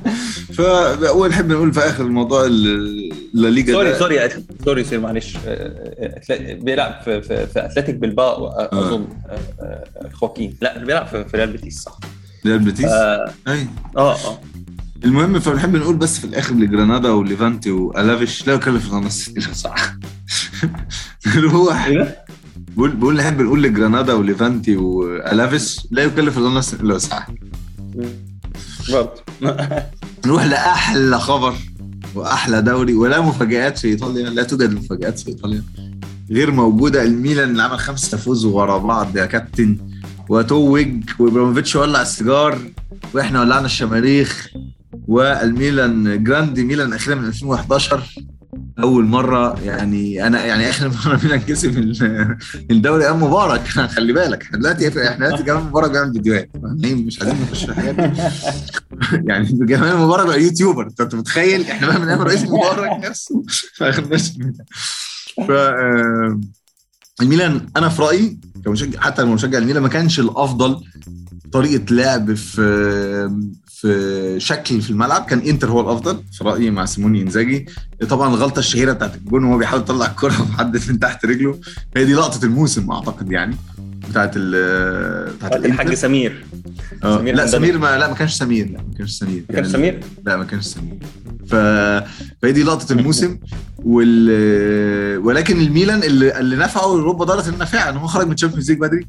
فاول 0.54 1.28
نحب 1.28 1.52
نقول 1.52 1.72
في 1.72 1.80
آخر 1.80 2.04
الموضوع 2.04 2.44
الليجا 2.44 3.72
sorry 3.72 3.94
sorry 3.94 4.28
sorry 4.64 4.84
sorry 4.84 4.98
معلش. 4.98 5.36
بيلعب 6.40 7.02
في 7.04 7.22
في, 7.22 7.46
في 7.46 7.64
أتلتيك 7.64 7.94
بلباو 7.94 8.48
أظن 8.48 9.08
خواكين. 10.12 10.56
لا 10.60 10.78
بيلعب 10.78 11.06
في 11.06 11.24
ريال 11.34 11.52
بيتيس 11.52 11.82
صح. 11.82 11.98
ريال 12.46 12.58
بيتيس؟ 12.58 12.84
آه 12.84 13.32
آه 13.46 13.66
آه. 13.96 14.40
المهم 15.04 15.40
فبنحب 15.40 15.76
نقول 15.76 15.96
بس 15.96 16.18
في 16.18 16.24
الآخر 16.24 16.54
لجرانادا 16.54 17.10
وليفانتي 17.10 17.70
وألافيش 17.70 18.46
لا 18.46 18.52
يكلف 18.54 18.88
الله 18.88 18.98
نفسا. 18.98 19.94
نروح. 21.36 21.90
بقول 22.76 22.90
بقول 22.96 23.16
نحب 23.16 23.40
نقول 23.40 23.62
لجرانادا 23.62 24.12
وليفانتي 24.12 24.76
والافيس 24.76 25.88
لا 25.90 26.02
يكلف 26.02 26.17
الله 26.17 26.28
نفسا 26.28 26.38
إلا 26.38 26.94
وسعها 26.94 27.26
برضه. 28.92 29.22
نروح 30.26 30.44
لأحلى 30.44 31.18
خبر 31.20 31.54
وأحلى 32.14 32.62
دوري 32.62 32.94
ولا 32.94 33.20
مفاجآت 33.20 33.78
في 33.78 33.88
إيطاليا 33.88 34.30
لا 34.30 34.42
توجد 34.42 34.72
مفاجآت 34.74 35.18
في 35.18 35.28
إيطاليا 35.28 35.62
غير 36.30 36.50
موجودة. 36.50 37.02
الميلان 37.02 37.50
اللي 37.50 37.62
عمل 37.62 37.78
خمسة 37.78 38.16
فوز 38.18 38.44
ورا 38.44 38.78
بعض 38.78 39.16
يا 39.16 39.26
كابتن. 39.26 39.89
وتوج 40.30 41.10
وابراهيموفيتش 41.18 41.76
ولع 41.76 42.02
السيجار 42.02 42.58
وإحنا 43.14 43.40
ولعنا 43.40 43.66
الشماريخ 43.66 44.48
والميلان 45.08 46.24
grande 46.24 46.64
Milan 46.64 46.92
أخيرا 46.92 47.14
من 47.14 47.26
2011 47.28 48.02
أول 48.78 49.04
مرة 49.04 49.60
يعني 49.60 50.26
أنا 50.26 50.44
يعني 50.44 50.70
آخر 50.70 50.88
مرة 50.88 51.20
ميلان 51.24 51.40
كسب 51.40 51.78
الدوري 52.70 53.04
أيام 53.04 53.22
مبارك 53.22 53.60
خلي 53.96 54.12
بالك 54.12 54.42
إحنا 54.42 54.58
دلوقتي 54.58 55.08
إحنا 55.08 55.26
دلوقتي 55.26 55.42
جمال 55.42 55.64
مبارك 55.64 55.90
بيعمل 55.90 56.12
فيديوهات. 56.12 56.50
مش 56.84 57.22
عايزين 57.22 57.42
نخش 57.42 57.64
في 57.64 57.70
الحاجات 57.70 57.94
دي 57.94 58.22
يعني 59.30 59.48
جمال 59.52 59.96
مبارك 59.96 60.26
بقى 60.26 60.42
يوتيوبر. 60.42 60.86
أنت 61.00 61.14
متخيل؟ 61.14 61.62
إحنا 61.70 61.86
بقى 61.86 62.08
أيام 62.08 62.22
رئيس 62.22 62.42
مبارك 62.42 63.04
نفسه. 63.04 63.42
ما 63.80 63.88
اخدناش 63.88 64.32
ف 65.48 65.50
الميلان 67.22 67.66
أنا 67.76 67.88
في 67.88 68.02
رأيي 68.02 68.38
كمشجع 68.64 69.00
حتى 69.00 69.22
المشجع 69.22 69.58
الميلان 69.58 69.82
ما 69.82 69.88
كانش 69.88 70.20
الأفضل 70.20 70.84
طريقة 71.52 71.94
لعب 71.94 72.34
في 72.34 73.50
في 73.66 74.34
شكل 74.38 74.82
في 74.82 74.90
الملعب 74.90 75.24
كان 75.24 75.38
إنتر 75.38 75.70
هو 75.70 75.80
الأفضل 75.80 76.22
في 76.32 76.44
رأيي 76.44 76.70
مع 76.70 76.84
سيموني 76.84 77.22
إنزاجي. 77.22 77.66
طبعا 78.08 78.28
الغلطة 78.28 78.58
الشهيرة 78.58 78.92
بتاعت 78.92 79.14
الجون 79.14 79.44
وهو 79.44 79.58
بيحاول 79.58 79.82
يطلع 79.82 80.06
الكرة 80.06 80.30
في 80.30 80.52
حد 80.52 80.90
من 80.90 80.98
تحت 80.98 81.26
رجله. 81.26 81.58
هي 81.96 82.04
دي 82.04 82.14
لقطة 82.14 82.44
الموسم 82.44 82.90
أعتقد 82.90 83.32
يعني. 83.32 83.56
بتاعت 84.10 84.32
ال 84.36 85.34
بتاعت 85.34 85.56
الحاج 85.56 85.94
سمير. 85.94 86.44
آه. 87.04 87.18
سمير 87.18 87.34
لا 87.34 87.46
سمير 87.46 87.78
ما 87.78 87.98
لا 87.98 88.08
ما 88.08 88.14
كانش 88.14 88.32
سمير. 88.32 88.66
لا 88.66 88.78
ما 88.78 88.94
كانش 88.98 89.10
سمير. 89.10 89.44
ما 89.48 89.54
كانش 89.54 89.66
سمير؟ 89.66 90.00
لا 90.26 90.36
ما 90.36 90.44
كانش 90.44 90.64
سمير. 90.64 90.98
ف... 91.46 91.54
فهي 92.42 92.52
دي 92.52 92.62
لقطة 92.62 92.92
الموسم. 92.92 93.38
وال... 93.78 95.18
ولكن 95.18 95.60
الميلان 95.60 96.02
اللي, 96.02 96.38
اللي 96.38 96.56
نفعه 96.56 96.96
رب 96.96 97.22
ضارة 97.22 97.48
نافعة 97.48 97.90
إن 97.90 97.96
هو 97.96 98.06
خرج 98.06 98.26
من 98.26 98.32
ال 98.32 98.36
Champions 98.36 98.70
League 98.70 98.80
بدري 98.80 99.06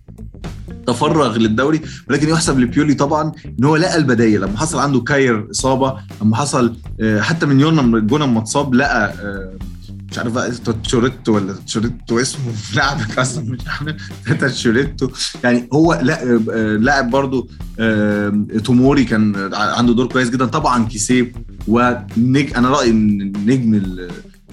تفرغ 0.88 1.38
للدوري 1.38 1.82
ولكن 2.10 2.30
يحسب 2.30 2.60
لبيولي 2.60 2.94
طبعا 2.94 3.32
إن 3.60 3.64
هو 3.66 3.76
لقى 3.76 3.96
البدايل. 3.96 4.42
لما 4.42 4.58
حصل 4.58 4.80
عنده 4.80 5.00
كيير 5.00 5.48
إصابة 5.52 5.98
لما 6.22 6.36
حصل 6.36 6.76
حتى 7.20 7.46
من 7.46 7.60
يونا 7.60 8.00
جونا 8.00 8.24
لما 8.24 8.40
اتصاب 8.40 8.74
لقى 8.74 9.14
مش 10.12 10.18
عارف 10.18 10.34
بقى 10.34 10.52
تشوريتو 10.84 11.36
ولا 11.36 11.54
تشوريتو 11.54 12.20
اسمه 12.20 12.44
لاعب 12.76 12.98
أصلا 13.18 13.44
مش 13.52 13.60
عارف 14.28 14.44
تشوريتو 14.44 15.10
يعني 15.44 15.70
هو 15.74 16.00
لاعب 16.80 17.10
برضه 17.10 17.48
توموري 18.64 19.04
كان 19.04 19.54
عنده 19.54 19.94
دور 19.94 20.08
كويس 20.08 20.30
جدا. 20.30 20.46
طبعا 20.46 20.86
كيسيه 20.86 21.34
ونج 21.68 22.54
أنا 22.56 22.70
رأيي 22.70 22.90
إن 22.92 23.34
نجم 23.46 23.82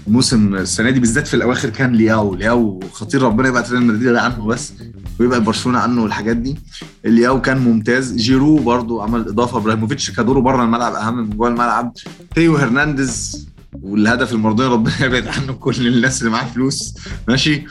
الموسم 0.06 0.54
السنة 0.54 0.90
دي 0.90 1.00
بالذات 1.00 1.26
في 1.26 1.34
الأواخر 1.34 1.68
كان 1.70 1.92
لياو. 1.92 2.34
لياو 2.34 2.80
خطير 2.92 3.22
ربنا 3.22 3.48
يبعت 3.48 3.70
ريال 3.70 3.82
مدريد 3.82 4.14
عنه 4.16 4.46
بس 4.46 4.72
ويبقى 5.20 5.40
برشلونة 5.40 5.78
عنه 5.78 6.02
والحاجات 6.02 6.36
دي. 6.36 6.56
لياو 7.04 7.40
كان 7.40 7.58
ممتاز. 7.58 8.16
جيرو 8.16 8.56
برضو 8.58 9.00
عمل 9.00 9.28
إضافة 9.28 9.58
إبراهيموفيتش 9.58 10.10
كدوره 10.10 10.40
بره 10.40 10.64
الملعب 10.64 10.94
أهم 10.94 11.16
من 11.16 11.30
جوه 11.30 11.48
الملعب. 11.48 11.92
تيو 12.34 12.56
هرنانديز 12.56 13.48
والهدف 13.82 14.32
المرضي 14.32 14.64
ربنا 14.64 14.94
يبعد 15.06 15.28
عنه 15.28 15.52
كل 15.52 15.86
الناس 15.86 16.20
اللي 16.20 16.32
معاه 16.32 16.44
فلوس. 16.44 16.94
ماشي؟ 17.28 17.64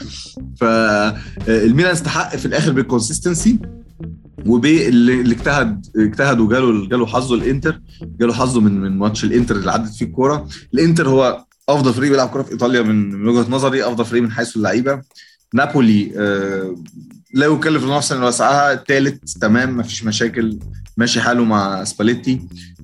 فالميلان 0.60 1.92
استحق 1.92 2.36
في 2.36 2.46
الآخر 2.46 2.72
بال 2.72 2.85
consistency 2.85 3.58
وبي 4.46 4.88
اللي 4.88 5.20
اجتهد 5.20 5.86
اجتهد 5.96 6.40
وجاله 6.40 6.88
جاله 6.88 7.06
حظه 7.06 7.34
الإنتر 7.34 7.80
جاله 8.02 8.32
حظه 8.32 8.60
من 8.60 8.80
من 8.80 8.98
ماتش 8.98 9.24
الإنتر 9.24 9.56
اللي 9.56 9.70
عدت 9.70 9.94
فيه 9.94 10.06
الكورة. 10.06 10.48
الإنتر 10.74 11.08
هو 11.08 11.44
أفضل 11.68 11.94
فريق 11.94 12.10
بيلعب 12.10 12.28
كورة 12.28 12.42
في 12.42 12.52
إيطاليا 12.52 12.82
من 12.82 13.28
وجهة 13.28 13.50
نظري 13.50 13.84
أفضل 13.84 14.04
فريق 14.04 14.22
من 14.22 14.30
حيث 14.30 14.56
اللعيبة. 14.56 15.02
نابولي 15.54 16.12
آه 16.16 16.74
لا 17.34 17.46
يكلف 17.46 17.84
نفسا 17.84 18.16
إلا 18.16 18.72
الثالث 18.72 19.32
تمام 19.32 19.76
ما 19.76 19.82
فيش 19.82 20.04
مشاكل. 20.04 20.58
ماشي 20.98 21.20
حاله 21.20 21.44
مع 21.44 21.84
سباليتي. 21.84 22.40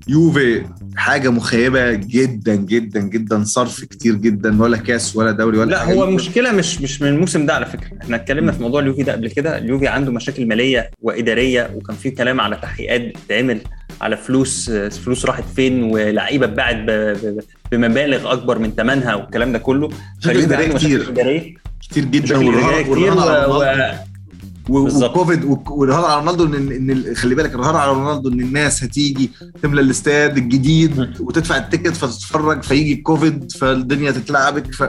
يوفي 0.09 0.67
حاجة 0.97 1.31
مخيبة 1.31 1.93
جدا 1.93 2.55
جدا 2.55 3.01
جدا 3.01 3.45
صرف 3.45 3.85
كتير 3.85 4.15
جدا 4.15 4.63
ولا 4.63 4.77
كاس 4.77 5.17
ولا 5.17 5.31
دوري 5.31 5.59
ولا 5.59 5.71
لا 5.71 5.93
هو 5.93 6.05
المشكلة 6.05 6.53
مش 6.53 6.81
مش 6.81 7.03
من 7.03 7.09
الموسم 7.09 7.47
ده 7.47 7.55
على 7.55 7.67
فكرة. 7.67 7.91
إحنا 8.03 8.17
اتكلمنا 8.17 8.53
في 8.53 8.63
موضوع 8.63 8.81
اليوفي 8.81 9.03
ده 9.03 9.13
قبل 9.13 9.29
كده. 9.31 9.59
اليوفي 9.59 9.89
عنده 9.89 10.13
مشاكل 10.13 10.47
مالية 10.47 10.91
وإدارية 11.03 11.71
وكان 11.75 11.97
في 11.97 12.11
كلام 12.11 12.41
على 12.41 12.57
تحقيقات 12.57 13.01
بتتعمل 13.01 13.61
على 14.01 14.17
فلوس 14.17 14.71
فلوس 14.71 15.27
راحت 15.27 15.45
فين 15.57 15.83
ولعيبه 15.83 16.47
اتباعت 16.47 16.77
بمبالغ 17.73 18.33
أكبر 18.33 18.59
من 18.59 18.71
ثمنها 18.71 19.15
والكلام 19.15 19.53
ده 19.53 19.59
كله. 19.59 19.91
فاليوفي 20.23 20.55
عنده 20.55 20.75
مشاكل 20.75 21.03
إدارية. 21.09 21.55
كتير 21.83 22.05
جدا 22.05 22.37
والرهان 22.39 23.99
وكوفيد 24.69 25.45
والرهان 25.67 26.05
على 26.05 26.21
رونالدو 26.21 26.45
ان 26.45 26.91
إن 26.91 27.15
خلي 27.15 27.35
بالك 27.35 27.55
الرهان 27.55 27.77
على 27.77 27.93
رونالدو 27.93 28.29
إن 28.29 28.41
الناس 28.41 28.85
هتيجي 28.85 29.31
تملى 29.63 29.81
الاستاد 29.81 30.37
الجديد 30.37 30.99
وتدفع 31.21 31.57
ال 31.57 31.62
ticket 31.62 31.97
فتتفرج 31.97 32.63
فيجي 32.63 32.93
الكوفيد 32.93 33.53
فالدنيا 33.53 34.11
تتلعبك. 34.11 34.75
ف 34.75 34.85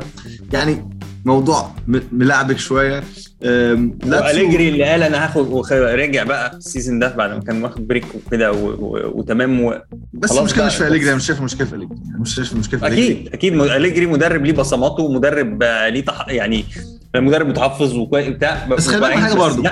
يعني 0.54 0.90
موضوع 1.26 1.72
ملعبك 2.12 2.58
شوية. 2.58 3.04
وأليجري 3.42 4.70
اللي 4.70 4.84
قال 4.84 5.04
أنا 5.04 5.26
هاخد 5.26 5.72
رجع 5.72 6.24
بقى 6.24 6.58
ال 6.58 6.64
season 6.64 7.00
ده 7.00 7.16
بعد 7.16 7.30
ما 7.30 7.40
كان 7.40 7.64
واخد 7.64 7.88
break 7.88 8.06
وكده 8.16 8.52
وتمام 8.92 9.62
و... 9.64 9.82
بس 10.14 10.38
المشكلة 10.38 10.66
مش 10.66 10.76
في 10.76 10.88
أليجري 10.88 11.08
أنا 11.10 11.16
مش 11.16 11.26
شايف 11.28 11.40
المشكلة 11.40 11.68
في 11.68 11.76
أليجري. 11.76 11.98
مش 12.20 12.36
شايف 12.36 12.54
المشكلة 12.54 12.80
في 12.80 12.88
أكيد 12.88 13.30
أكيد 13.34 13.62
أليجري 13.62 14.06
مدرب 14.06 14.46
ليه 14.46 14.54
بصماته 14.54 15.04
ومدرب 15.04 15.64
ليه 15.64 16.06
تح... 16.06 16.26
يعني 16.30 16.66
مدرب 17.22 17.48
متحفظ 17.48 17.94
وبتاع 17.96 18.66
بس 18.68 18.88
خلي 18.88 19.00
بالك 19.00 19.14
حاجة 19.14 19.34
برضه. 19.34 19.64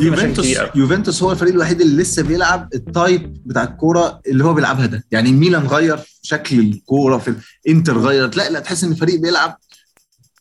يوفنتوس 0.00 0.46
يوفنتوس 0.74 1.22
هو 1.22 1.32
الفريق 1.32 1.52
الوحيد 1.52 1.80
اللي 1.80 2.02
لسه 2.02 2.22
بيلعب 2.22 2.68
ال 2.74 2.86
type 2.86 3.36
بتاع 3.46 3.62
الكورة 3.62 4.20
اللي 4.28 4.44
هو 4.44 4.54
بيلعبها 4.54 4.86
ده. 4.86 5.04
يعني 5.10 5.32
ميلان 5.32 5.66
غير 5.66 5.98
شكل 6.22 6.58
الكورة 6.60 7.18
في 7.18 7.34
الانتر 7.66 7.98
غيرت. 7.98 8.36
لا 8.36 8.50
لا 8.50 8.60
تحس 8.60 8.84
إن 8.84 8.92
الفريق 8.92 9.20
بيلعب 9.20 9.58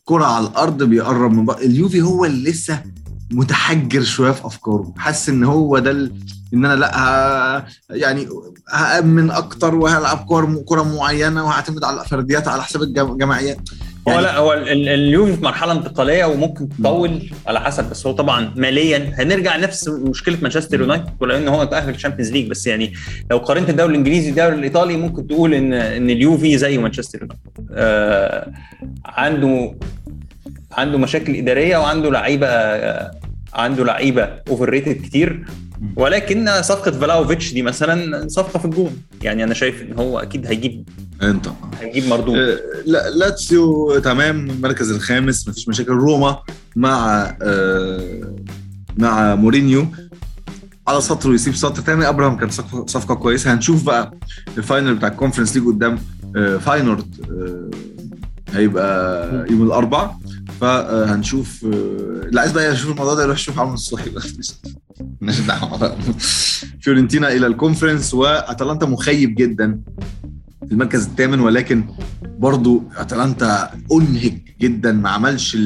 كرة 0.03 0.25
على 0.25 0.47
الأرض 0.47 0.83
بيقرب 0.83 1.31
من 1.31 1.45
بقى 1.45 1.65
اليوفي 1.65 2.01
هو 2.01 2.25
اللي 2.25 2.49
لسه 2.51 2.83
متحجر 3.31 4.03
شوية 4.03 4.31
في 4.31 4.45
أفكاره. 4.45 4.93
حاسس 4.97 5.29
إن 5.29 5.43
هو 5.43 5.79
ده 5.79 5.91
ال... 5.91 6.11
إن 6.53 6.65
أنا 6.65 6.75
لا 6.75 6.99
ه... 6.99 7.65
يعني 7.89 8.27
هأمن 8.73 9.31
أكتر 9.31 9.75
وهلعب 9.75 10.17
كورة 10.17 10.63
كره 10.67 10.83
معينة 10.83 11.45
وهعتمد 11.45 11.83
على 11.83 12.01
الفرديات 12.01 12.47
على 12.47 12.63
حساب 12.63 12.81
الجماعيات 14.07 14.07
هو 14.07 14.19
لا 14.21 14.37
هو 14.37 14.53
ال- 14.53 14.89
اليوفي 14.89 15.33
في 15.33 15.43
مرحلة 15.43 15.71
انتقالية 15.71 16.25
وممكن 16.25 16.69
تطول 16.69 17.29
على 17.47 17.59
حسب 17.61 17.89
بس 17.89 18.07
هو 18.07 18.13
طبعا 18.13 18.51
ماليا. 18.55 19.11
هنرجع 19.17 19.57
نفس 19.57 19.87
مشكلة 19.87 20.37
مانشستر 20.41 20.79
يونايتد 20.79 21.05
ولو 21.19 21.37
ان 21.37 21.47
هو 21.47 21.63
تأهل 21.63 21.89
ال 21.89 21.94
Champions 21.94 22.31
League 22.31 22.49
بس 22.49 22.67
يعني 22.67 22.93
لو 23.31 23.37
قارنت 23.37 23.69
الدوري 23.69 23.91
الإنجليزي 23.91 24.31
بالدوري 24.31 24.55
الإيطالي 24.55 24.97
ممكن 24.97 25.27
تقول 25.27 25.53
إن 25.53 25.73
إن 25.73 26.09
اليوفي 26.09 26.57
زي 26.57 26.77
مانشستر 26.77 27.19
يونايتد. 27.21 27.41
آه 27.73 28.51
عنده 29.05 29.75
عنده 30.71 30.97
مشاكل 30.97 31.35
إدارية 31.35 31.77
وعنده 31.77 32.11
لعيبة 32.11 32.47
آه 32.47 33.11
عنده 33.55 33.83
لعيبة 33.83 34.23
overrated 34.23 35.01
كتير 35.05 35.45
ولكن 35.95 36.49
صفقة 36.61 36.91
فلاوفيتش 36.91 37.53
دي 37.53 37.61
مثلا 37.61 38.27
صفقة 38.27 38.59
في 38.59 38.65
الجون. 38.65 38.97
يعني 39.21 39.43
أنا 39.43 39.53
شايف 39.53 39.81
إن 39.81 39.93
هو 39.93 40.19
أكيد 40.19 40.45
هيجيب 40.47 40.89
انت 41.21 41.47
هيجيب 41.81 42.07
مردود. 42.07 42.37
آه، 42.37 42.59
لا 42.85 43.09
لاتسيو 43.09 43.99
تمام 43.99 44.49
المركز 44.49 44.91
الخامس 44.91 45.47
مفيش 45.47 45.69
مشاكل. 45.69 45.91
روما 45.91 46.37
مع 46.75 47.23
آه، 47.41 48.35
مع 48.97 49.35
مورينيو. 49.35 49.87
على 50.87 51.01
سطر 51.01 51.29
ويسيب 51.29 51.55
سطر 51.55 51.81
تاني. 51.81 52.09
أبراهام 52.09 52.37
كانت 52.37 52.51
صفقه 52.51 52.85
صفقة 52.85 53.15
كويسة. 53.15 53.53
هنشوف 53.53 53.83
بقى 53.83 54.13
ال 54.57 54.64
final 54.64 54.95
بتاع 54.95 55.09
ال 55.09 55.14
Conference 55.14 55.57
League 55.57 55.65
قدام 55.67 55.99
آه، 56.37 56.57
فاينورد 56.57 57.15
آه، 57.31 57.69
هيبقى 58.57 59.29
يوم 59.51 59.63
الأربعاء. 59.63 60.19
فهنشوف 60.65 61.65
آه، 61.65 61.67
اللي 62.25 62.39
عايز 62.41 62.51
بقى 62.51 62.73
يشوف 62.73 62.91
الموضوع 62.91 63.13
ده 63.13 63.23
يروح 63.23 63.37
يشوف 63.37 63.59
عمرو 63.59 63.73
الصحي 63.73 64.09
بقى. 64.09 64.23
دعوة. 65.47 65.97
فيورنتينا 66.81 67.31
إلى 67.31 67.47
ال 67.47 67.53
Conference 67.53 68.13
وأتلانتا 68.13 68.85
مخيب 68.85 69.35
جدا 69.35 69.81
في 70.65 70.71
المركز 70.71 71.05
الثامن 71.05 71.39
ولكن 71.39 71.85
برضو 72.39 72.83
أتلانتا 72.97 73.71
أنهك 73.91 74.55
جدا 74.61 74.91
ما 74.91 75.09
عملش 75.09 75.57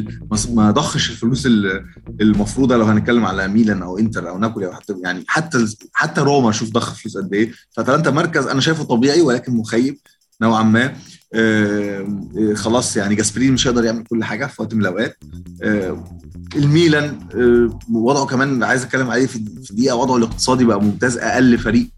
ما- 0.49 0.71
ضخش 0.71 1.09
الفلوس 1.09 1.45
ال- 1.45 1.85
المفروضة 2.21 2.77
لو 2.77 2.85
هنتكلم 2.85 3.25
على 3.25 3.47
ميلان 3.47 3.81
أو 3.81 3.97
إنتر 3.99 4.29
أو 4.29 4.37
نابولي 4.37 4.65
أو 4.67 4.73
حتى 4.73 4.93
يعني 5.03 5.23
حتى 5.27 5.65
حتى 5.93 6.21
روما 6.21 6.51
شوف 6.51 6.69
ضخ 6.71 6.93
فلوس 6.93 7.17
قد 7.17 7.33
إيه. 7.33 7.51
فأتلانتا 7.71 8.11
مركز 8.11 8.47
أنا 8.47 8.61
شايفه 8.61 8.83
طبيعي 8.83 9.21
ولكن 9.21 9.53
مخيب 9.53 9.97
نوعا 10.41 10.63
ما. 10.63 10.83
آه، 10.85 10.87
آه، 10.87 10.93
خلاص 12.55 12.97
يعني 12.97 13.15
جاسبريني 13.15 13.53
مش 13.53 13.67
هيقدر 13.67 13.83
يعمل 13.83 14.03
كل 14.03 14.23
حاجة 14.23 14.45
في 14.45 14.61
وقت 14.61 14.73
من 14.73 14.81
الأوقات. 14.81 15.17
آه، 15.63 16.03
الميلان 16.55 17.19
آه، 17.35 17.79
وضعه 17.93 18.25
كمان 18.25 18.63
عايز 18.63 18.83
أتكلم 18.83 19.09
عليه 19.09 19.25
في 19.27 19.39
دقيقة 19.71 19.95
وضعه 19.95 20.17
الاقتصادي 20.17 20.65
بقى 20.65 20.81
ممتاز 20.81 21.17
أقل 21.17 21.57
فريق 21.57 21.89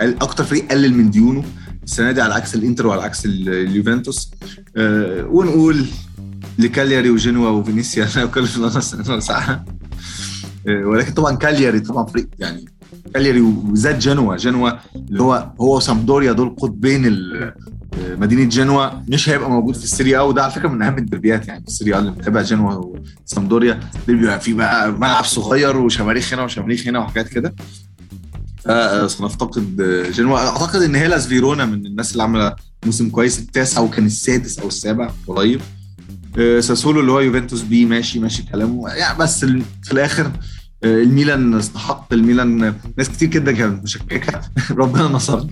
أكتر 0.00 0.44
فريق 0.44 0.70
قلل 0.70 0.94
من 0.94 1.10
ديونه. 1.10 1.44
السنة 1.84 2.12
دي 2.12 2.20
على 2.20 2.34
عكس 2.34 2.54
الإنتر 2.54 2.86
وعلى 2.86 3.02
عكس 3.02 3.26
ال- 3.26 3.48
اليوفنتوس. 3.48 4.30
آه، 4.76 5.24
ونقول 5.26 5.86
لكالياري 6.58 7.10
وجنوا 7.10 7.48
وفينيسيا. 7.50 8.06
كل 8.34 8.48
ساعه 9.22 9.64
آه، 10.68 10.84
ولكن 10.84 11.12
طبعا 11.12 11.36
كالياري 11.36 11.80
طبعا 11.80 12.06
فريق 12.06 12.28
يعني 12.38 12.64
كالياري 13.14 13.40
وزاد 13.40 13.98
جنوا. 13.98 14.36
جنوا 14.36 14.70
اللي 14.96 15.22
هو 15.22 15.52
هو 15.60 15.76
وسامدوريا 15.76 16.32
دول 16.32 16.56
قطبين 16.58 17.06
آه، 17.06 17.54
مدينة 17.98 18.44
جنوا 18.44 18.86
مش 19.08 19.28
هيبقى 19.28 19.50
موجود 19.50 19.76
في 19.76 19.84
السيريا 19.84 20.18
أو 20.18 20.32
ده 20.32 20.42
على 20.42 20.52
فكرة 20.52 20.68
من 20.68 20.82
أهم 20.82 20.98
الدربيات 20.98 21.48
يعني 21.48 21.60
في 21.60 21.68
السيريا 21.68 21.98
اللي 21.98 22.10
بتتابع 22.10 22.42
جنوا 22.42 22.92
وسامدوريا 23.26 23.80
بيبقى 24.06 24.40
فيه 24.40 24.54
بقى 24.54 24.92
ملعب 24.92 25.24
صغير 25.24 25.76
وشماريخ 25.76 26.32
هنا 26.32 26.42
وشماريخ 26.42 26.86
هنا 26.86 26.98
وحاجات 26.98 27.28
كده. 27.28 27.54
فنفتقد 28.64 29.76
جنوا. 30.14 30.38
أعتقد 30.38 30.82
إن 30.82 30.94
هيلاس 30.94 31.26
فيرونا 31.26 31.64
من 31.64 31.86
الناس 31.86 32.12
اللي 32.12 32.22
عاملة 32.22 32.56
موسم 32.86 33.10
كويس 33.10 33.38
التاسع 33.38 33.80
وكان 33.80 34.06
السادس 34.06 34.58
أو 34.58 34.68
السابع 34.68 35.10
قريب. 35.26 35.60
آه، 36.38 36.60
ساسولو 36.60 37.00
اللي 37.00 37.12
هو 37.12 37.20
يوفنتوس 37.20 37.62
بي 37.62 37.84
ماشي 37.84 38.18
ماشي 38.18 38.42
كلامه. 38.42 38.88
يعني 38.88 39.18
بس 39.18 39.44
في 39.82 39.92
الآخر 39.92 40.26
آه، 40.84 41.02
الميلان 41.02 41.54
استحق 41.54 42.12
الميلان. 42.12 42.74
ناس 42.98 43.08
كتير 43.08 43.28
جدا 43.28 43.52
كانت 43.52 43.82
مشككة. 43.82 44.40
ربنا 44.80 45.02
نصرني. 45.02 45.50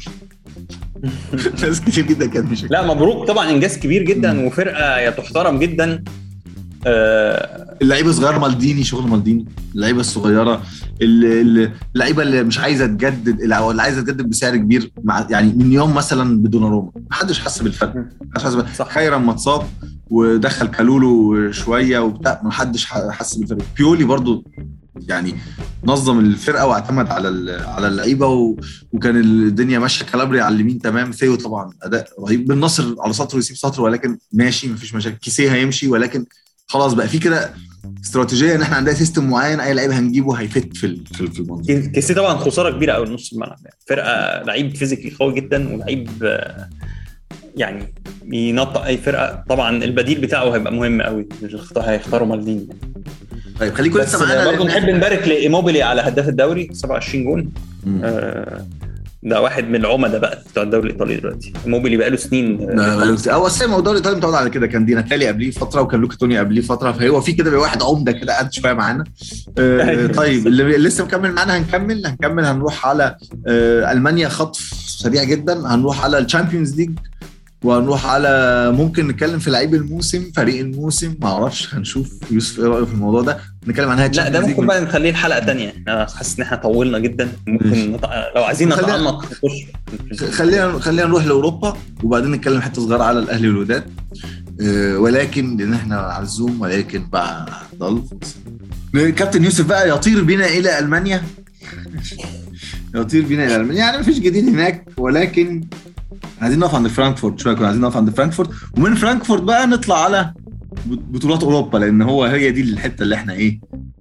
ناس 1.63 1.81
كتير 1.81 2.07
جدا 2.07 2.27
كانت 2.27 2.51
مشككه 2.53 2.69
لا 2.71 2.87
مبروك 2.87 3.29
طبعا 3.29 3.51
إنجاز 3.51 3.79
كبير 3.79 4.03
جدا 4.03 4.47
وفرقة 4.47 5.11
تحترم 5.11 5.59
جدا. 5.59 6.05
آه 6.87 7.77
اللعيبة 7.83 8.11
الصغيرة 8.11 8.39
مالديني 8.39 8.85
شغل 8.85 9.09
مالديني. 9.09 9.47
اللعيبة 9.75 10.01
الصغيرة 10.01 10.63
اللعيبة 11.03 12.23
اللي 12.23 12.43
مش 12.43 12.59
عايزة 12.59 12.87
تجدد 12.87 13.53
أو 13.53 13.71
اللي 13.71 13.83
عايزة 13.83 14.01
تجدد 14.01 14.29
بسعر 14.31 14.57
كبير 14.57 14.93
مع 15.05 15.27
يعني 15.31 15.53
من 15.53 15.73
يوم 15.73 15.95
مثلا 15.95 16.43
بدوناروما. 16.43 16.91
محدش 17.11 17.41
حس 17.41 17.63
بالفرق. 17.63 17.95
محدش 18.37 18.57
حس. 18.57 18.77
صح. 18.77 18.89
خيرا 18.89 19.19
ما 19.19 19.33
اتصاب 19.33 19.63
ودخل 20.11 20.67
كالولو 20.67 21.51
شوية 21.53 21.99
وبتاع. 21.99 22.41
محدش 22.43 22.87
حس 22.87 23.35
بالفرق. 23.35 23.59
بيولي 23.77 24.05
برضو 24.05 24.45
يعني 25.09 25.35
نظم 25.85 26.19
الفرقة 26.21 26.67
واعتمد 26.67 27.07
على 27.11 27.53
على 27.67 27.89
اللعيبة. 27.89 28.57
وكان 28.93 29.17
الدنيا 29.17 29.79
ماشية 29.79 30.05
كالابري 30.05 30.41
على 30.41 30.55
اليمين 30.55 30.79
تمام. 30.79 31.11
ثيو 31.11 31.35
طبعا 31.35 31.73
أداء 31.83 32.09
رهيب. 32.21 32.47
بن 32.47 32.61
نصر 32.61 32.95
على 32.99 33.13
سطر 33.13 33.37
ويسيب 33.37 33.57
سطر 33.57 33.83
ولكن 33.83 34.19
ماشي 34.33 34.69
مفيش 34.69 34.95
مشاكل. 34.95 35.17
كيسيه 35.17 35.53
هيمشي 35.53 35.89
ولكن 35.89 36.25
خلاص 36.67 36.93
بقى 36.93 37.09
في 37.09 37.19
كده 37.19 37.51
استراتيجية 38.05 38.55
إن 38.55 38.63
إحنا 38.63 38.77
عندنا 38.77 38.95
system 38.95 39.31
معين 39.31 39.61
أي 39.61 39.75
لعيب 39.75 39.91
هنجيبه 39.91 40.35
هي 40.35 40.51
fit 40.51 40.77
في 40.77 41.05
في 41.13 41.21
المنظومه 41.41 41.63
كيسيه 41.93 42.15
طبعا 42.15 42.37
خسارة 42.39 42.71
كبيرة 42.71 42.93
قوي 42.93 43.09
نص 43.09 43.33
الملعب. 43.33 43.59
يعني 43.65 43.77
فرقة 43.89 44.43
لعيب 44.43 44.77
physically 44.77 45.11
قوي 45.21 45.35
جدا 45.35 45.75
ولعيب 45.75 46.09
يعني 47.57 47.95
ينطق 48.33 48.85
أي 48.85 48.99
فرقة. 48.99 49.45
طبعا 49.49 49.85
البديل 49.85 50.21
بتاعه 50.21 50.55
هيبقى 50.55 50.73
مهم 50.73 51.03
قوي 51.03 51.29
هيختاروا 51.79 52.29
مالديني. 52.29 52.69
طيب 53.61 53.75
خليكم 53.75 53.99
لسه 53.99 54.25
معانا 54.27 54.51
برضه 54.51 54.65
نحب 54.65 54.91
نبارك 54.91 55.29
لإيموبيلي 55.29 55.83
على 55.83 56.01
هداف 56.01 56.29
الدوري 56.29 56.71
27 56.73 57.25
جون. 57.25 57.51
آه، 58.05 58.67
ده 59.23 59.41
واحد 59.41 59.65
من 59.69 59.77
العمدة 59.77 60.19
بقى 60.19 60.43
بتوع 60.51 60.63
الدوري 60.63 60.87
الإيطالي 60.87 61.17
دلوقتي. 61.17 61.53
إيموبيلي 61.67 61.97
بقى 61.97 62.11
له 62.11 62.17
سنين. 62.17 62.81
آه، 62.81 63.17
هو 63.29 63.47
أصلا 63.47 63.65
الموضوع 63.67 63.93
الإيطالي 63.93 64.17
متعود 64.17 64.35
على 64.35 64.51
كده. 64.51 64.67
كان 64.67 64.85
دي 64.85 64.99
ناتالي 64.99 65.27
قبليه 65.29 65.51
فتره 65.51 65.81
وكان 65.83 66.01
لوكا 66.01 66.17
توني 66.17 66.39
قبليه 66.39 66.61
فتره 66.61 66.93
فهو 66.93 67.21
في 67.21 67.33
كده 67.33 67.59
واحد 67.59 67.83
عمدة 67.83 68.13
كده 68.13 68.33
قاعد 68.33 68.53
شوية 68.53 68.73
معانا. 68.73 69.05
آه، 69.59 69.83
أيوة. 69.89 70.13
طيب 70.13 70.47
اللي 70.47 70.65
لسه 70.79 71.05
مكمل 71.05 71.33
معانا 71.33 71.59
هنكمل. 71.59 72.07
هنكمل 72.07 72.45
هنروح 72.45 72.87
على 72.87 73.17
آه، 73.47 73.93
ألمانيا 73.93 74.29
خطف 74.29 74.61
سريع 74.87 75.25
جدا. 75.25 75.75
هنروح 75.75 76.05
على 76.05 76.19
ال 76.19 76.24
Champions 76.24 76.77
League. 76.77 76.91
وهنروح 77.65 78.07
على 78.07 78.73
ممكن 78.77 79.09
نتكلم 79.09 79.39
في 79.39 79.51
لعيب 79.51 79.75
الموسم 79.75 80.31
فريق 80.37 80.61
الموسم 80.61 81.15
ما 81.21 81.29
أعرفش 81.29 81.75
هنشوف. 81.75 82.13
يوسف 82.31 82.59
إيه 82.61 82.67
رايه 82.67 82.85
في 82.85 82.93
الموضوع 82.93 83.23
ده؟ 83.23 83.39
نتكلم 83.69 83.89
عن 83.89 84.11
لا 84.11 84.29
ده 84.29 84.41
ممكن 84.41 84.67
بقى 84.67 84.81
نخليه 84.85 85.11
الحلقة 85.11 85.39
تانية. 85.39 85.75
أنا 85.89 86.07
حاسس 86.17 86.37
إن 86.37 86.43
إحنا 86.43 86.57
طولنا 86.57 86.99
جدا. 86.99 87.33
ممكن 87.47 87.93
نط... 87.93 88.05
لو 88.37 88.43
عايزين 88.45 88.69
نتعمق 88.69 89.25
نخش. 89.25 89.67
خلينا 90.31 90.79
خلينا 90.79 91.05
نروح 91.09 91.25
لأوروبا 91.27 91.77
وبعدين 92.03 92.31
نتكلم 92.33 92.61
حتة 92.61 92.83
صغيرة 92.83 93.03
على 93.03 93.19
الأهلي 93.19 93.49
والوداد. 93.49 93.85
آه، 94.63 94.99
ولكن 94.99 95.57
لأن 95.57 95.75
إحنا 95.75 95.97
على 95.97 96.23
ال 96.23 96.30
Zoom 96.30 96.61
ولكن 96.61 97.07
بعد 97.13 97.49
كابتن 98.95 99.45
يوسف 99.45 99.67
بقى 99.67 99.89
يطير 99.89 100.25
بنا 100.25 100.47
إلى 100.47 100.79
ألمانيا. 100.79 101.23
يطير 102.95 103.25
بنا 103.27 103.47
إلى 103.47 103.57
ألمانيا. 103.57 103.79
يعني 103.79 103.99
مفيش 103.99 104.19
جديد 104.19 104.49
هناك 104.49 104.85
ولكن 104.97 105.65
عايزين 106.41 106.59
نقف 106.59 106.75
عند 106.75 106.87
فرانكفورت 106.89 107.41
شوية 107.41 107.55
كنا 107.55 107.67
عايزين 107.67 107.83
نقف 107.83 107.97
عند 107.97 108.11
فرانكفورت. 108.11 108.51
ومن 108.77 108.95
فرانكفورت 108.95 109.43
بقى 109.43 109.67
نطلع 109.67 110.05
على 110.05 110.35
بطولات 110.87 111.43
أوروبا 111.43 111.79
لأن 111.79 112.03
هو 112.03 112.25
هي 112.25 112.51
دي 112.51 112.61
الحتة 112.61 113.03
اللي 113.03 113.15
إحنا 113.15 113.33
إيه 113.33 113.61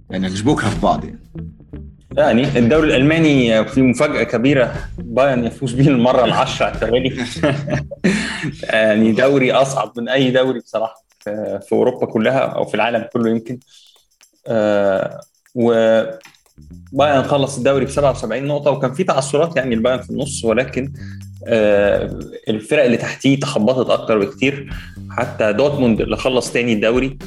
يعني 0.10 0.28
نشبكها 0.28 0.70
في 0.70 0.80
بعض 0.82 1.06
يعني. 1.06 1.20
يعني 2.18 2.60
الدوري 2.60 2.88
الألماني 2.88 3.66
في 3.66 3.82
مفاجأة 3.82 4.24
كبيرة 4.24 4.76
بايرن 4.98 5.46
يفوز 5.46 5.74
به 5.74 5.88
المرة 5.88 6.26
العاشرة 6.26 6.66
على 6.66 6.76
التوالي. 6.76 7.26
يعني 8.74 9.12
دوري 9.12 9.52
أصعب 9.52 9.94
من 9.98 10.10
أي 10.10 10.32
دوري 10.32 10.60
بصراحة 10.60 11.04
في 11.20 11.60
في 11.68 11.72
أوروبا 11.72 12.06
كلها 12.06 12.40
أو 12.40 12.66
في 12.66 12.76
العالم 12.76 13.06
كله 13.14 13.30
يمكن. 13.30 13.60
آه، 14.48 15.20
و 15.56 15.74
بايرن 16.94 17.24
خلص 17.24 17.58
الدوري 17.58 17.86
ب 17.86 17.90
77 17.90 18.44
نقطة 18.48 18.72
وكان 18.72 18.94
في 18.94 19.04
تعثرات 19.04 19.58
يعني 19.58 19.76
البايرن 19.76 20.02
في 20.02 20.10
النص 20.10 20.46
ولكن 20.46 20.94
آه، 21.48 22.20
الفرق 22.50 22.84
اللي 22.84 22.98
تحتيه 22.98 23.40
تخبطت 23.40 23.90
أكتر 23.90 24.20
بكتير. 24.20 24.70
حتى 25.10 25.54
دورتموند 25.54 26.02
اللي 26.02 26.18
خلص 26.18 26.52
تاني 26.52 26.74
الدوري 26.74 27.18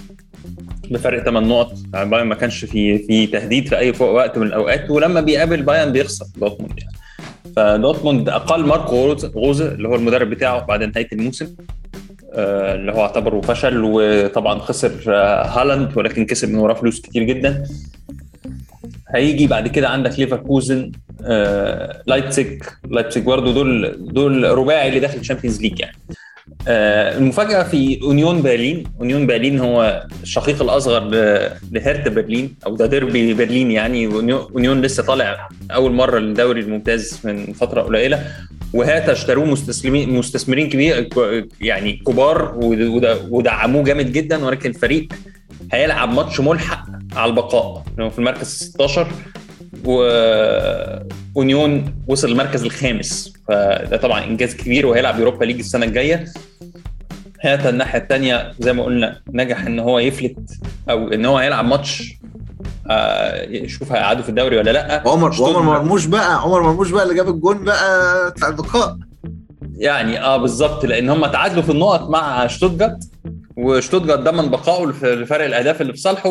بفرق 0.91 1.25
8 1.25 1.49
نقط. 1.49 1.73
يعني 1.95 2.11
بايرن 2.11 2.27
ما 2.27 2.35
كانش 2.35 2.65
في 2.65 2.99
في 2.99 3.27
تهديد 3.27 3.69
في 3.69 3.79
أي 3.79 3.93
وقت 4.01 4.39
من 4.39 4.47
الأوقات 4.47 4.91
ولما 4.91 5.21
بيقابل 5.21 5.63
بايرن 5.63 5.93
بيخسر 5.93 6.25
دورتموند 6.37 6.73
يعني. 6.79 6.93
فدورتموند 7.57 8.29
أقل 8.29 8.65
ماركو 8.67 8.97
روز- 9.15 9.25
روزه 9.25 9.69
اللي 9.73 9.89
هو 9.89 9.95
المدرب 9.95 10.31
بتاعه 10.31 10.67
بعد 10.67 10.83
نهاية 10.83 11.09
الموسم 11.13 11.55
آه، 12.33 12.75
اللي 12.75 12.93
هو 12.93 13.01
اعتبره 13.03 13.41
فشل 13.41 13.81
وطبعا 13.85 14.59
خسر 14.59 14.93
آه، 15.09 15.47
هالاند 15.47 15.97
ولكن 15.97 16.27
كسب 16.27 16.49
من 16.49 16.59
وراه 16.59 16.75
فلوس 16.75 17.01
كتير 17.01 17.23
جدا. 17.23 17.65
هيجي 19.15 19.47
بعد 19.47 19.69
كده 19.69 19.89
عندك 19.89 20.19
ليفركوزن 20.19 20.93
آه، 21.25 22.03
لايبزيج 22.07 22.63
برضه 23.17 23.53
دول 23.55 23.97
دول 24.13 24.45
رباعي 24.59 24.89
اللي 24.89 25.01
داخل 25.01 25.19
ال 25.19 25.23
Champions 25.23 25.61
League 25.63 25.81
يعني. 25.81 25.97
آه، 26.69 27.19
المفاجأة 27.19 27.63
في 27.63 28.01
أونيون 28.03 28.43
برلين 28.43 28.85
أونيون 29.01 29.27
برلين 29.27 29.59
هو 29.59 30.07
الشقيق 30.23 30.63
الأصغر 30.63 31.05
ل- 31.09 31.51
لهيرتا 31.73 32.09
برلين 32.09 32.55
أو 32.67 32.77
ده 32.77 32.87
ديربي 32.87 33.35
برلين 33.35 33.71
يعني. 33.71 34.07
أونيون 34.07 34.81
لسه 34.83 35.03
طالع 35.03 35.49
أول 35.71 35.93
مرة 35.93 36.19
للدوري 36.19 36.61
الممتاز 36.61 37.21
من 37.25 37.53
فترة 37.53 37.83
قليلة. 37.83 38.25
وهيرتا 38.73 39.13
اشتروه 39.13 39.45
مستثمرين 39.45 40.11
مستثمرين 40.11 40.69
كبير 40.69 41.09
يعني 41.61 41.93
كبار 41.93 42.55
ود- 42.63 42.81
ود- 42.83 43.27
ودعموه 43.31 43.85
جامد 43.85 44.13
جدا. 44.13 44.45
ولكن 44.45 44.71
الفريق 44.71 45.09
هيلعب 45.73 46.13
ماتش 46.15 46.41
ملحق 46.41 46.87
على 47.17 47.31
البقاء. 47.31 47.83
في 47.97 48.19
المركز 48.19 48.47
16 48.47 49.07
واونيون 49.85 51.95
وصل 52.09 52.29
المركز 52.29 52.65
الخامس. 52.65 53.33
فده 53.49 53.97
طبعا 53.97 54.25
إنجاز 54.25 54.55
كبير 54.57 54.87
وهيلعب 54.87 55.19
Europa 55.19 55.45
League 55.45 55.59
السنة 55.59 55.87
الجاية. 55.87 56.25
هاتا 57.45 57.69
الناحية 57.71 57.99
الثانية 57.99 58.53
زي 58.61 58.73
ما 58.73 58.83
قلنا 58.85 59.21
نجح 59.33 59.67
إن 59.67 59.79
هو 59.79 59.99
يفلت 59.99 60.51
أو 60.91 61.09
إن 61.09 61.25
هو 61.25 61.39
هيلعب 61.39 61.65
ماتش 61.65 62.13
آه، 62.91 63.43
يشوف 63.43 63.93
هيقعدوا 63.93 64.23
في 64.23 64.29
الدوري 64.29 64.57
ولا 64.59 64.71
لأ. 64.71 65.03
عمر 65.09 65.33
شتوتجارت. 65.33 65.65
مرموش 65.65 66.05
بقى 66.07 66.41
عمر 66.43 66.63
مرموش 66.63 66.91
بقى 66.91 67.03
اللي 67.03 67.15
جاب 67.15 67.29
الجون 67.29 67.65
بقى 67.65 68.31
بتاع 68.31 68.49
البقاء. 68.49 68.97
يعني 69.77 70.21
آه 70.21 70.37
بالظبط 70.37 70.85
لأن 70.85 71.09
هم 71.11 71.27
تعادلوا 71.27 71.63
في 71.63 71.73
النقط 71.73 72.11
مع 72.11 72.47
شتوتجارت 72.47 72.99
وشتوتجارت 73.65 74.21
ضمن 74.21 74.49
بقائه 74.51 74.87
لف- 74.87 75.05
لفرق 75.05 75.45
الأهداف 75.45 75.81
اللي 75.81 75.93
في 75.93 75.99
صالحه 75.99 76.29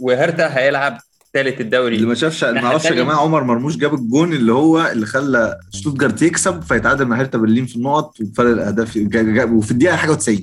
وهرتا 0.00 0.58
هيلعب 0.58 0.98
ثالث 1.34 1.60
الدوري. 1.60 1.96
اللي 1.96 2.06
ما 2.06 2.14
شافش 2.14 2.44
ما 2.44 2.64
أعرفش 2.64 2.84
يا. 2.84 2.90
جماعة 2.90 3.16
عمر 3.20 3.44
مرموش 3.44 3.76
جاب 3.76 3.94
الجون 3.94 4.32
اللي 4.32 4.52
هو 4.52 4.86
اللي 4.92 5.06
خلى 5.06 5.58
شتوتجارت 5.72 6.22
يكسب 6.22 6.62
فيتعادل 6.62 7.04
مع 7.04 7.18
هيرتا 7.18 7.38
برلين 7.38 7.66
في 7.66 7.76
النقط 7.76 8.20
وفرق 8.20 8.50
الأهداف 8.50 8.98
وفي 9.52 9.70
الدقيقة 9.70 9.96
حاجة 9.96 10.12
و90 10.16 10.40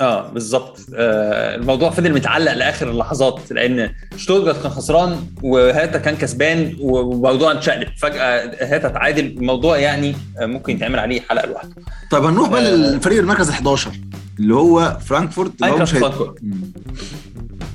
آه 0.00 0.28
بالظبط. 0.30 0.78
آه 0.94 1.54
الموضوع 1.54 1.90
فضل 1.90 2.12
متعلق 2.14 2.52
لآخر 2.52 2.90
اللحظات 2.90 3.52
لأن 3.52 3.90
شتوتجارت 4.16 4.62
كان 4.62 4.70
خسران 4.70 5.16
وهيرتا 5.42 5.98
كان 5.98 6.16
كسبان 6.16 6.76
وموضوع 6.80 7.52
اتشقلب 7.52 7.88
فجأة 7.98 8.56
هيرتا 8.60 8.88
تعادل. 8.88 9.26
الموضوع 9.26 9.78
يعني 9.78 10.14
ممكن 10.40 10.72
يتعمل 10.76 10.98
عليه 10.98 11.20
حلقة 11.20 11.46
لوحده. 11.46 11.74
طيب 12.10 12.24
هنروح 12.24 12.48
بقى 12.48 12.66
آه. 12.66 12.70
للفريق 12.76 13.18
المركز 13.18 13.50
11 13.50 13.90
اللي 14.38 14.54
هو 14.54 14.98
فرانكفورت 15.06 15.52
اللي 15.62 15.72
هو 15.72 15.78
مش. 15.82 15.94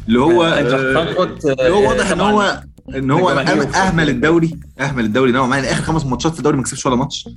اللي 0.07 0.19
هو 0.19 0.43
اللي 1.45 1.69
هو 1.69 1.89
واضح 1.89 2.11
إن 2.11 2.19
هو 2.21 2.63
إن 2.95 3.11
هو 3.11 3.29
أهمل 3.29 4.09
الدوري 4.09 4.55
أهمل 4.79 5.05
الدوري 5.05 5.31
نوعا 5.31 5.47
ما. 5.47 5.55
يعني 5.57 5.71
آخر 5.71 5.81
خمس 5.83 6.05
ماتشات 6.05 6.33
في 6.33 6.39
الدوري 6.39 6.57
ما 6.57 6.63
كسبش 6.63 6.85
ولا 6.85 6.95
ماتش. 6.95 7.29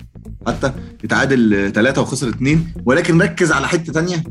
حتى 0.46 0.72
اتعادل 1.04 1.72
ثلاثة 1.74 2.02
وخسر 2.02 2.28
اثنين 2.28 2.72
ولكن 2.84 3.22
ركز 3.22 3.52
على 3.52 3.68
حتة 3.68 3.92
تانية. 3.92 4.24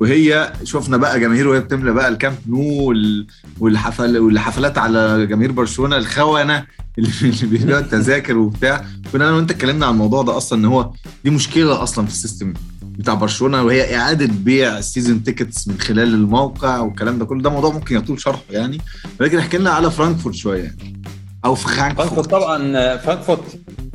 وهي 0.00 0.52
شفنا 0.64 0.96
بقى 0.96 1.20
جماهير 1.20 1.48
وهي 1.48 1.60
بتملى 1.60 1.92
بقى 1.92 2.08
الكامب 2.08 2.36
نو 2.48 2.58
وال- 2.82 3.26
والحفل 3.60 4.18
والحفلات 4.18 4.78
على 4.78 5.26
جماهير 5.26 5.52
برشلونة 5.52 5.96
الخونة 5.96 6.64
اللي 6.98 7.10
اللي 7.22 7.46
بيبيعوا 7.58 7.80
التذاكر 7.80 8.36
وبتاع. 8.38 8.84
كنا 9.12 9.28
أنا 9.28 9.36
وأنت 9.36 9.50
اتكلمنا 9.50 9.86
عن 9.86 9.92
الموضوع 9.92 10.22
ده 10.22 10.36
أصلا 10.36 10.58
إن 10.58 10.64
هو 10.64 10.92
دي 11.24 11.30
مشكلة 11.30 11.82
أصلا 11.82 12.06
في 12.06 12.12
ال 12.12 12.17
system. 12.17 12.54
بتاع 12.98 13.14
برشلونة 13.14 13.62
وهي 13.62 13.96
إعادة 13.96 14.28
بيع 14.32 14.78
ال 14.78 14.84
season 14.84 15.22
tickets 15.22 15.68
من 15.68 15.80
خلال 15.80 16.14
الموقع 16.14 16.78
والكلام 16.78 17.18
ده 17.18 17.24
كله. 17.24 17.42
ده 17.42 17.50
موضوع 17.50 17.70
ممكن 17.70 17.96
يطول 17.96 18.20
شرحه 18.20 18.42
يعني. 18.50 18.78
ولكن 19.20 19.38
احكي 19.38 19.58
لنا 19.58 19.70
على 19.70 19.90
فرانكفورت 19.90 20.34
شوية. 20.34 20.62
يعني. 20.62 21.02
أو 21.44 21.54
في 21.54 21.64
فرانكفورت. 21.64 21.96
فرانكفورت 21.96 22.30
طبعا 22.30 22.96
فرانكفورت 22.96 23.42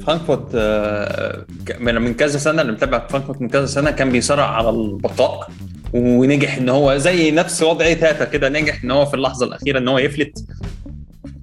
فرانكفورت 0.08 0.47
آه، 0.56 1.45
من 1.80 2.14
كذا 2.14 2.38
سنة 2.38 2.62
اللي 2.62 2.72
متابع 2.74 3.08
فرانكفورت 3.08 3.41
من 3.41 3.49
كذا 3.49 3.66
سنة 3.66 3.91
كان 3.91 4.12
بيصارع 4.12 4.45
على 4.45 4.70
البقاء 4.70 5.49
ونجح 5.93 6.58
إن 6.58 6.70
هو 6.70 6.97
زي 6.97 7.32
نفس 7.32 7.64
وضعية 7.64 8.10
هيرتا 8.10 8.26
كده 8.26 8.49
نجح 8.49 8.84
إن 8.84 8.91
هو 8.91 9.06
في 9.06 9.14
اللحظة 9.14 9.45
الأخيرة 9.45 9.80
إن 9.80 9.88
هو 9.88 9.97
يفلت. 9.97 10.45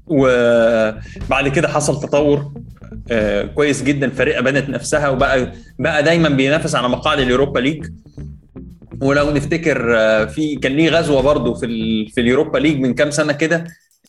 وبعد 0.07 1.49
كده 1.49 1.69
حصل 1.69 2.01
تطور. 2.01 2.53
كويس 3.55 3.83
جدا 3.83 4.11
فرقه 4.11 4.41
بنت 4.41 4.69
نفسها 4.69 5.09
وبقى 5.09 5.53
بقى 5.79 6.03
دايما 6.03 6.29
بينافس 6.29 6.75
على 6.75 6.89
مقاعد 6.89 7.19
ال 7.19 7.24
Europa 7.24 7.59
League. 7.61 7.87
ولو 9.01 9.31
نفتكر 9.31 9.97
آه، 9.99 10.25
في 10.25 10.57
كان 10.57 10.73
ليه 10.73 10.91
غزوة 10.91 11.23
برضه 11.23 11.55
في 11.55 11.67
في 12.15 12.21
ال 12.21 12.26
Europa 12.26 12.59
League 12.59 12.81
من 12.81 12.95
كام 12.95 13.11
سنة 13.11 13.33
كده 13.33 13.65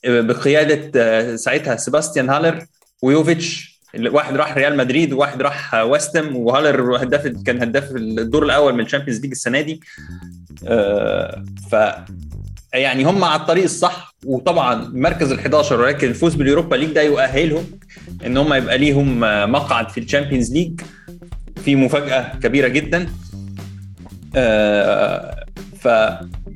آه، 0.05 0.21
بقيادة 0.21 0.91
آه، 0.95 1.35
ساعتها 1.35 1.75
سيباستيان 1.75 2.29
هالر 2.29 2.65
ويوفيتش. 3.01 3.71
واحد 3.99 4.35
راح 4.35 4.57
ريال 4.57 4.77
مدريد 4.77 5.13
وواحد 5.13 5.41
راح 5.41 5.75
آه، 5.75 5.85
وست 5.85 6.15
هام 6.15 6.35
وهالر 6.35 7.03
هداف 7.03 7.27
كان 7.27 7.61
هداف 7.61 7.91
الدور 7.91 8.43
الأول 8.45 8.73
من 8.73 8.79
ال 8.85 8.89
Champions 8.89 9.21
League 9.21 9.31
السنة 9.31 9.61
دي. 9.61 9.81
آه، 10.67 11.43
ف 11.71 11.75
يعني 12.73 13.03
هم 13.03 13.23
على 13.23 13.41
الطريق 13.41 13.63
الصح 13.63 14.15
وطبعا 14.25 14.75
مركز 14.93 15.31
ال 15.31 15.39
11 15.39 15.79
ولكن 15.81 16.07
الفوز 16.07 16.35
بال 16.35 16.45
Europa 16.45 16.75
League 16.75 16.91
ده 16.91 17.01
يؤهلهم 17.01 17.65
إن 18.25 18.37
هم 18.37 18.53
يبقى 18.53 18.77
ليهم 18.77 19.19
مقعد 19.51 19.89
في 19.89 19.99
ال 19.99 20.04
Champions 20.04 20.53
League 20.53 20.81
في 21.63 21.75
مفاجأة 21.75 22.35
كبيرة 22.43 22.67
جدا. 22.67 23.09
آه، 24.35 25.45
ف 25.79 25.87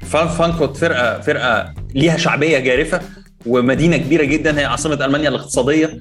فان- 0.05 0.27
فرانكفورت 0.27 0.77
فرقه 0.77 1.21
فرقة 1.21 1.73
ليها 1.95 2.17
شعبية 2.17 2.59
جارفة. 2.59 3.01
ومدينة 3.45 3.97
كبيرة 3.97 4.23
جدا 4.23 4.59
هي 4.59 4.65
عاصمة 4.65 5.05
ألمانيا 5.05 5.29
الاقتصادية. 5.29 5.99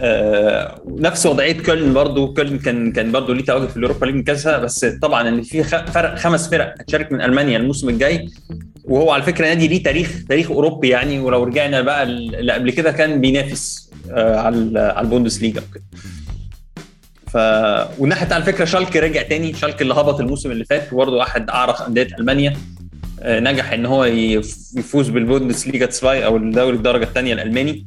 آه، 0.00 0.82
نفس 0.86 1.26
وضعية 1.26 1.62
كولن 1.62 1.92
برضو. 1.94 2.34
كولن 2.34 2.58
كان 2.58 2.92
كان 2.92 3.12
برضو 3.12 3.32
ليه 3.32 3.44
تواجد 3.44 3.68
في 3.68 3.76
ال 3.76 3.80
Europa 3.80 4.06
League 4.06 4.24
كذا 4.26 4.58
بس 4.58 4.84
طبعا 4.84 5.28
إن 5.28 5.42
في 5.42 5.62
فرق 5.62 6.14
خمس 6.18 6.50
فرق 6.50 6.74
هتشارك 6.80 7.12
من 7.12 7.20
ألمانيا 7.22 7.58
الموسم 7.58 7.88
الجاي. 7.88 8.28
وهو 8.84 9.10
على 9.10 9.22
فكرة 9.22 9.46
نادي 9.46 9.68
ليه 9.68 9.82
تاريخ 9.82 10.24
تاريخ 10.28 10.50
أوروبي 10.50 10.88
يعني. 10.88 11.18
ولو 11.20 11.44
رجعنا 11.44 11.80
بقى 11.80 12.02
اللي 12.02 12.52
قبل 12.52 12.70
كده 12.70 12.92
كان 12.92 13.20
بينافس 13.20 13.90
آه، 14.10 14.36
على 14.36 14.80
على 14.80 15.04
البوندسليجا 15.04 15.62
وكده. 15.70 15.84
ف 17.26 17.36
والناحيه 17.98 18.34
على 18.34 18.44
فكرة 18.44 18.64
شالكي 18.64 18.98
رجع 19.00 19.22
تاني. 19.22 19.54
شالكي 19.54 19.82
اللي 19.82 19.94
هبط 19.94 20.20
الموسم 20.20 20.50
اللي 20.50 20.64
فات. 20.64 20.92
وبرضه 20.92 21.22
أحد 21.22 21.50
أعرق 21.50 21.82
أندية 21.82 22.08
ألمانيا. 22.18 22.56
نجح 23.24 23.72
إن 23.72 23.86
هو 23.86 24.04
يف- 24.04 24.72
يفوز 24.76 25.08
بالبوندسليجا 25.08 25.84
2 25.88 26.22
أو 26.22 26.36
الدوري 26.36 26.76
الدرجة 26.76 27.04
الثانية 27.04 27.32
الألماني. 27.32 27.86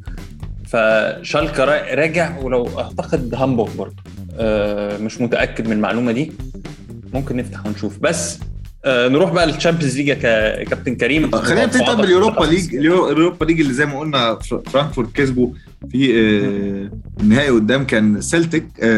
فشالكا 0.70 1.66
را- 1.66 1.96
راجع 1.96 2.38
ولو 2.40 2.80
أعتقد 2.80 3.36
هامبورغ 3.36 3.74
برضه. 3.76 3.96
آه، 4.40 4.98
مش 4.98 5.22
متأكد 5.22 5.68
من 5.68 5.74
المعلومة 5.74 6.12
دي. 6.12 6.32
ممكن 7.14 7.36
نفتح 7.38 7.66
ونشوف. 7.66 8.00
بس 8.00 8.40
آه، 8.86 9.08
نروح 9.08 9.32
بقى 9.34 9.48
لل 9.48 9.57
Champions 9.57 9.98
League 9.98 10.08
يا 10.08 10.14
كابتن 10.64 10.96
كريم. 10.96 11.32
خلينا 11.32 11.66
نبتدي 11.66 11.84
طب 11.86 11.98
بال 11.98 12.10
Europa 12.10 12.46
League 12.46 12.76
اليو- 12.76 13.12
ال 13.12 13.16
Europa 13.16 13.46
League 13.46 13.62
اللي 13.62 13.74
زي 13.74 13.86
ما 13.86 14.00
قلنا 14.00 14.36
فر- 14.40 14.62
فرانكفورت 14.70 15.16
كسبوا 15.16 15.50
في 15.92 16.12
آه، 16.12 17.22
النهائي 17.22 17.50
قدام 17.50 17.86
كان 17.86 18.16
آه، 18.16 18.20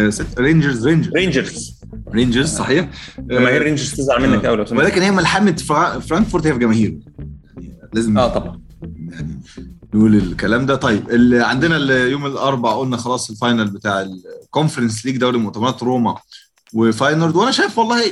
سيلت- 0.10 0.40
رينجرز 0.40 0.88
رينجرز. 0.88 1.14
رينجرز. 1.16 1.75
رينجرز 2.14 2.50
صحيح؟ 2.56 2.90
جماهير 3.20 3.62
رينجرز 3.62 3.92
تزعل 3.94 4.30
منك 4.30 4.46
قوي 4.46 4.58
لو 4.58 4.66
ولكن 4.72 5.02
هي 5.02 5.12
ملحمة 5.12 5.52
فرا- 5.56 6.00
فرانكفورت 6.00 6.48
هي 6.48 6.54
في 6.54 6.60
جماهيره. 6.60 6.96
يعني 7.58 7.90
لازم 7.94 8.18
آه 8.18 8.28
طبعا. 8.28 8.62
يعني 9.12 9.42
نقول 9.94 10.16
الكلام 10.16 10.66
ده. 10.66 10.76
طيب 10.76 11.10
اللي 11.10 11.44
عندنا 11.46 11.78
يوم 12.06 12.26
الاربعاء 12.26 12.80
قلنا 12.80 12.98
خلاص 12.98 13.30
ال 13.30 13.36
final 13.36 13.70
بتاع 13.72 14.02
ال 14.44 14.49
Conference 14.49 15.06
League 15.06 15.18
دوري 15.18 15.38
مؤتمرات 15.38 15.84
روما 15.84 16.16
وفاينورد. 16.74 17.36
وأنا 17.36 17.52
شايف 17.52 17.78
والله 17.80 18.04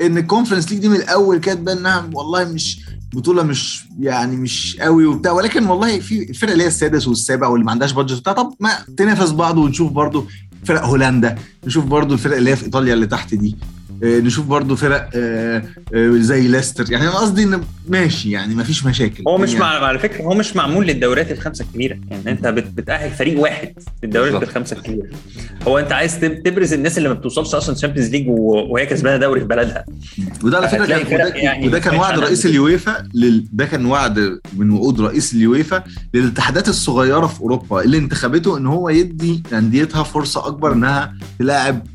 إن 0.00 0.18
ال 0.18 0.23
Conference 0.23 0.70
League 0.72 0.80
دي 0.80 0.88
من 0.88 0.96
الأول 0.96 1.38
كانت 1.38 1.60
بان 1.60 1.78
إنها 1.78 2.10
والله 2.12 2.44
مش 2.52 2.80
بطولة 3.14 3.42
مش 3.42 3.84
يعني 3.98 4.36
مش 4.36 4.76
قوي 4.80 5.06
وبتاع. 5.06 5.32
ولكن 5.32 5.66
والله 5.66 6.00
في 6.00 6.30
الفرق 6.30 6.50
اللي 6.52 6.62
هي 6.64 6.68
السادس 6.68 7.08
والسابع 7.08 7.48
واللي 7.48 7.64
ما 7.66 7.70
عندهاش 7.72 7.92
budget 7.92 8.20
بتاع 8.20 8.32
طب 8.32 8.54
ما 8.60 8.70
تنافس 8.96 9.30
بعض 9.30 9.58
ونشوف 9.58 9.92
برضو 9.92 10.26
فرق 10.64 10.84
هولندا. 10.84 11.38
نشوف 11.66 11.84
برضو 11.84 12.14
الفرق 12.14 12.36
اللي 12.36 12.50
هي 12.50 12.56
في 12.56 12.64
إيطاليا 12.64 12.94
اللي 12.94 13.06
تحت 13.06 13.34
دي. 13.34 13.56
نشوف 14.02 14.46
برضو 14.46 14.76
فرق 14.76 15.10
آه، 15.14 15.62
آه، 15.94 16.10
زي 16.16 16.48
ليستر. 16.48 16.92
يعني 16.92 17.04
أنا 17.08 17.16
قصدي 17.16 17.42
إن 17.42 17.60
ماشي 17.88 18.30
يعني 18.30 18.54
ما 18.54 18.62
فيش 18.64 18.86
مشاكل. 18.86 19.24
هو 19.28 19.38
مش 19.38 19.48
يعني 19.48 19.60
مع 19.60 19.66
على 19.86 19.98
فكرة 19.98 20.22
هو 20.24 20.34
مش 20.34 20.56
معمول 20.56 20.86
للدوريات 20.86 21.30
الخمسة 21.32 21.64
الكبيرة. 21.64 21.98
يعني 22.10 22.30
أنت 22.30 22.46
بت- 22.46 22.70
بتأهل 22.74 23.10
فريق 23.10 23.40
واحد 23.40 23.72
بالظبط. 24.02 24.42
الخمسة 24.42 24.76
الكبيرة. 24.76 25.08
هو 25.68 25.78
أنت 25.78 25.92
عايز 25.92 26.20
تب- 26.20 26.42
تبرز 26.42 26.72
الناس 26.72 26.98
اللي 26.98 27.08
ما 27.08 27.14
بتوصلش 27.14 27.54
أصلا 27.54 27.74
Champions 27.74 28.10
League 28.10 28.24
وهي 28.28 28.86
كسبانة 28.86 29.16
دوري 29.16 29.40
في 29.40 29.46
بلدها. 29.46 29.84
وده 30.44 30.56
على 30.56 30.68
فكرة 30.68 30.86
كان 30.86 31.14
وده, 31.26 31.34
يعني 31.34 31.66
وده 31.68 31.78
كان 31.78 31.94
وعد 31.96 32.18
رئيس. 32.18 32.46
اليويفا 32.46 33.08
لل... 33.14 33.44
ده 33.52 33.64
كان 33.66 33.86
وعد 33.86 34.40
من 34.56 34.70
وعود 34.70 35.00
رئيس 35.00 35.32
اليويفا 35.34 35.84
للاتحادات 36.14 36.68
الصغيرة 36.68 37.26
في 37.26 37.40
أوروبا 37.40 37.82
اللي 37.84 37.98
انتخبته 37.98 38.56
إن 38.58 38.66
هو 38.66 38.88
يدي 38.88 39.42
أنديتها 39.52 40.02
فرصة 40.02 40.46
أكبر 40.46 40.72
إنها 40.72 41.14
تلاعب 41.38 41.86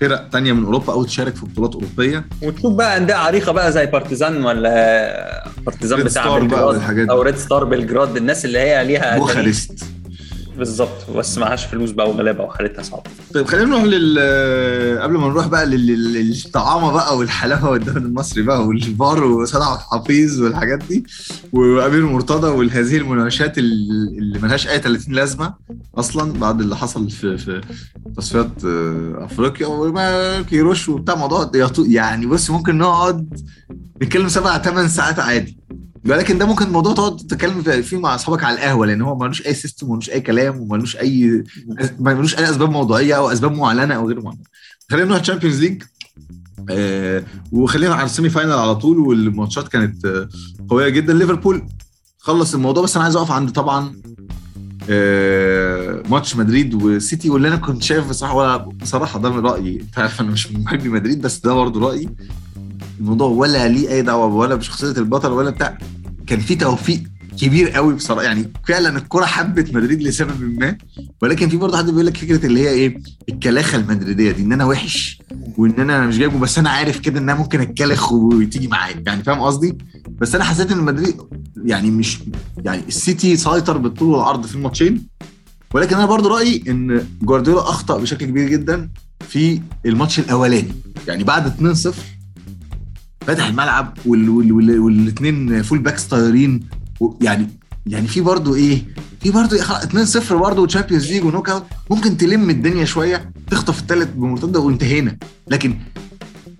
فرق 0.00 0.28
تانية 0.28 0.52
من 0.52 0.64
أوروبا 0.64 0.92
أو 0.92 1.04
تشارك 1.04 1.36
في 1.36 1.46
بطولات 1.46 1.74
أوروبية. 1.74 2.24
وتشوف 2.42 2.72
بقى 2.74 2.96
أندية 2.96 3.14
عريقة 3.14 3.52
بقى 3.52 3.72
زي 3.72 3.86
بارتيزان 3.86 4.44
ولا 4.44 5.44
بارتيزان 5.66 6.02
بتاع 6.02 6.38
بقى 6.38 6.66
والحاجات. 6.66 7.08
أو 7.08 7.22
ريد 7.22 7.36
ستار 7.36 7.64
بلجراد 7.64 8.16
الناس 8.16 8.44
اللي 8.44 8.58
هي 8.58 8.84
ليها 8.84 9.18
بوخارست. 9.18 9.84
بالظبط 10.64 11.10
بس 11.16 11.38
معهاش 11.38 11.64
فلوس 11.66 11.90
بقى 11.90 12.10
وغلابه 12.10 12.44
وحالتها 12.44 12.82
صعبة. 12.82 13.02
طيب 13.34 13.46
خلينا 13.46 13.66
نروح 13.66 13.82
لل 13.82 14.18
قبل 15.02 15.12
ما 15.18 15.28
نروح 15.28 15.46
بقى 15.46 15.66
لل- 15.66 16.12
للطعامة 16.12 16.92
بقى 16.92 17.16
والحلاوة 17.16 17.70
والدوري 17.70 17.98
المصري 17.98 18.42
بقى 18.42 18.66
والفار 18.66 19.24
وسيد 19.24 19.60
حفيظ 19.62 20.40
والحاجات 20.42 20.78
دي 20.88 21.04
وأمير 21.52 22.06
مرتضى 22.06 22.46
وهذه 22.48 22.96
المناوشات 22.96 23.58
ال- 23.58 24.18
اللي 24.18 24.38
ملهاش 24.38 24.68
أي 24.68 24.78
30 24.78 25.14
لازمة 25.14 25.54
أصلا 25.94 26.32
بعد 26.32 26.60
اللي 26.60 26.76
حصل 26.76 27.10
في 27.10 27.38
في 27.38 27.60
تصفيات 28.16 28.64
آه، 28.64 29.24
أفريقيا 29.24 29.66
وما 29.66 30.42
كيروش 30.42 30.88
وبتاع 30.88 31.14
موضوع 31.14 31.50
يعني 31.78 32.26
بص 32.26 32.50
ممكن 32.50 32.78
نقعد 32.78 33.40
نتكلم 34.02 34.28
سبع 34.28 34.58
ثمان 34.58 34.88
ساعات 34.88 35.18
عادي. 35.18 35.58
ولكن 36.06 36.38
ده 36.38 36.46
ممكن 36.46 36.68
موضوع 36.70 36.94
تقعد 36.94 37.16
تتكلم 37.16 37.62
في- 37.62 37.82
فيه 37.82 37.96
مع 37.98 38.14
أصحابك 38.14 38.44
على 38.44 38.54
القهوة 38.54 38.86
لأن 38.86 39.02
هو 39.02 39.18
ملوش 39.18 39.46
أي 39.46 39.54
system 39.54 39.88
وملوش 39.88 40.10
أي 40.10 40.20
كلام 40.20 40.60
وملوش 40.60 40.96
أي 40.96 41.44
ملوش 41.98 42.38
أي 42.38 42.50
أسباب 42.50 42.70
موضوعية 42.70 43.14
أو 43.16 43.32
أسباب 43.32 43.52
معلنة 43.52 43.94
أو 43.94 44.08
غير 44.08 44.20
معلنه 44.22 44.42
خلينا 44.90 45.06
نروح 45.06 45.20
Champions 45.20 45.60
League 45.60 45.82
آه 46.70 47.24
وخلينا 47.52 47.94
على 47.94 48.04
ال 48.06 48.11
semi 48.11 48.30
final 48.30 48.52
على 48.52 48.74
طول 48.76 48.98
والماتشات 48.98 49.68
كانت 49.68 50.04
آه 50.04 50.28
قوية 50.68 50.88
جدا. 50.88 51.12
ليفربول 51.12 51.62
خلص 52.18 52.54
الموضوع 52.54 52.82
بس 52.82 52.96
أنا 52.96 53.04
عايز 53.04 53.16
أقف 53.16 53.30
عند 53.30 53.50
طبعا 53.50 53.92
آه 54.90 56.02
ماتش 56.10 56.36
مدريد 56.36 56.74
وسيتي 56.74 57.30
واللي 57.30 57.48
أنا 57.48 57.56
كنت 57.56 57.82
شايف 57.82 58.08
بصراحة 58.08 58.34
ولا 58.36 58.56
بصراحة 58.56 59.18
ده 59.20 59.30
من 59.30 59.46
رأيي. 59.46 59.80
أنت 59.80 59.98
عارف 59.98 60.20
أنا 60.20 60.30
مش 60.30 60.52
محبي 60.52 60.88
مدريد 60.88 61.20
بس 61.22 61.38
ده 61.38 61.54
برضه 61.54 61.80
رأيي. 61.88 62.08
الموضوع 63.00 63.28
ولا 63.28 63.68
ليه 63.68 63.88
أي 63.88 64.02
دعوة 64.02 64.34
ولا 64.34 64.54
بشخصية 64.54 64.90
البطل 64.98 65.32
ولا 65.32 65.50
بتاع. 65.50 65.78
كان 66.26 66.40
في 66.40 66.54
توفيق 66.54 67.02
كبير 67.38 67.70
قوي 67.70 67.94
بصراحة. 67.94 68.22
يعني 68.22 68.52
فعلا 68.68 68.98
الكرة 68.98 69.24
حبت 69.24 69.74
مدريد 69.74 70.02
لسبب 70.02 70.42
ما. 70.60 70.76
ولكن 71.22 71.48
في 71.48 71.56
برضه 71.56 71.78
حد 71.78 71.84
بيقول 71.84 72.06
لك 72.06 72.16
فكرة 72.16 72.46
اللي 72.46 72.60
هي 72.60 72.68
إيه؟ 72.68 73.02
الكلاحة 73.28 73.76
المدريدية 73.78 74.30
دي 74.32 74.42
إن 74.42 74.52
أنا 74.52 74.64
وحش 74.64 75.22
وإن 75.56 75.74
أنا 75.80 76.06
مش 76.06 76.18
جايبه 76.18 76.38
بس 76.38 76.58
أنا 76.58 76.70
عارف 76.70 77.00
كده 77.00 77.18
ان 77.18 77.28
أنا 77.28 77.38
ممكن 77.38 77.60
اتكلح 77.60 78.12
وتيجي 78.12 78.68
معايا. 78.68 79.02
يعني 79.06 79.22
فاهم 79.22 79.40
قصدي؟ 79.40 79.78
بس 80.20 80.34
أنا 80.34 80.44
حسيت 80.44 80.72
إن 80.72 80.78
مدريد 80.78 81.16
يعني 81.64 81.90
مش 81.90 82.18
يعني 82.64 82.82
السيتي 82.88 83.36
سيطر 83.36 83.76
بالطول 83.78 84.08
والعرض 84.08 84.46
في 84.46 84.54
الماتشين. 84.54 85.06
ولكن 85.74 85.96
أنا 85.96 86.06
برضه 86.06 86.28
رأيي 86.28 86.62
إن 86.68 87.06
جوارديولا 87.22 87.60
أخطأ 87.60 87.98
بشكل 87.98 88.26
كبير 88.26 88.48
جدا 88.48 88.90
في 89.28 89.60
الماتش 89.86 90.18
الأولاني. 90.18 90.72
يعني 91.08 91.24
بعد 91.24 91.46
2-0 91.86 91.88
فتح 93.20 93.46
الملعب 93.46 93.98
والاثنين 94.06 95.62
full 95.62 95.78
backs 95.78 96.04
طايرين 96.04 96.60
و- 97.00 97.14
يعني 97.20 97.48
يعني 97.86 98.08
في 98.08 98.20
برضه 98.20 98.54
إيه 98.54 98.82
في 99.20 99.30
برضه 99.30 99.56
2-0 99.58 100.32
برضه 100.32 100.66
Champions 100.66 101.12
League 101.12 101.24
و 101.24 101.28
knock 101.28 101.48
out 101.50 101.64
ممكن 101.90 102.16
تلم 102.16 102.50
الدنيا 102.50 102.84
شوية 102.84 103.32
تخطف 103.50 103.80
الثالث 103.80 104.08
بمرتدة 104.14 104.60
وانتهينا. 104.60 105.16
لكن 105.48 105.78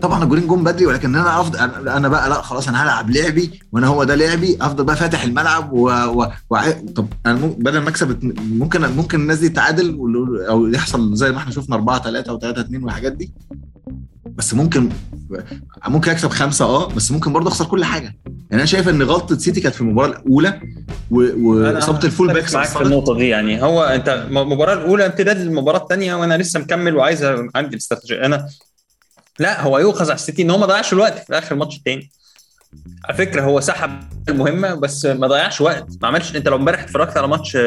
طبعا 0.00 0.24
الجولين 0.24 0.46
جم 0.46 0.64
بدري 0.64 0.86
ولكن 0.86 1.14
أنا 1.16 1.40
افضل 1.40 1.58
أنا 1.88 2.08
بقى 2.08 2.28
لا 2.28 2.42
خلاص 2.42 2.68
أنا 2.68 2.82
هلعب 2.84 3.10
لعبي 3.10 3.60
وأنا 3.72 3.86
هو 3.86 4.04
ده 4.04 4.14
لعبي. 4.14 4.56
أفضل 4.60 4.84
بقى 4.84 4.96
فاتح 4.96 5.22
الملعب 5.22 5.72
و... 5.72 5.88
و... 5.90 6.26
و... 6.50 6.58
طب 6.96 7.06
أنا 7.26 7.34
بدل 7.58 7.78
ما 7.78 7.88
أكسب 7.88 8.34
ممكن 8.52 8.80
ممكن 8.96 9.20
الناس 9.20 9.38
دي 9.38 9.48
تعادل 9.48 9.98
أو 10.48 10.66
يحصل 10.66 11.14
زي 11.16 11.32
ما 11.32 11.38
إحنا 11.38 11.52
شفنا 11.52 11.76
4 11.76 12.02
3 12.02 12.30
أو 12.30 12.38
3 12.38 12.60
2 12.60 12.82
والحاجات 12.84 13.12
دي. 13.12 13.30
بس 14.40 14.54
ممكن 14.54 14.88
ممكن 15.88 16.10
اكسب 16.10 16.28
خمسة 16.28 16.64
آه 16.64 16.88
بس 16.88 17.12
ممكن 17.12 17.32
برضه 17.32 17.48
اخسر 17.48 17.64
كل 17.64 17.84
حاجة. 17.84 18.16
يعني 18.26 18.36
أنا 18.52 18.64
شايف 18.64 18.88
إن 18.88 19.02
غلطة 19.02 19.38
سيتي 19.38 19.60
كانت 19.60 19.74
في 19.74 19.80
المباراة 19.80 20.08
الأولى 20.08 20.60
وإصابة 21.10 22.04
ال 22.04 22.10
full 22.10 22.32
backs 22.32 22.54
معاك 22.54 22.68
في. 22.68 22.82
النقطة 22.82 23.16
دي. 23.16 23.28
يعني 23.28 23.62
هو 23.62 23.82
أنت 23.82 24.08
المباراه 24.08 24.74
الأولى 24.74 25.06
امتداد 25.06 25.36
للمباراه 25.36 25.78
الثانية 25.82 26.14
وأنا 26.14 26.38
لسه 26.38 26.60
مكمل 26.60 26.96
وعايز 26.96 27.24
عندي 27.54 27.70
الاستراتيجية. 27.70 28.26
أنا 28.26 28.48
لا 29.38 29.62
هو 29.62 29.78
يؤخذ 29.78 30.04
على 30.04 30.14
السيتي 30.14 30.42
إن 30.42 30.50
هو 30.50 30.58
ما 30.58 30.66
ضيعش 30.66 30.92
الوقت 30.92 31.18
في 31.26 31.38
آخر 31.38 31.52
الماتش 31.54 31.76
الثاني 31.76 32.10
على 33.04 33.16
فكرة 33.16 33.42
هو 33.42 33.60
سحب 33.60 33.90
المهمة 34.28 34.74
بس 34.74 35.06
ما 35.06 35.26
ضيعش 35.26 35.60
وقت. 35.60 35.86
ما 36.02 36.08
عملش 36.08 36.36
أنت 36.36 36.48
لو 36.48 36.56
امبارح 36.56 36.82
اتفرجت 36.82 37.16
على 37.16 37.28
ماتش 37.28 37.58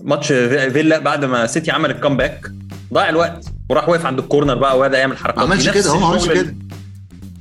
ماتش 0.00 0.28
فيلا 0.28 0.98
بعد 0.98 1.24
ما 1.24 1.46
سيتي 1.46 1.70
عمل 1.70 1.90
ال 1.90 1.97
comeback 1.97 2.50
ضيع 2.94 3.08
الوقت 3.08 3.46
وراح 3.68 3.88
واقف 3.88 4.06
عند 4.06 4.18
ال 4.18 4.23
corner 4.23 4.54
بقى 4.54 4.78
وبدا 4.78 4.98
يعمل 4.98 5.16
حركات. 5.16 5.36
ما 5.38 5.42
عملش 5.42 5.68
كده 5.68 5.90
هو 5.90 5.98
ما 6.00 6.06
عملش 6.06 6.28
كده. 6.28 6.54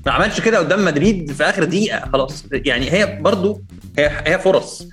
ما 0.05 0.11
عملش 0.11 0.41
كده 0.41 0.59
قدام 0.59 0.85
مدريد 0.85 1.31
في 1.31 1.43
آخر 1.43 1.63
دقيقة 1.63 2.09
خلاص. 2.13 2.45
يعني 2.51 2.91
هي 2.91 3.19
برضو 3.21 3.61
هي 3.99 4.11
هي 4.25 4.39
فرص. 4.39 4.87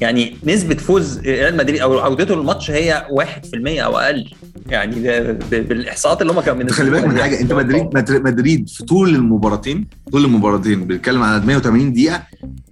يعني 0.00 0.36
نسبة 0.44 0.74
فوز 0.74 1.18
ريال 1.18 1.56
مدريد 1.56 1.80
أو 1.80 1.98
عودته 1.98 2.34
للماتش 2.34 2.70
هي 2.70 3.06
1% 3.10 3.78
أو 3.80 3.98
أقل. 3.98 4.30
يعني 4.68 4.94
ده- 5.00 5.32
بالإحصاءات 5.60 6.22
اللي 6.22 6.32
هم 6.32 6.40
كانوا 6.40 6.62
انت 6.62 6.72
خلي 6.72 6.90
بالك 6.90 7.04
من 7.04 7.18
حاجة 7.20 7.40
أنت 7.40 7.52
مدريد 7.52 7.84
مدر- 7.96 8.22
مدريد 8.22 8.68
في 8.68 8.84
طول 8.84 9.08
المباراتين 9.14 9.86
طول 10.12 10.24
المباراتين 10.24 10.84
بنتكلم 10.86 11.22
على 11.22 11.46
180 11.46 11.92
دقيقة 11.92 12.22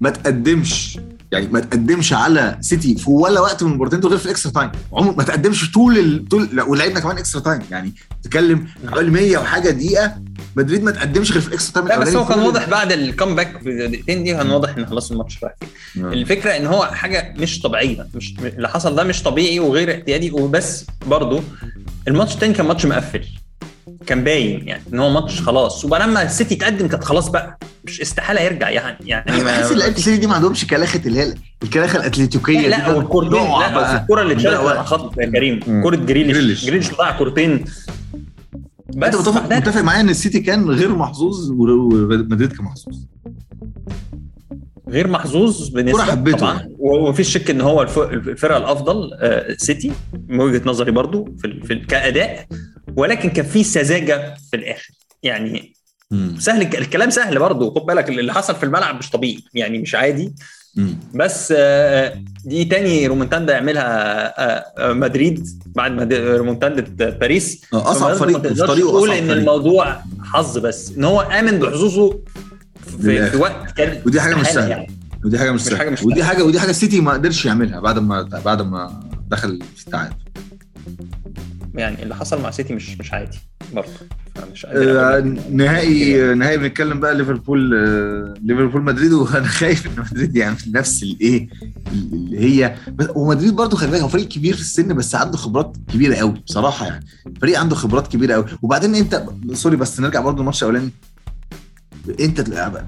ما 0.00 0.10
تقدمش 0.10 0.98
يعني 1.34 1.52
ما 1.52 1.60
تقدمش 1.60 2.12
على 2.12 2.58
سيتي 2.60 2.94
في 2.94 3.10
ولا 3.10 3.40
وقت 3.40 3.62
من 3.62 3.70
المباراتين 3.70 4.00
دول 4.00 4.10
غير 4.10 4.18
في 4.20 4.26
ال 4.26 4.30
extra 4.30 4.52
time 4.52 4.70
عمر 4.92 5.14
ما 5.16 5.22
تقدمش 5.22 5.70
طول 5.70 5.98
ال... 5.98 6.28
طول 6.28 6.48
لا 6.52 6.62
ولعبنا 6.62 7.00
كمان 7.00 7.18
extra 7.18 7.40
time 7.40 7.60
يعني 7.70 7.92
تتكلم 8.22 8.66
حوالي 8.90 9.10
100 9.10 9.38
وحاجة 9.38 9.70
دقيقة 9.70 10.14
مدريد 10.56 10.82
ما 10.82 10.90
تقدمش 10.90 11.32
غير 11.32 11.40
في 11.40 11.48
ال 11.48 11.54
extra 11.54 11.86
time 11.86 12.00
لا 12.00 12.04
بس 12.04 12.16
هو 12.16 12.26
كان. 12.26 12.38
واضح 12.38 12.68
بعد 12.68 12.92
ال 12.92 13.00
comeback 13.00 13.62
في 13.62 13.68
الدقيقتين 13.68 14.24
دي 14.24 14.34
كان 14.34 14.50
واضح 14.50 14.76
إن 14.76 14.86
خلاص 14.86 15.10
الماتش 15.10 15.44
رايح 15.44 15.54
نعم. 15.96 16.12
الفكرة 16.12 16.50
إن 16.50 16.66
هو 16.66 16.84
حاجة 16.84 17.34
مش 17.38 17.60
طبيعية 17.60 18.06
مش 18.14 18.34
اللي 18.40 18.68
حصل 18.68 18.94
ده 18.94 19.04
مش 19.04 19.22
طبيعي 19.22 19.60
وغير 19.60 19.90
اعتيادي 19.90 20.30
وبس 20.30 20.86
برضه 21.06 21.42
الماتش 22.08 22.34
التاني 22.34 22.54
كان 22.54 22.66
ماتش 22.66 22.86
مقفل. 22.86 23.24
كان 24.06 24.24
باين 24.24 24.68
يعني 24.68 24.82
إن 24.92 24.98
هو 24.98 25.10
ماتش 25.10 25.40
خلاص. 25.40 25.84
ولما 25.84 26.22
السيتي 26.22 26.54
تقدم 26.56 26.88
كانت 26.88 27.04
خلاص 27.04 27.28
بقى 27.28 27.58
مش 27.84 28.00
استحالة 28.00 28.40
يرجع 28.40 28.70
يعني. 28.70 28.96
يعني 29.08 29.30
أنا 29.32 29.44
بحس 29.44 29.72
إن 29.72 29.78
لعيبه 29.78 29.96
السيتي 29.96 30.16
دي 30.16 30.26
ما 30.26 30.34
عندهمش 30.34 30.66
كلاحة 30.66 31.00
اللي 31.06 31.18
هي 31.20 31.34
الكلاحة 31.62 31.96
الاتليتيكيه 31.96 32.68
لا, 32.68 32.76
دي. 32.76 32.82
لا 32.82 32.92
والكورتين. 32.96 33.40
الكورة 33.96 34.22
اللي 34.22 34.34
اتشالت 34.34 34.54
لا، 34.54 34.70
على 34.70 34.84
خط 34.84 35.18
يا 35.18 35.26
كريم. 35.26 35.82
كورة 35.82 35.96
جريليش. 35.96 36.64
جريليش. 36.66 36.94
ضيع 36.94 37.18
كورتين. 37.18 37.64
بس 38.96 39.06
انت 39.14 39.28
متفق 39.28 39.52
متفق 39.56 39.80
معايا 39.80 40.00
إن 40.00 40.08
السيتي 40.08 40.40
كان 40.40 40.70
غير 40.70 40.94
محظوظ 40.94 41.50
ومدريد 41.50 42.52
كان 42.52 42.64
محظوظ. 42.64 42.96
غير 44.88 45.08
محظوظ 45.08 45.68
بالنسبة 45.68 46.02
حبيته. 46.04 46.38
طبعا. 46.38 46.54
يعني. 46.58 46.76
ومفيش 46.78 47.28
شك 47.28 47.50
إن 47.50 47.60
هو 47.60 47.82
الف- 47.82 47.98
الفرقة 47.98 48.56
الأفضل 48.56 49.10
آه، 49.20 49.54
سيتي 49.58 49.92
من 50.28 50.40
وجهة 50.40 50.62
نظري 50.66 50.90
برضو 50.90 51.28
في, 51.42 51.60
في 51.66 51.74
كأداء. 51.74 52.46
ولكن 52.96 53.28
كان 53.30 53.44
في 53.44 53.64
سذاجة 53.64 54.34
في 54.50 54.56
الآخر. 54.56 54.90
يعني 55.22 55.74
سهل 56.38 56.62
الك- 56.62 56.78
الكلام 56.78 57.10
سهل 57.10 57.38
برضو 57.38 57.70
خد 57.74 57.86
بالك 57.86 58.08
اللي 58.08 58.32
حصل 58.34 58.54
في 58.54 58.62
الملعب 58.64 58.98
مش 58.98 59.10
طبيعي 59.10 59.44
يعني 59.54 59.78
مش 59.78 59.94
عادي. 59.94 60.34
مم. 60.76 60.96
بس 61.14 61.54
آه، 61.56 62.22
دي 62.44 62.64
تاني 62.64 63.06
ريمونتادا 63.06 63.52
يعملها 63.52 63.84
آه، 64.40 64.64
آه، 64.78 64.92
مدريد 64.92 65.46
بعد 65.66 66.12
ريمونتادا 66.12 67.10
باريس. 67.10 67.64
أصعب 67.72 68.16
فريق 68.16 68.46
في 68.46 68.54
طريقه 68.54 68.88
تقول 68.88 69.10
إن 69.10 69.24
فريق. 69.26 69.36
الموضوع 69.38 70.02
حظ 70.22 70.58
بس 70.58 70.92
إن 70.96 71.04
هو 71.04 71.20
آمن 71.20 71.58
بحظوظه 71.58 72.20
في. 73.02 73.30
في 73.30 73.36
وقت 73.36 73.70
كان 73.76 74.02
ودي 74.06 74.20
حاجة 74.20 74.34
مش 74.34 74.46
سهلة. 74.46 74.68
يعني. 74.68 74.90
ودي 75.24 75.38
حاجة 75.38 75.50
مش 75.50 75.60
سهلة. 75.60 75.96
ودي. 76.04 76.24
حاجة 76.24 76.42
ودي 76.44 76.60
حاجة 76.60 76.70
السيتي 76.70 77.00
ما 77.00 77.12
قدرش 77.12 77.46
يعملها 77.46 77.80
بعد 77.80 77.98
ما 77.98 78.22
بعد 78.22 78.62
ما 78.62 79.00
دخل 79.28 79.58
في 79.76 79.86
التعادل. 79.86 80.14
يعني 81.74 82.02
اللي 82.02 82.16
حصل 82.16 82.42
مع 82.42 82.50
سيتي 82.50 82.74
مش 82.74 82.98
مش 83.00 83.12
عادي 83.12 83.38
برضه. 83.72 83.88
مش 84.52 84.66
آه،. 84.68 85.20
نهائي 85.50 86.34
نهائي 86.34 86.56
بنتكلم 86.56 87.00
بقى 87.00 87.14
ليفربول 87.14 87.74
آه، 87.74 88.34
ليفربول 88.44 88.82
مدريد 88.82 89.12
وأنا 89.12 89.46
خايف 89.60 89.86
إن 89.86 90.04
مدريد 90.12 90.36
يعمل 90.36 90.56
نفس 90.68 91.02
الإيه 91.02 91.48
اللي 91.92 92.40
هي. 92.40 92.74
ومدريد 93.14 93.56
برضه 93.56 93.76
خلي 93.76 93.90
بالك 93.90 94.02
هو 94.02 94.08
فريق 94.08 94.28
كبير 94.28 94.54
في 94.54 94.60
السن 94.60 94.94
بس 94.94 95.14
عنده 95.14 95.36
خبرات 95.36 95.76
كبيرة 95.92 96.14
قوي 96.14 96.42
بصراحة 96.46 96.86
يعني. 96.86 97.06
فريق 97.40 97.60
عنده 97.60 97.76
خبرات 97.76 98.08
كبيرة 98.08 98.34
قوي. 98.34 98.44
وبعدين 98.62 98.94
انت 98.94 99.24
sorry 99.52 99.76
بس 99.76 100.00
نرجع 100.00 100.20
برضه 100.20 100.40
الماتش 100.40 100.62
الأولاني. 100.62 100.90
أنت 102.20 102.40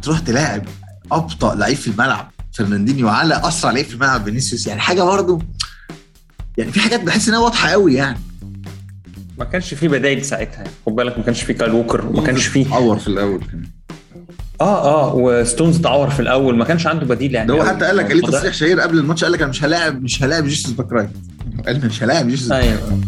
تروح 0.02 0.18
تلاعب 0.18 0.64
أبطأ 1.12 1.54
لعيب 1.54 1.76
في 1.76 1.88
الملعب 1.88 2.30
فرناندينيو 2.52 3.08
على 3.08 3.40
أسرع 3.44 3.70
لعيب 3.70 3.86
في 3.86 3.94
الملعب 3.94 4.24
فينيسيوس. 4.24 4.66
يعني 4.66 4.80
حاجة 4.80 5.02
برضه 5.02 5.42
يعني 6.56 6.72
في 6.72 6.80
حاجات 6.80 7.02
بحس 7.02 7.28
إنها 7.28 7.38
واضحة 7.38 7.68
قوي 7.68 7.94
يعني. 7.94 8.18
ما 9.38 9.44
كانش 9.44 9.74
في 9.74 9.88
بدايل 9.88 10.24
ساعتها 10.24 10.64
خد 10.86 10.94
بالك 10.96 11.18
ما 11.18 11.24
كانش 11.24 11.42
في 11.42 11.54
كايل 11.54 11.70
ووكر 11.72 12.06
وما 12.06 12.22
كانش 12.22 12.46
في 12.46 12.66
عوار 12.70 12.98
في 12.98 13.08
الأول 13.08 13.40
كمان. 13.40 13.64
آه 14.60 15.10
آه 15.10 15.14
وستونز 15.14 15.78
اتعور 15.80 16.10
في 16.10 16.20
الأول 16.20 16.56
ما 16.56 16.64
كانش 16.64 16.86
عنده 16.86 17.06
بديل 17.06 17.34
يعني. 17.34 17.48
ده 17.48 17.54
هو. 17.54 17.64
حتى 17.64 17.84
قال 17.84 17.96
لك 17.96 18.10
ليه 18.10 18.22
فده- 18.22 18.38
تصريح 18.38 18.54
شهير 18.54 18.80
قبل 18.80 18.98
الماتش 18.98 19.24
قال 19.24 19.32
لك 19.32 19.40
أنا 19.42 19.50
مش 19.50 19.64
هلاعب 19.64 20.02
مش 20.02 20.22
هلاعب 20.22 20.44
جيسوس 20.44 20.72
back 20.72 20.92
right 20.92 21.10
قال 21.66 21.86
مش 21.86 22.02
هلاعب 22.02 22.28
جيسوس 22.28 22.50
أيوه. 22.52 23.00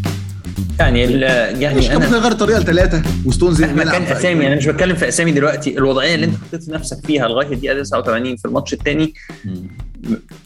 يعني 0.81 1.05
ال- 1.05 1.57
مش 1.57 1.62
يعني 1.62 1.81
كان 1.89 1.95
ممكن 1.95 2.07
أنا 2.07 2.16
يغير 2.16 2.33
الطريقة 2.33 2.61
لثلاثه 2.61 3.03
وستونز 3.26 3.62
مهما 3.62 3.83
يلعب 3.83 3.95
كان 3.95 4.05
في- 4.05 4.12
أسامي 4.12 4.47
أنا 4.47 4.57
مش 4.57 4.66
بتكلم 4.66 4.97
في 4.97 5.09
أسامي 5.09 5.33
دلوقتي 5.33 5.79
الوضعية 5.79 6.14
اللي 6.14 6.26
أنت 6.26 6.35
حطيت 6.49 6.68
نفسك 6.68 7.07
فيها 7.07 7.29
لغاية 7.29 7.53
الدقيقة 7.53 7.83
89 7.83 8.37
في 8.37 8.45
الماتش 8.45 8.72
الثاني. 8.72 9.14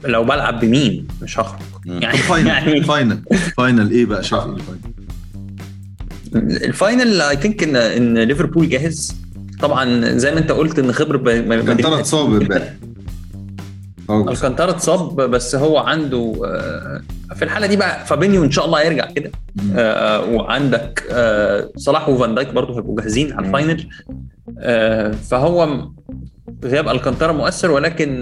لو 0.04 0.24
بلعب 0.24 0.60
بمين؟ 0.60 1.08
مش 1.22 1.38
هخرج. 1.40 1.60
يعني 1.86 2.18
final 2.18 2.46
يعني 2.48 2.82
final 2.82 3.22
final 3.56 3.90
إيه 3.90 4.06
بقى؟ 4.06 4.24
شايف 4.24 4.42
إيه 4.44 4.50
ال 4.52 4.57
final 4.57 4.80
ال 6.36 6.50
final 6.50 7.20
I 7.20 7.36
think 7.36 7.62
ان 7.62 7.76
إن 7.76 8.18
ليفربول 8.18 8.68
جاهز. 8.68 9.16
طبعا 9.60 10.08
زي 10.18 10.32
ما 10.32 10.38
أنت 10.38 10.52
قلت 10.52 10.78
إن 10.78 10.92
خبر 10.92 11.18
مدريد 11.18 11.86
اتصاب 11.86 12.42
امبارح. 12.42 12.74
الكانتارا 14.10 14.70
اتصاب 14.70 15.16
بس 15.16 15.54
هو 15.54 15.78
عنده 15.78 16.32
في 17.34 17.42
الحالة 17.44 17.66
دي 17.66 17.76
بقى 17.76 18.06
فابينيو 18.06 18.44
إن 18.44 18.50
شاء 18.50 18.64
الله 18.66 18.80
هيرجع 18.80 19.06
كده. 19.06 19.30
وعندك 20.34 21.04
صلاح 21.76 22.08
وفان 22.08 22.34
دايك 22.34 22.52
برضه 22.52 22.76
هيبقوا 22.76 23.00
جاهزين 23.00 23.32
على 23.32 23.46
ال 23.46 23.52
final. 23.52 23.88
فهو 25.30 25.88
غياب 26.64 26.88
الكانتارا 26.88 27.32
مؤثر 27.32 27.70
ولكن 27.70 28.20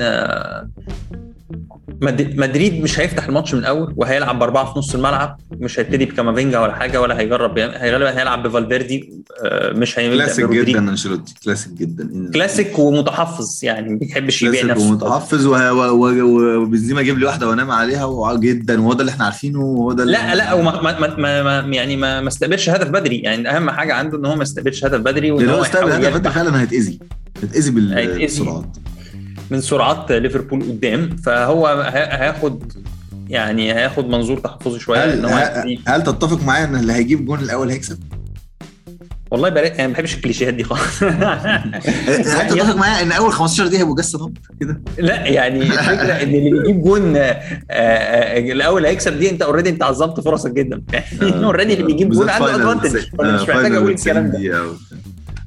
مدريد 2.03 2.82
مش 2.82 3.01
هيفتح 3.01 3.26
الماتش 3.26 3.55
من 3.55 3.61
الأول 3.61 3.94
وهيلعب 3.96 4.38
بأربعة 4.38 4.72
في 4.72 4.78
نص 4.78 4.94
الملعب 4.94 5.40
مش 5.53 5.80
هيبتدي 5.80 6.05
بكامافينجا 6.05 6.59
ولا 6.59 6.72
حاجة 6.72 7.01
ولا 7.01 7.20
هيجرب 7.20 7.59
غالبا 7.59 8.18
هيلعب 8.20 8.42
بفالفيردي 8.42 9.12
مش 9.72 9.98
هيبدا 9.98 10.16
كلاسيك 10.24 10.51
جدا 10.51 10.78
أنشيلوتي 10.78 11.34
كلاسيك 11.44 11.72
جدا. 11.72 12.30
كلاسيك 12.34 12.78
ومتحفظ 12.78 13.64
يعني 13.64 13.90
ما 13.90 13.98
بيحبش 13.98 14.42
يبيع 14.42 14.64
نفسه. 14.64 14.88
ومتحفظ 14.88 15.46
وبنزيما 15.46 17.03
جيب 17.03 17.18
لي 17.18 17.26
واحدة 17.26 17.48
وأنام 17.48 17.70
عليها 17.70 18.36
جدا 18.36 18.80
وهو 18.80 18.92
ده 18.92 19.01
اللي 19.01 19.11
إحنا 19.12 19.24
عارفينه 19.24 19.61
وهو 19.61 19.92
ده 19.92 20.05
لا 20.05 20.34
لا 20.34 20.53
وما 20.53 20.82
ما 20.82 21.16
ما 21.16 21.62
ما 21.62 21.74
يعني 21.74 21.96
ما, 21.96 22.20
ما 22.20 22.28
استقبلش 22.28 22.70
هدف 22.70 22.88
بدري. 22.88 23.18
يعني 23.18 23.57
أهم 23.57 23.70
حاجة 23.70 23.94
عنده 23.94 24.18
إن 24.18 24.24
هو 24.26 24.36
ما 24.36 24.42
استقبلش 24.42 24.84
هدف 24.84 25.01
بدري 25.01 25.30
وإن 25.30 25.48
هو 25.48 25.62
استقبل 25.62 25.92
هدف 25.92 26.16
بدري 26.16 26.32
فعلا 26.32 26.61
هيتأذي 26.61 26.98
هيتأذي 27.42 27.70
بالسرعات 27.70 28.76
من 29.51 29.61
سرعات 29.61 30.12
ليفربول 30.12 30.62
قدام 30.62 31.16
فهو 31.16 31.66
هياخد 31.92 32.72
يعني 33.28 33.72
هياخد 33.74 34.09
منظور 34.09 34.38
تحفظي 34.38 34.78
شوية 34.78 35.05
هل, 35.05 35.26
هل, 35.26 35.78
هل 35.86 36.03
تتفق 36.03 36.42
معايا 36.44 36.64
إن 36.64 36.76
اللي 36.76 36.92
هيجيب 36.92 37.24
جون 37.24 37.40
الأول 37.40 37.70
هيكسب؟ 37.70 37.98
والله 39.30 39.48
بريء 39.48 39.72
يعني 39.72 39.86
ما 39.86 39.92
بحبش 39.92 40.14
الكليشيهات 40.14 40.55
دي 40.55 40.64
خالص. 40.64 41.03
هل 42.36 42.48
تتفق 42.48 42.76
معايا 42.76 43.03
إن 43.03 43.12
أول 43.12 43.32
15 43.32 43.66
دي 43.66 43.78
هيبقوا 43.78 43.96
جس 43.96 44.16
كده؟ 44.61 44.80
لا 44.98 45.26
يعني 45.26 45.62
الفكرة 45.62 46.12
إن 46.12 46.34
اللي 46.34 46.51
بيجيب 46.51 46.82
جون 46.82 47.16
الأول 48.53 48.86
هيكسب 48.86 49.18
دي 49.18 49.30
أنت 49.30 49.42
already 49.42 49.70
أنت 49.70 49.82
عظمت 49.82 50.20
فرصك 50.20 50.51
جدا. 50.51 50.82
already 51.44 51.72
اللي 51.72 51.84
بيجيب 51.84 52.11
جون 52.11 52.30
عنده 52.30 52.55
advantage 52.55 52.96
مش 53.20 53.40
محتاج 53.40 53.74
أقول 53.74 53.90
الكلام 53.90 54.30
ده. 54.30 54.64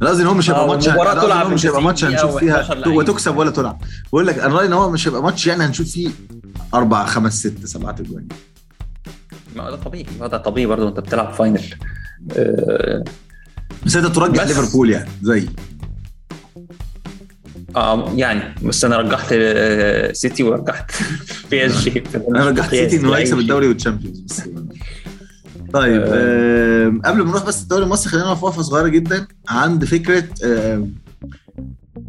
قصدي 0.02 0.22
إن 0.24 0.28
هو 0.28 0.34
مش 0.34 0.50
هيبقى 0.50 0.68
ماتش 0.68 0.89
هو 0.89 1.50
مش 1.50 1.66
هيبقى 1.66 1.82
ماتش 1.82 2.06
هنشوف 2.06 2.38
فيها 2.38 2.88
وتكسب 2.88 3.38
ولا 3.38 3.52
تلعب. 3.52 3.82
بقول 4.08 4.28
لك 4.28 4.39
أنا 4.39 4.56
رأيي 4.56 4.68
إن 4.68 4.74
هو 4.74 4.89
مش 4.89 5.08
هيبقى 5.08 5.24
ماتش 5.24 5.48
يعني 5.48 5.64
هنشوف 5.64 5.88
فيه 5.91 6.10
أربع 6.74 7.06
خمس 7.06 7.39
ست 7.39 7.66
سبعة 7.66 7.96
اجوان 8.00 8.28
ما 9.56 9.70
ده 9.70 9.76
طبيعي 9.76 10.06
ده 10.20 10.38
طبيعي 10.38 10.66
برضه 10.68 10.88
أنت 10.89 11.00
بتلعب 11.00 11.34
final. 11.34 11.62
أه 12.38 13.04
بس 13.86 13.96
أنت 13.96 14.06
ترجح 14.16 14.44
ليفربول 14.44 14.89
يعني 14.89 15.10
زي. 15.22 15.48
آه 17.76 18.14
يعني 18.16 18.56
بس 18.64 18.86
أنا 18.86 18.98
رجحت 18.98 19.34
سيتي 20.16 20.44
ورجحت 20.44 20.91
PSG 21.51 22.04
أنا 22.30 22.46
رجحت 22.50 22.70
سيتي 22.70 22.96
إنه 22.98 23.14
هيكسب 23.18 23.39
الدوري 23.39 23.68
وال 23.68 23.77
Champions 23.77 24.20
بس. 24.20 24.41
طيب 25.74 26.01
آه. 26.05 26.93
قبل 27.05 27.17
ما 27.24 27.30
نروح 27.30 27.45
بس 27.45 27.61
الدوري 27.63 27.84
المصري 27.84 28.11
خلينا 28.11 28.28
نقف 28.28 28.43
وقفة 28.43 28.61
صغيرة 28.61 28.88
جدا 28.88 29.28
عند 29.49 29.86
فكرة 29.86 30.24
آه 30.45 30.88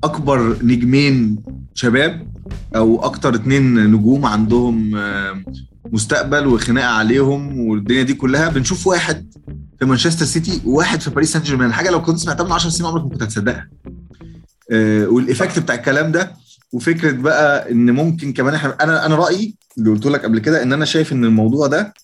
أكبر 0.05 0.57
نجمين 0.63 1.43
شباب 1.75 2.29
أو 2.77 3.05
أكتر 3.05 3.35
اتنين 3.35 3.91
نجوم 3.93 4.27
عندهم 4.27 4.97
آه 4.97 5.43
مستقبل 5.93 6.47
وخناقة 6.47 6.87
عليهم 6.89 7.61
والدنيا 7.61 8.03
دي 8.03 8.15
كلها. 8.15 8.49
بنشوف 8.49 8.87
واحد 8.87 9.35
في 9.79 9.85
مانشستر 9.85 10.25
سيتي 10.25 10.61
وواحد 10.67 11.01
في 11.01 11.11
باريس 11.11 11.33
سان 11.33 11.43
جيرمان. 11.43 11.73
حاجة 11.73 11.91
لو 11.91 12.03
كنت 12.03 12.19
سمعتها 12.19 12.45
من 12.45 12.53
10 12.53 12.71
سنين 12.71 12.91
عمرك 12.91 13.03
ما 13.05 13.09
كنت 13.11 13.23
هتصدقها. 13.23 13.69
آه 14.73 15.07
وال 15.07 15.20
effect 15.20 15.59
بتاع 15.59 15.75
الكلام 15.75 16.13
ده 16.13 16.33
وفكرة 16.73 17.11
بقى 17.13 17.73
إن 17.73 17.91
ممكن 17.91 18.33
كمان 18.33 18.55
إحنا 18.55 18.77
أنا 18.81 19.07
أنا 19.07 19.15
رأيي 19.15 19.57
اللي 19.79 19.91
قلت 19.91 20.07
لك 20.07 20.25
قبل 20.25 20.39
كده 20.39 20.63
إن 20.63 20.73
أنا 20.73 20.85
شايف 20.85 21.13
إن 21.13 21.25
الموضوع 21.25 21.67
ده 21.67 21.95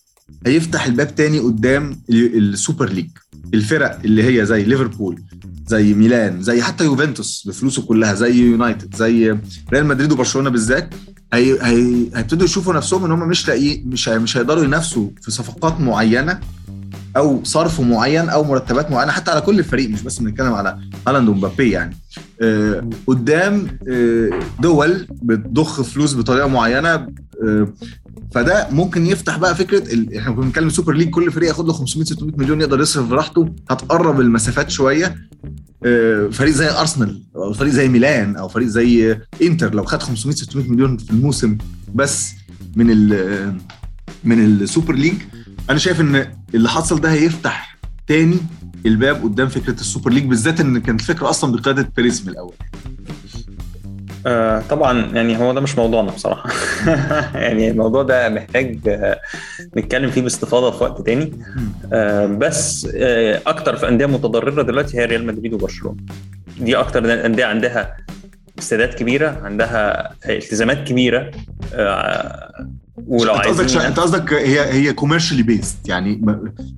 هيفتح 0.46 0.86
الباب 0.86 1.14
تاني 1.14 1.38
قدام 1.38 2.00
السوبر 2.10 2.88
ليج. 2.88 3.08
الفرق 3.54 3.98
اللي 4.04 4.22
هي 4.40 4.46
زي 4.46 4.62
ليفربول 4.64 5.22
زي 5.66 5.94
ميلان 5.94 6.42
زي 6.42 6.62
حتى 6.62 6.84
يوفنتوس 6.84 7.44
بفلوسه 7.48 7.82
كلها 7.82 8.14
زي 8.14 8.34
يونايتد 8.50 8.94
زي 8.96 9.38
ريال 9.72 9.86
مدريد 9.86 10.12
وبرشلونة 10.12 10.50
بالذات 10.50 10.94
هي 11.32 11.58
هي 11.62 12.06
هيبتدوا 12.14 12.44
يشوفوا 12.44 12.74
نفسهم 12.74 13.04
إن 13.04 13.10
هم 13.10 13.28
مش 13.28 13.48
لاقي 13.48 13.82
مش 13.86 14.08
مش 14.08 14.36
هيقدروا 14.36 14.64
ينافسوا 14.64 15.10
في 15.22 15.30
صفقات 15.30 15.80
معينة 15.80 16.40
أو 17.16 17.40
صرف 17.44 17.80
معين 17.80 18.28
أو 18.28 18.44
مرتبات 18.44 18.90
معينة 18.90 19.12
حتى 19.12 19.30
على 19.30 19.40
كل 19.40 19.58
الفريق 19.58 19.90
مش 19.90 20.02
بس 20.02 20.18
بنتكلم 20.18 20.52
على 20.52 20.78
هالاند 21.08 21.28
ومبابي 21.28 21.70
يعني. 21.70 21.96
آه 22.42 22.88
قدام 23.06 23.78
آه 23.88 24.30
دول 24.60 25.06
بتضخ 25.22 25.82
فلوس 25.82 26.14
بطريقة 26.14 26.48
معينة 26.48 26.90
آه 26.94 27.68
فده 28.34 28.68
ممكن 28.70 29.06
يفتح 29.06 29.38
بقى 29.38 29.54
فكرة 29.54 29.92
ال... 29.94 30.16
إحنا 30.18 30.32
كنا 30.32 30.44
بنتكلم 30.44 30.70
سوبر 30.70 30.92
ليج 30.94 31.10
كل 31.10 31.32
فريق 31.32 31.48
ياخد 31.48 31.66
له 31.66 31.72
500 31.72 32.06
600 32.06 32.34
مليون 32.36 32.60
يقدر 32.60 32.80
يصرف 32.80 33.08
براحته 33.08 33.48
هتقرب 33.70 34.20
المسافات 34.20 34.70
شوية. 34.70 35.16
فريق 36.30 36.54
زي 36.54 36.70
أرسنال 36.70 37.22
أو 37.36 37.52
فريق 37.52 37.72
زي 37.72 37.88
ميلان 37.88 38.36
أو 38.36 38.48
فريق 38.48 38.68
زي 38.68 39.18
إنتر 39.42 39.74
لو 39.74 39.84
خد 39.84 40.02
500 40.02 40.36
600 40.36 40.70
مليون 40.70 40.96
في 40.96 41.10
الموسم 41.10 41.58
بس 41.94 42.32
من 42.76 42.90
ال 42.90 43.54
من 44.24 44.44
السوبر 44.44 44.94
ليج 44.94 45.14
أنا 45.70 45.78
شايف 45.78 46.00
ان 46.00 46.26
اللي 46.54 46.68
حصل 46.68 47.00
ده 47.00 47.12
هيفتح 47.12 47.76
تاني 48.06 48.36
الباب 48.86 49.22
قدام 49.22 49.48
فكرة 49.48 49.72
السوبر 49.72 50.10
ليج 50.10 50.24
بالذات 50.24 50.60
إن 50.60 50.80
كانت 50.80 51.00
الفكرة 51.00 51.30
أصلا 51.30 51.52
بقيادة 51.52 51.92
بيريز 51.96 52.22
من 52.22 52.28
الأول. 52.32 52.54
آه 54.26 54.62
طبعا 54.70 55.12
يعني 55.14 55.38
هو 55.38 55.52
ده 55.54 55.60
مش 55.60 55.78
موضوعنا 55.78 56.10
بصراحة. 56.10 56.50
يعني 57.44 57.70
الموضوع 57.70 58.02
ده 58.02 58.28
محتاج 58.28 58.88
آه 58.88 59.20
نتكلم 59.76 60.10
فيه 60.10 60.22
باستفاضة 60.22 60.70
في 60.70 60.84
وقت 60.84 61.06
تاني. 61.06 61.32
آه 61.92 62.26
بس 62.26 62.88
آه 62.94 63.40
أكتر 63.46 63.76
في 63.76 63.88
أندية 63.88 64.06
متضررة 64.06 64.62
دلوقتي 64.62 64.98
هي 64.98 65.04
ريال 65.04 65.26
مدريد 65.26 65.54
وبرشلونة. 65.54 65.96
دي 66.60 66.76
أكتر 66.76 67.26
أندية 67.26 67.44
عندها 67.44 67.96
استادات 68.58 68.94
كبيرة 68.94 69.40
عندها 69.44 70.12
التزامات 70.28 70.88
كبيرة. 70.88 71.30
آه 71.74 72.66
ولو 73.06 73.34
انت 73.34 73.46
قصدك 73.46 73.82
انت 73.82 74.00
قصدك 74.00 74.32
هي 74.32 74.72
هي 74.72 74.92
commercially 74.92 75.42
based 75.42 75.88
يعني 75.88 76.22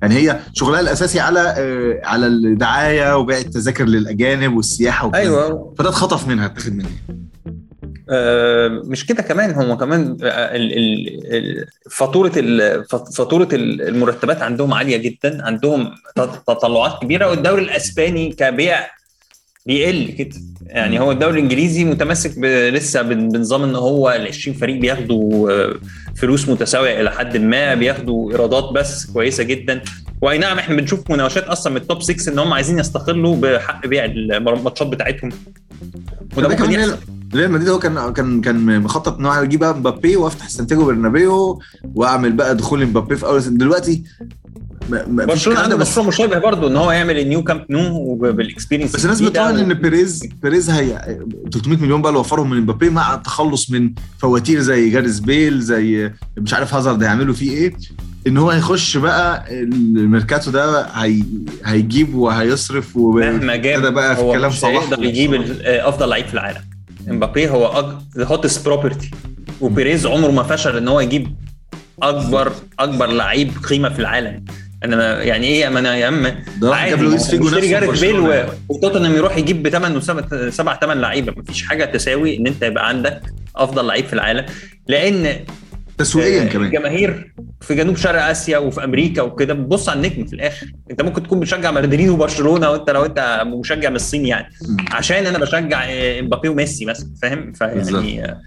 يعني 0.01 0.15
هي 0.15 0.39
شغلها 0.53 0.79
الأساسي 0.79 1.19
على 1.19 1.39
آه 1.57 2.01
على 2.07 2.27
الدعاية 2.27 3.17
وبيع 3.17 3.37
التذاكر 3.37 3.85
للأجانب 3.85 4.55
والسياحة 4.55 5.07
وكده 5.07 5.19
أيوه. 5.19 5.73
فده 5.77 5.89
اتخطف 5.89 6.27
منها 6.27 6.45
اتاخد 6.45 6.75
منها. 6.75 6.89
آه 8.09 8.67
مش 8.85 9.05
كده 9.05 9.23
كمان 9.23 9.51
هم 9.51 9.73
كمان 9.73 10.17
فاتورة 11.91 12.31
فاتورة 13.17 13.47
المرتبات 13.53 14.41
عندهم 14.41 14.73
عالية 14.73 14.97
جدا 14.97 15.45
عندهم 15.45 15.91
تطلعات 16.47 17.01
كبيرة 17.01 17.29
والدوري 17.29 17.61
الأسباني 17.61 18.29
كبيع 18.29 18.79
بيقل 19.65 20.11
كده. 20.11 20.35
يعني 20.65 20.99
هو 20.99 21.11
الدوري 21.11 21.33
الإنجليزي 21.39 21.85
متمسك 21.85 22.37
لسه 22.73 23.01
بنظام 23.01 23.63
إن 23.63 23.75
هو 23.75 24.09
ال 24.09 24.27
20 24.27 24.57
فريق 24.57 24.79
بياخدوا 24.79 25.73
فلوس 26.15 26.49
متساوية 26.49 27.01
إلى 27.01 27.11
حد 27.11 27.37
ما 27.37 27.73
بياخدوا 27.75 28.31
إيرادات 28.31 28.63
بس 28.63 29.05
كويسة 29.05 29.43
جدا. 29.43 29.81
وأي 30.21 30.37
نعم 30.37 30.57
إحنا 30.59 30.75
بنشوف 30.75 31.11
مناوشات 31.11 31.43
أصلا 31.43 31.73
من 31.73 31.77
التوب 31.81 32.01
6 32.01 32.31
إن 32.31 32.39
هم 32.39 32.53
عايزين 32.53 32.79
يستقلوا 32.79 33.35
بحق 33.35 33.87
بيع 33.87 34.05
الماتشات 34.05 34.87
بتاعتهم. 34.87 35.29
وده 36.37 36.47
ممكن 36.49 36.71
يحصل. 36.71 36.97
ريال 37.35 37.51
مدريد 37.51 37.69
هو 37.69 37.79
كان 37.79 38.13
كان 38.13 38.41
كان 38.41 38.79
مخطط 38.81 39.17
إن 39.17 39.25
هو 39.25 39.43
يجيب 39.43 39.59
بقى 39.59 39.77
مبابي 39.77 40.15
وافتتاح 40.15 40.49
سانتياغو 40.49 40.85
برنابيو 40.85 41.61
وأعمل 41.95 42.31
بقى 42.31 42.55
دخول 42.55 42.85
مبابي 42.85 43.15
في 43.15 43.25
أول 43.25 43.57
دلوقتي 43.57 44.03
برشلونة 45.07 45.59
عنده 45.59 45.77
مشروع 45.77 46.07
مشابه 46.07 46.37
برضه 46.39 46.67
إن 46.67 46.75
هو 46.75 46.91
يعمل 46.91 47.19
النيو 47.19 47.43
كامب 47.43 47.65
نو 47.69 48.15
بال 48.15 48.28
experience 48.28 48.95
بس 48.95 49.03
الناس 49.05 49.21
بتراهن 49.21 49.57
إن 49.59 49.73
بيريز 49.73 50.25
بيريز 50.43 50.69
هي 50.69 51.17
300 51.53 51.77
مليون 51.79 52.01
بقى 52.01 52.09
اللي 52.09 52.19
وفرهم 52.19 52.49
من 52.49 52.61
مبابي 52.61 52.89
مع 52.89 53.13
التخلص 53.13 53.71
من 53.71 53.93
فواتير 54.17 54.59
زي 54.59 54.89
جاريث 54.89 55.19
بيل 55.19 55.59
زي 55.61 56.11
مش 56.37 56.53
عارف 56.53 56.73
هازارد 56.73 57.03
هيعملوا 57.03 57.33
فيه 57.33 57.51
إيه. 57.51 57.73
إن 58.27 58.37
هو 58.37 58.49
هيخش 58.49 58.97
بقى 58.97 59.45
الميركاتو 59.63 60.51
ده 60.51 60.85
هي 60.85 61.23
هيجيب 61.65 62.15
وهيصرف 62.15 62.97
مهما 62.97 63.55
جاب 63.55 63.93
بقى 63.93 64.15
في 64.15 64.21
كلام 64.21 64.51
صلاح 64.51 64.73
يقدر 64.83 65.03
يجيب 65.03 65.33
أفضل 65.65 66.09
لعيب 66.09 66.25
في 66.25 66.33
العالم. 66.33 66.61
امبابي 67.09 67.49
هو 67.49 67.93
hottest 68.17 68.65
property 68.65 69.11
وبيريز 69.61 70.05
عمره 70.05 70.31
ما 70.31 70.43
فشل 70.43 70.77
إن 70.77 70.87
هو 70.87 70.99
يجيب 70.99 71.35
اكبر 72.03 72.51
أكبر 72.79 73.07
لعيب 73.07 73.51
قيمة 73.69 73.89
في 73.89 73.99
العالم. 73.99 74.45
أنا 74.83 75.23
يعني 75.23 75.47
إيه 75.47 75.69
ما 75.69 75.79
أنا 75.79 75.95
يا 75.97 76.05
عم؟ 76.07 76.35
فيجو 76.61 77.09
نفسه 77.09 77.59
جاريث 77.69 77.99
بيل 78.01 78.45
وتوتنهام 78.69 79.15
يروح 79.15 79.37
يجيب 79.37 79.63
بثمان 79.63 80.01
سبع 80.51 80.79
ثمان 80.79 81.01
لعيبة. 81.01 81.33
مفيش 81.37 81.63
حاجة 81.63 81.85
تساوي 81.85 82.37
إن 82.37 82.47
أنت 82.47 82.63
يبقى 82.63 82.87
عندك 82.87 83.21
أفضل 83.55 83.87
لعيب 83.87 84.05
في 84.05 84.13
العالم. 84.13 84.45
لأن 84.87 85.39
تسويقيا 85.97 86.43
آه، 86.43 86.47
كمان. 86.47 86.67
الجماهير 86.67 87.33
في 87.61 87.75
جنوب 87.75 87.95
شرق 87.97 88.23
آسيا 88.25 88.57
وفي 88.57 88.83
أمريكا 88.83 89.21
وكده 89.21 89.53
بتبص 89.53 89.89
على 89.89 89.97
النجم 89.97 90.25
في 90.25 90.33
الآخر. 90.33 90.67
أنت 90.91 91.01
ممكن 91.01 91.23
تكون 91.23 91.39
بتشجع 91.39 91.71
مدريد 91.71 92.09
وبرشلونة 92.09 92.69
وأنت 92.69 92.89
لو 92.89 93.05
أنت 93.05 93.43
مشجع 93.59 93.89
من 93.89 93.95
الصين 93.95 94.25
يعني. 94.25 94.53
عشان 94.91 95.25
أنا 95.25 95.37
بشجع 95.39 95.83
آه، 95.85 96.19
إمبابي 96.19 96.49
وميسي 96.49 96.85
مثلا 96.85 97.09
فاهم؟ 97.21 97.51
فيعني 97.53 98.25
آه، 98.25 98.41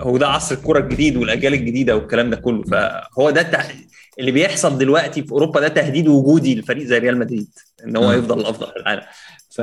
هو 0.00 0.16
ده 0.16 0.28
عصر 0.28 0.54
الكرة 0.54 0.78
الجديد 0.78 1.16
والأجيال 1.16 1.54
الجديدة 1.54 1.96
والكلام 1.96 2.30
ده 2.30 2.36
كله. 2.36 2.62
فهو 2.62 3.30
ده 3.30 3.40
التح... 3.40 3.74
اللي 4.18 4.30
بيحصل 4.32 4.78
دلوقتي 4.78 5.22
في 5.22 5.32
أوروبا 5.32 5.60
ده 5.60 5.68
تهديد 5.68 6.08
وجودي 6.08 6.54
لفريق 6.54 6.86
زي 6.86 6.98
ريال 6.98 7.18
مدريد 7.18 7.48
إن 7.86 7.96
هو. 7.96 8.12
يفضل 8.12 8.40
الأفضل 8.40 8.66
في 8.66 8.76
العالم. 8.76 9.02
ف 9.50 9.60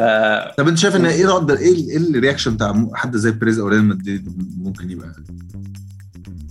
طب 0.57 0.67
أنت 0.67 0.77
شايف 0.77 0.95
إن 0.95 1.05
إيه 1.05 1.27
رد 1.35 1.51
إيه 1.51 1.71
ال- 1.73 1.89
إيه 1.89 1.97
ال 1.97 2.04
reaction 2.04 2.55
بتاع 2.55 2.89
حد 2.93 3.17
زي 3.17 3.31
بيريز 3.31 3.59
أو 3.59 3.67
ريال 3.67 3.85
مدريد 3.85 4.29
ممكن 4.57 4.91
يبقى؟ 4.91 5.11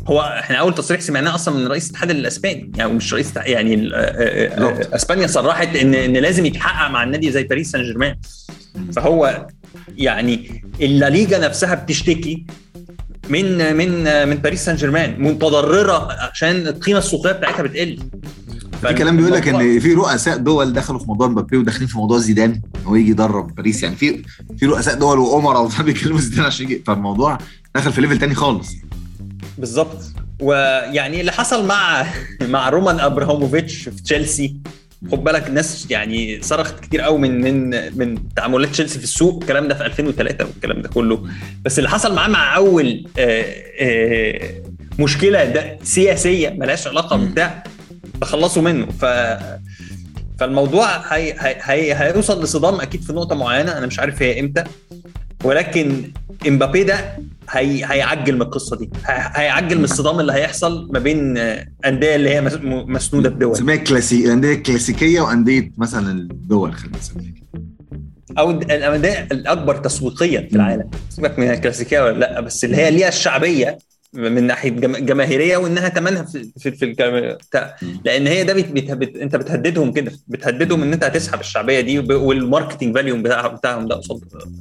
هو 0.06 0.20
إحنا 0.20 0.56
أول 0.56 0.74
تصريح 0.74 1.00
سمعناه 1.00 1.34
أصلا 1.34 1.54
من 1.56 1.66
رئيس 1.66 1.86
الاتحاد 1.86 2.10
الأسباني 2.10 2.72
يعني 2.76 2.92
مش 2.92 3.14
رئيس 3.14 3.32
يعني 3.36 3.90
آه، 3.94 3.96
آه،. 3.96 4.62
آه، 4.62 4.96
أسبانيا 4.96 5.26
صرحت 5.26 5.76
ان 5.76 5.94
إن 5.94 6.12
لازم 6.12 6.46
يتحقق 6.46 6.90
مع 6.90 7.02
النادي 7.02 7.30
زي 7.30 7.42
باريس 7.42 7.70
سان 7.70 7.82
جيرمان 7.82 8.16
فهو 8.96 9.46
يعني 9.96 10.64
الليجا 10.80 11.38
نفسها 11.38 11.74
بتشتكي 11.74 12.46
من 13.28 13.76
من 13.76 14.28
من 14.28 14.34
باريس 14.34 14.64
سان 14.64 14.76
جيرمان 14.76 15.22
متضررة 15.22 16.12
عشان 16.12 16.66
القيمة 16.66 16.98
السوقية 16.98 17.32
بتاعتها 17.32 17.62
بتقل. 17.62 17.98
في 18.80 18.94
كلام 18.94 19.16
بيقول 19.16 19.32
لك 19.32 19.48
إن 19.48 19.80
في 19.80 19.94
رؤساء 19.94 20.36
دول 20.36 20.72
دخلوا 20.72 20.98
في 20.98 21.06
موضوع 21.06 21.28
مبابي 21.28 21.56
وداخلين 21.56 21.88
في 21.88 21.98
موضوع 21.98 22.18
زيدان 22.18 22.50
إن 22.50 22.84
هو 22.84 22.96
يجي 22.96 23.10
يدرب 23.10 23.54
باريس. 23.54 23.82
يعني 23.82 23.96
في 23.96 24.22
في 24.58 24.66
رؤساء 24.66 24.94
دول 24.94 25.18
وامراء 25.18 25.62
وبتاع 25.62 25.82
بيكلموا 25.82 26.20
زيدان 26.20 26.44
عشان 26.44 26.66
يجي. 26.66 26.82
فالموضوع 26.86 27.38
دخل 27.74 27.92
في 27.92 28.00
level 28.00 28.18
تاني 28.18 28.34
خالص. 28.34 28.72
بالظبط. 29.60 29.98
ويعني 30.40 31.20
اللي 31.20 31.32
حصل 31.32 31.66
مع 31.66 32.06
مع 32.54 32.68
رومان 32.68 33.00
أبراموفيتش 33.00 33.88
في 33.88 34.02
تشيلسي 34.02 34.56
خد 35.12 35.24
بالك 35.24 35.46
الناس 35.46 35.86
يعني 35.90 36.42
صرخت 36.42 36.80
كتير 36.80 37.00
قوي 37.00 37.18
من 37.18 37.40
من 37.40 37.70
من 37.98 38.28
تعاملات 38.36 38.68
تشيلسي 38.70 38.98
في 38.98 39.04
السوق 39.04 39.40
الكلام 39.42 39.68
ده 39.68 39.74
في 39.74 39.86
2003 39.86 40.44
والكلام 40.44 40.82
ده 40.82 40.88
كله. 40.88 41.26
بس 41.64 41.78
اللي 41.78 41.90
حصل 41.90 42.14
معاه 42.14 42.28
مع 42.28 42.56
أول 42.56 43.06
آه، 43.18 43.44
آه، 43.80 44.50
مشكلة 44.98 45.44
ده 45.44 45.78
سياسية 45.82 46.50
ملهاش 46.50 46.86
علاقة. 46.86 47.16
بتاع 47.16 47.64
تخلصوا 48.20 48.62
منه. 48.62 48.86
ف 48.86 49.04
فالموضوع 50.40 51.14
هي 51.14 51.34
هي 51.62 51.94
هيوصل 51.94 52.42
لصدام 52.42 52.80
أكيد 52.80 53.02
في 53.02 53.12
نقطة 53.12 53.34
معينة 53.34 53.78
أنا 53.78 53.86
مش 53.86 53.98
عارف 53.98 54.22
هي 54.22 54.40
إمتى. 54.40 54.64
ولكن 55.44 56.12
إمبابي 56.48 56.84
ده 56.84 57.18
هي 57.50 57.84
هيعجل 57.84 58.34
من 58.34 58.42
القصة 58.42 58.76
دي. 58.76 58.90
هي- 59.06 59.30
هيعجل 59.34 59.78
من 59.78 59.84
الصدام 59.84 60.20
اللي 60.20 60.32
هيحصل 60.32 60.88
ما 60.92 60.98
بين 60.98 61.38
آه، 61.38 61.66
أندية 61.86 62.14
اللي 62.16 62.30
هي 62.30 62.40
مسنودة 62.64 63.28
بدول. 63.30 63.52
اسمها 63.52 63.76
كلاسيك 63.76 64.26
الانديه 64.26 64.52
الكلاسيكيه 64.54 65.20
وأندية 65.20 65.72
مثلا 65.78 66.10
الدول 66.10 66.72
خلينا 66.74 66.98
نسميها. 66.98 67.34
أو 68.38 68.50
الأندية 68.50 69.28
الأكبر 69.32 69.76
تسويقيا 69.76 70.40
في 70.48 70.56
العالم. 70.56 70.90
سيبك 71.10 71.38
من 71.38 71.50
الكلاسيكيه 71.50 72.00
ولا 72.00 72.18
لأ 72.18 72.40
بس 72.40 72.64
اللي 72.64 72.76
هي 72.76 72.90
ليها 72.90 73.08
الشعبية 73.08 73.78
من 74.12 74.46
ناحية 74.46 74.70
جم- 74.70 74.96
جماهيرية 74.96 75.56
وإنها 75.56 75.88
تمنها 75.88 76.22
في 76.22 76.50
في, 76.58 76.70
في 76.70 76.86
بتاع 76.86 77.76
لأن 78.04 78.26
هي 78.26 78.44
ده 78.44 78.52
بت 78.54 78.66
بت 78.72 78.90
بت 78.90 79.16
أنت 79.16 79.36
بتهددهم 79.36 79.92
كده 79.92 80.12
بتهددهم 80.28 80.82
إن 80.82 80.92
أنت 80.92 81.04
هتسحب 81.04 81.40
الشعبية 81.40 81.80
دي 81.80 81.98
وب- 81.98 82.10
وال 82.12 82.27
marketing 82.27 82.94
value 82.94 83.22
بتاع 83.22 83.46
بتاعهم 83.46 83.88
ده 83.88 83.94
قصاد 83.94 84.20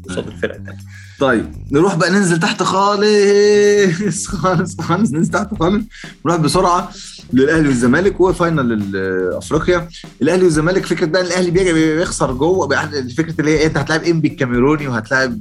قصاد 0.10 0.28
الفرق 0.28 0.56
التانية. 0.56 0.80
طيب 1.20 1.46
نروح 1.72 1.96
بقى 1.96 2.10
ننزل 2.10 2.40
تحت 2.40 2.64
خالص 2.64 4.28
خالص 4.28 4.82
خالص 4.82 5.12
ننزل 5.12 5.32
تحت 5.32 5.48
خالص. 5.60 5.84
نروح 6.26 6.38
بسرعة 6.38 6.92
للأهلي 7.34 7.68
والزمالك 7.68 8.22
وفاينل 8.22 8.96
افريقيا 9.38 9.88
الأهلي 10.22 10.44
والزمالك 10.44 10.86
فكرة 10.86 11.06
بقى 11.06 11.22
الأهلي 11.22 11.52
بيجي 11.52 11.74
بيخسر 11.74 12.34
جوه 12.34 12.68
بقى 12.68 12.90
فكرة 13.18 13.36
اللي 13.40 13.52
هي 13.52 13.58
إيه، 13.58 13.66
أنت 13.68 13.78
هتلاعب 13.78 14.04
إنبي 14.04 14.28
الكاميروني 14.28 14.88
وهتلاعب 14.88 15.40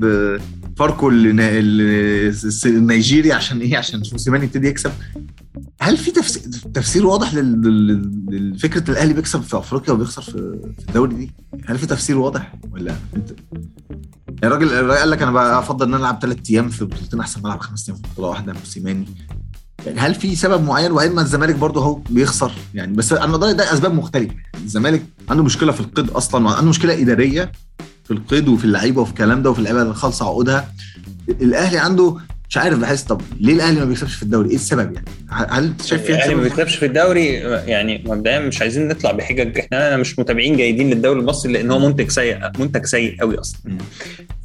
فاركو 0.78 1.08
النيجيري 2.66 3.32
عشان 3.32 3.60
إيه؟ 3.60 3.78
عشان 3.78 4.02
موسيماني 4.12 4.44
يبتدي 4.44 4.68
يكسب. 4.68 4.92
هل 5.80 5.96
في 5.96 6.10
تفسير 6.10 6.42
تفسير 6.74 7.06
واضح 7.06 7.34
لفكرة 7.34 8.90
الأهلي 8.90 9.14
بيكسب 9.14 9.42
في 9.42 9.58
أفريقيا 9.58 9.94
وبيخسر 9.94 10.22
في 10.22 10.58
الدوري 10.88 11.14
دي؟ 11.14 11.30
هل 11.66 11.78
في 11.78 11.86
تفسير 11.86 12.18
واضح 12.18 12.54
ولا 12.72 12.94
أنت؟ 13.16 13.30
الراجل 14.44 14.90
قال 14.92 15.10
لك 15.10 15.22
أنا 15.22 15.30
بقى 15.30 15.58
أفضل 15.58 15.86
إن 15.86 15.94
أنا 15.94 16.02
ألعب 16.02 16.18
ثلاث 16.22 16.50
أيام 16.50 16.68
في 16.68 16.84
بطولتين 16.84 17.20
أحسن 17.20 17.40
ما 17.40 17.46
العب 17.48 17.60
خمس 17.60 17.88
أيام 17.88 18.02
في 18.02 18.08
بطولة 18.12 18.28
واحدة 18.28 18.52
موسيماني. 18.52 19.06
يعني 19.86 20.00
هل 20.00 20.14
في 20.14 20.36
سبب 20.36 20.64
معين؟ 20.64 20.92
واما 20.92 21.22
الزمالك 21.22 21.54
برضه 21.54 21.84
هو 21.84 21.94
بيخسر. 21.94 22.52
يعني 22.74 22.92
بس 22.96 23.12
أنا 23.12 23.36
ده 23.36 23.52
ده 23.52 23.72
أسباب 23.72 23.94
مختلفة. 23.94 24.34
يعني 24.54 24.64
الزمالك 24.64 25.02
عنده 25.28 25.42
مشكلة 25.42 25.72
في 25.72 25.80
القيد 25.80 26.10
أصلا 26.10 26.50
عنده 26.50 26.68
مشكلة 26.70 27.02
إدارية. 27.02 27.52
في 28.08 28.14
القيد 28.14 28.48
وفي 28.48 28.64
اللعيبة 28.64 29.00
وفي 29.02 29.10
الكلام 29.10 29.42
ده 29.42 29.50
وفي 29.50 29.58
اللعيبة 29.58 29.82
اللي 29.82 29.94
خالصة 29.94 30.26
عقودها 30.26 30.72
الأهلي 31.28 31.78
عنده 31.78 32.16
مش 32.48 32.56
عارف 32.56 32.78
بحس 32.78 33.02
طب 33.02 33.20
ليه 33.40 33.52
الأهلي 33.54 33.80
ما 33.80 33.84
بيكسبش 33.84 34.14
في 34.14 34.22
الدوري؟ 34.22 34.48
إيه 34.48 34.54
السبب 34.54 34.92
يعني؟ 34.94 35.06
هل 35.30 35.64
أنت 35.64 35.82
شايف 35.82 36.02
فيها 36.02 36.16
الأهلي 36.16 36.34
ما؟ 36.34 36.42
بيكسبش 36.42 36.76
في 36.76 36.86
الدوري 36.86 37.26
يعني 37.66 38.04
مبدئيا 38.06 38.38
مش 38.38 38.60
عايزين 38.60 38.88
نطلع 38.88 39.10
بحجج 39.12 39.58
إحنا 39.58 39.96
مش 39.96 40.18
متابعين 40.18 40.56
جيدين 40.56 40.90
للدوري 40.90 41.20
المصري 41.20 41.52
لأن 41.52 41.70
هو 41.70 41.78
منتج 41.78 42.10
سيء 42.10 42.38
منتج 42.58 42.84
سيء 42.86 43.20
قوي 43.20 43.40
أصلا. 43.40 43.60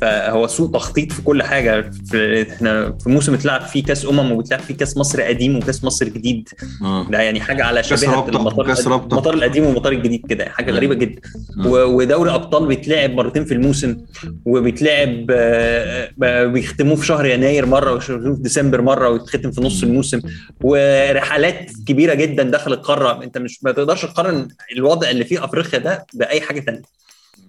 فهو 0.03 0.47
سوء 0.47 0.71
تخطيط 0.71 1.11
في 1.11 1.21
كل 1.21 1.43
حاجة 1.43 1.91
في 2.11 2.41
إحنا 2.53 2.97
في 3.03 3.09
موسم 3.09 3.33
اتلعب 3.33 3.61
فيه 3.61 3.83
كاس 3.83 4.05
أمم 4.05 4.31
وبتلعب 4.31 4.59
فيه 4.59 4.73
كاس 4.77 4.97
مصر 4.97 5.21
قديم 5.21 5.57
وكاس 5.57 5.83
مصر 5.83 6.05
جديد 6.09 6.49
آه 6.81 7.07
ده 7.09 7.21
يعني 7.21 7.41
حاجة 7.41 7.63
على 7.65 7.83
شبيهة 7.83 8.27
المطار. 8.29 8.65
المطار 9.11 9.33
القديم 9.33 9.65
والمطار 9.65 9.91
الجديد 9.91 10.25
كده 10.29 10.45
حاجة 10.49 10.71
مم. 10.71 10.77
غريبة 10.77 10.93
جدا. 10.95 11.21
و- 11.65 11.83
ودوري 11.83 12.31
أبطال 12.35 12.65
بيتلعب 12.67 13.11
مرتين 13.11 13.45
في 13.45 13.53
الموسم 13.53 13.97
وبيتلعب 14.45 15.25
آه، 15.31 16.09
آه، 16.23 16.45
بيختموه 16.45 16.95
في 16.95 17.05
شهر 17.05 17.25
يناير 17.25 17.65
مرة 17.65 17.99
في 17.99 18.35
ديسمبر 18.39 18.81
مرة 18.81 19.09
ويتختم 19.09 19.51
في 19.51 19.61
نص. 19.61 19.83
الموسم 19.83 20.21
ورحلات 20.61 21.71
كبيرة 21.87 22.13
جدا 22.13 22.43
داخل 22.43 22.73
القارة 22.73 23.23
أنت 23.23 23.37
مش 23.37 23.63
ما 23.63 23.71
تقدرش 23.71 24.01
تقارن 24.05 24.47
الوضع 24.77 25.09
اللي 25.09 25.25
فيه 25.25 25.45
أفريقيا 25.45 25.79
ده 25.79 26.05
بأي 26.13 26.41
حاجة 26.41 26.59
تانية 26.59 26.81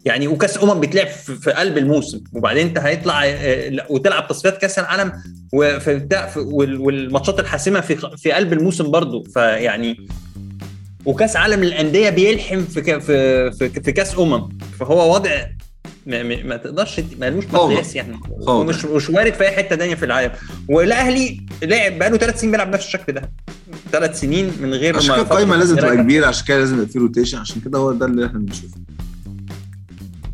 يعني 0.05 0.28
وكاس 0.28 0.62
أمم 0.62 0.80
بيتلعب 0.80 1.07
في 1.07 1.34
في 1.36 1.50
قلب 1.50 1.78
الموسم 1.78 2.20
وبعدين 2.32 2.66
أنت 2.66 2.78
هيطلع 2.78 3.22
آه، 3.24 3.86
وتلعب 3.90 4.28
تصفيات 4.28 4.59
كأس 4.59 4.78
العالم 4.78 5.12
والماتشات 6.36 7.40
الحاسمة 7.40 7.80
في 7.80 7.96
في 8.16 8.32
قلب 8.32 8.52
الموسم 8.52 8.90
برضو 8.90 9.22
فيعني 9.22 10.07
وكأس 11.05 11.36
عالم 11.36 11.64
للأندية 11.64 12.11
بيلحم 12.11 12.64
في 12.64 13.00
في 13.00 13.50
في, 13.82 13.92
كأس 13.92 14.18
أمم 14.18 14.48
فهو 14.80 15.14
وضع 15.14 15.46
ما, 16.07 16.22
ما 16.22 16.57
تقدرش 16.57 17.00
مالوش. 17.18 17.44
مقياس 17.44 17.96
يعني. 17.96 18.20
ومش 18.30 18.84
مش 18.84 19.11
وارد 19.11 19.32
في 19.34 19.44
أي 19.44 19.50
حتة 19.50 19.76
ثانية 19.76 19.94
في 19.94 20.05
العالم 20.05 20.30
والأهلي 20.68 21.40
لعب 21.62 21.98
بقاله 21.98 22.16
ثلاث 22.16 22.40
سنين 22.40 22.50
بيلعب 22.50 22.68
نفس 22.68 22.86
الشكل 22.86 23.12
ده 23.12 23.30
ثلاث 23.92 24.20
سنين 24.20 24.52
من 24.61 24.74
غير 24.74 24.96
عشان 24.96 25.14
كده 25.14 25.22
القايمة 25.22 25.57
لازم 25.57 25.76
تبقى 25.76 25.90
راجع. 25.90 26.02
كبيرة 26.02 26.26
عشان 26.26 26.46
كده 26.46 26.59
لازم 26.59 26.74
يبقى 26.74 26.86
في 26.86 26.98
rotation 26.99 27.38
عشان 27.38 27.61
كده 27.61 27.78
هو 27.78 27.92
ده 27.92 28.07
اللي 28.07 28.26
إحنا 28.26 28.38
بنشوفه 28.38 28.76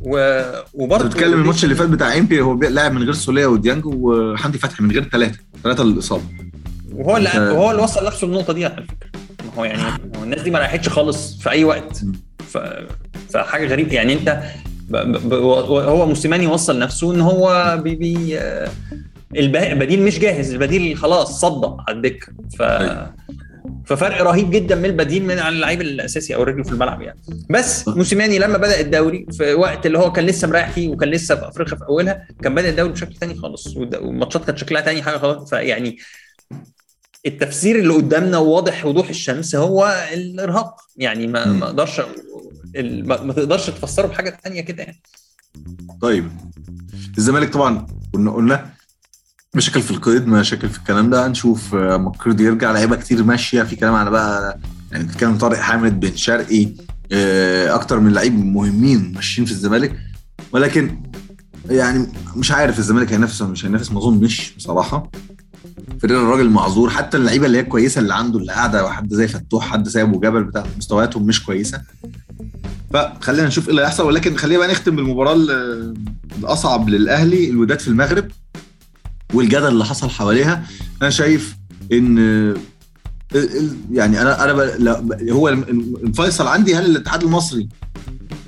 و... 0.03 0.42
وبرضه 0.74 1.05
بتتكلم 1.05 1.40
الماتش 1.40 1.64
اللي 1.64 1.74
فات 1.74 1.88
بتاع 1.88 2.18
إمبي 2.18 2.40
هو 2.40 2.55
لاعب 2.55 2.92
من 2.92 3.03
غير 3.03 3.12
سوليه 3.12 3.46
وديانج 3.46 3.86
وحمدي 3.86 4.59
فتحي 4.59 4.84
من 4.84 4.90
غير 4.90 5.05
ثلاثة 5.05 5.38
ثلاثة 5.62 5.84
للاصابه 5.84 6.24
وهو 6.92 7.16
اللي 7.16 7.30
وهو 7.36 7.70
اللي 7.70 7.82
وصل 7.82 8.07
نفسه 8.07 8.26
للنقطه 8.26 8.53
دي 8.53 8.64
على 8.64 8.74
فكرة. 8.82 9.11
ما 9.44 9.53
هو 9.59 9.64
يعني 9.64 9.82
هو 10.16 10.24
الناس 10.24 10.42
دي 10.42 10.51
ما 10.51 10.59
راحتش 10.59 10.88
خالص 10.88 11.36
في 11.42 11.51
أي 11.51 11.64
وقت. 11.64 12.03
ف... 12.48 12.59
فحاجة 13.30 13.66
غريبة. 13.66 13.92
يعني 13.92 14.12
أنت 14.12 14.42
ب... 14.88 14.96
ب... 15.28 15.32
هو 15.34 16.07
موسيماني 16.07 16.46
وصل 16.46 16.78
نفسه 16.78 17.14
إن 17.14 17.20
هو 17.20 17.78
بي... 17.84 17.94
بي... 17.94 18.38
آه، 18.38 18.70
الب- 19.36 19.57
البديل 19.57 20.03
مش 20.03 20.18
جاهز. 20.18 20.53
البديل 20.53 20.96
خلاص 20.96 21.40
صدى 21.40 21.76
على 21.88 21.96
الدكة. 21.96 22.26
ف 22.59 22.62
أيوة. 22.62 23.14
ففرق 23.91 24.22
رهيب 24.22 24.51
جدا 24.51 24.74
من 24.74 24.84
البديل 24.84 25.24
من 25.24 25.38
عن 25.38 25.53
اللعيب 25.53 25.80
الأساسي 25.80 26.34
أو 26.34 26.43
الرجل 26.43 26.64
في 26.64 26.72
الملعب 26.72 27.03
يعني. 27.03 27.20
بس 27.51 27.88
موسيماني 27.88 28.38
لما 28.38 28.59
بدأ 28.59 28.80
الدوري 28.80 29.26
في 29.32 29.55
وقت 29.55 29.86
اللي 29.86 29.99
هو 29.99 30.12
كان 30.12 30.26
لسه 30.26 30.49
مريح 30.49 30.70
فيه 30.70 30.88
وكان 30.88 31.09
لسه 31.09 31.34
في 31.34 31.49
أفريقيا 31.49 31.76
في 31.78 31.84
أولها 31.84 32.28
كان 32.43 32.55
بدأ 32.55 32.68
الدوري 32.68 32.93
بشكل 32.93 33.14
تاني 33.14 33.34
خالص. 33.34 33.76
والماتشات 33.76 34.45
كانت 34.45 34.59
شكلها 34.59 34.80
تاني 34.80 35.03
حاجة 35.03 35.16
خالص. 35.16 35.51
فيعني 35.51 35.99
التفسير 37.26 37.78
اللي 37.78 37.95
قدامنا 37.95 38.38
واضح 38.38 38.86
وضوح 38.86 39.09
الشمس 39.09 39.55
هو 39.57 40.09
الإرهاق. 40.12 40.80
يعني 40.97 41.26
ما. 41.26 41.45
ما 41.45 41.66
أقدرش 41.66 42.01
ما 43.03 43.32
تقدرش 43.32 43.66
تفسره 43.70 44.07
بحاجة 44.07 44.38
تانية 44.45 44.61
كده 44.61 44.82
يعني. 44.82 45.01
طيب. 46.03 46.30
الزمالك 47.18 47.53
طبعا 47.53 47.86
قلنا 48.14 48.30
قلنا 48.30 48.70
مشاكل 49.55 49.82
في 49.82 49.90
القيد 49.90 50.26
مشاكل 50.26 50.68
في 50.68 50.78
الكلام 50.78 51.11
ده. 51.11 51.26
هنشوف 51.26 51.74
آه، 51.74 51.96
مكرد 51.96 52.40
يرجع 52.40 52.72
لعيبة 52.72 52.96
كتير 52.96 53.24
ماشية. 53.24 53.62
في 53.62 53.76
كلام 53.76 53.94
على 53.94 54.11
بقى 54.11 54.59
يعني 54.92 55.05
بتتكلم 55.05 55.38
طارق 55.38 55.59
حامد 55.59 56.01
بن 56.01 56.16
شرقي 56.16 56.68
آه، 57.12 57.74
أكتر 57.74 58.01
من 58.01 58.12
لعيب 58.12 58.34
مهمين 58.44 59.12
ماشيين 59.14 59.46
في 59.46 59.53
الزمالك. 59.53 59.96
ولكن 60.53 61.01
يعني 61.70 62.07
مش 62.36 62.53
عارف 62.53 62.78
الزمالك 62.78 63.12
هينافس 63.12 63.42
ولا 63.42 63.51
مش 63.51 63.64
هينافس 63.64 63.92
ما 63.92 63.98
أظنش 63.98 64.55
بصراحة. 64.57 65.11
فيريرا 66.01 66.22
الراجل 66.22 66.51
معذور. 66.51 66.90
حتى 66.90 67.16
اللعيبة 67.16 67.46
اللي 67.46 67.59
هي 67.59 67.62
كويسة 67.62 68.01
اللي 68.01 68.14
عنده 68.14 68.38
اللي 68.38 68.53
قاعدة 68.53 68.90
حد 68.90 69.14
زي 69.14 69.28
فتوح 69.28 69.68
حد 69.68 69.88
زي 69.88 70.03
أبو 70.03 70.20
جبل 70.20 70.44
بتاع 70.44 70.64
مستوياتهم 70.78 71.26
مش 71.26 71.44
كويسة. 71.44 71.82
فخلينا 72.94 73.48
نشوف 73.48 73.64
إيه 73.64 73.70
اللي 73.70 73.82
هيحصل. 73.82 74.07
ولكن 74.07 74.36
خلينا 74.36 74.59
بقى 74.59 74.68
نختم 74.68 74.96
بالمباراة 74.96 75.32
ال- 75.34 75.94
الأصعب 76.38 76.88
للأهلي 76.88 77.51
الوداد 77.51 77.80
في 77.80 77.88
المغرب. 77.88 78.28
والجدل 79.34 79.68
اللي 79.68 79.84
حصل 79.84 80.10
حواليها 80.10 80.64
أنا 81.02 81.10
شايف 81.10 81.56
إن 81.92 82.18
ال- 82.18 82.56
ال- 83.34 83.76
يعني 83.92 84.22
أنا 84.22 84.44
أنا 84.44 84.52
هو 85.32 85.48
الفيصل 85.48 86.46
عندي 86.46 86.74
هل 86.76 86.84
الاتحاد 86.86 87.22
المصري 87.22 87.68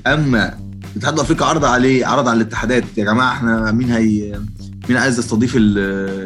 أما 0.07 0.59
الاتحاد 0.93 1.15
الأفريقي 1.15 1.49
عرض 1.49 1.65
عليه 1.65 2.07
عرض 2.07 2.29
على 2.29 2.37
الاتحادات 2.43 2.85
يا 2.97 3.05
جماعة 3.05 3.33
إحنا 3.33 3.73
مين 3.73 3.91
هي؟ 3.91 4.41
مين 4.89 4.99
عايز 4.99 5.19
يستضيف 5.19 5.57
ال- 5.57 5.79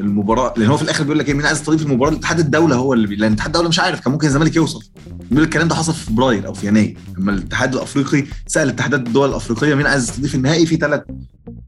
المباراة؟ 0.05 0.55
لأن 0.57 0.69
هو 0.69 0.77
في 0.77 0.83
الآخر 0.83 1.03
بيقول 1.05 1.19
لك 1.19 1.29
إيه 1.29 1.35
مين 1.35 1.47
عايز 1.47 1.59
يستضيف 1.59 1.83
المباراة؟ 1.83 2.11
الاتحاد 2.13 2.39
الدولة 2.39 2.77
هو 2.77 2.93
اللي 2.95 3.07
بي... 3.07 3.17
لأن 3.17 3.29
الاتحاد 3.29 3.49
الدولة 3.49 3.69
مش 3.69 3.81
عارف 3.81 4.01
كان 4.01 4.13
ممكن 4.13 4.27
الزمالك 4.27 4.57
يوصل 4.57 4.83
بيقول 5.31 5.45
الكلام 5.45 5.69
ده 5.69 5.75
حصل 5.75 5.93
في 5.95 6.07
فبراير 6.07 6.47
أو 6.47 6.55
في 6.55 6.67
يناير. 6.67 6.97
لما 7.19 7.33
الاتحاد 7.33 7.75
الأفريقي 7.75 8.25
سأل 8.47 8.69
اتحادات 8.69 9.01
الدول 9.07 9.29
الأفريقية 9.29 9.75
مين 9.75 9.87
عايز 9.87 10.03
يستضيف 10.09 10.35
النهائي 10.35 10.67
في 10.67 10.77
ثلاث 10.77 11.01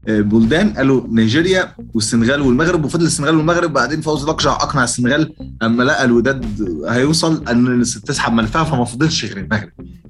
بلدان. 0.07 0.69
قالوا 0.69 1.01
نيجيريا 1.07 1.75
والسنغال 1.93 2.41
والمغرب. 2.41 2.85
وفضل 2.85 3.05
السنغال 3.05 3.35
والمغرب 3.35 3.73
بعدين 3.73 4.01
فوزي 4.01 4.25
لقجع 4.25 4.51
أقنع 4.51 4.83
السنغال. 4.83 5.33
أما 5.63 5.83
لقى 5.83 6.05
الوداد 6.05 6.45
هيوصل 6.87 7.43
أن 7.47 7.81
تسحب 7.81 8.33
ملفها 8.33 8.63
فما 8.63 8.85
فضلش 8.85 9.25
غير 9.25 9.37
المغرب. 9.37 9.69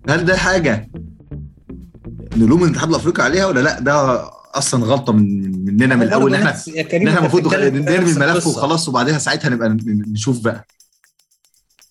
هل 0.10 0.26
ده 0.26 0.38
حاجة 0.38 0.90
نلوم 2.38 2.64
الاتحاد 2.64 2.90
الأفريقي 2.90 3.24
عليها 3.24 3.46
ولا 3.46 3.60
لأ؟ 3.60 3.80
ده 3.80 4.24
أصلا 4.60 4.86
غلطة 4.86 5.14
من 5.14 5.52
مننا 5.66 5.96
من 5.96 6.02
الأول 6.04 6.36
إن 6.36 6.42
إحنا 6.48 6.62
إن 6.94 7.08
إحنا 7.08 7.20
المفروض 7.20 7.56
نرمي 7.56 8.12
الملف 8.12 8.48
وخلاص 8.48 8.90
وبعدها 8.90 9.18
ساعتها 9.18 9.50
نبقى 9.50 9.78
نشوف 9.88 10.40
بقى. 10.44 10.68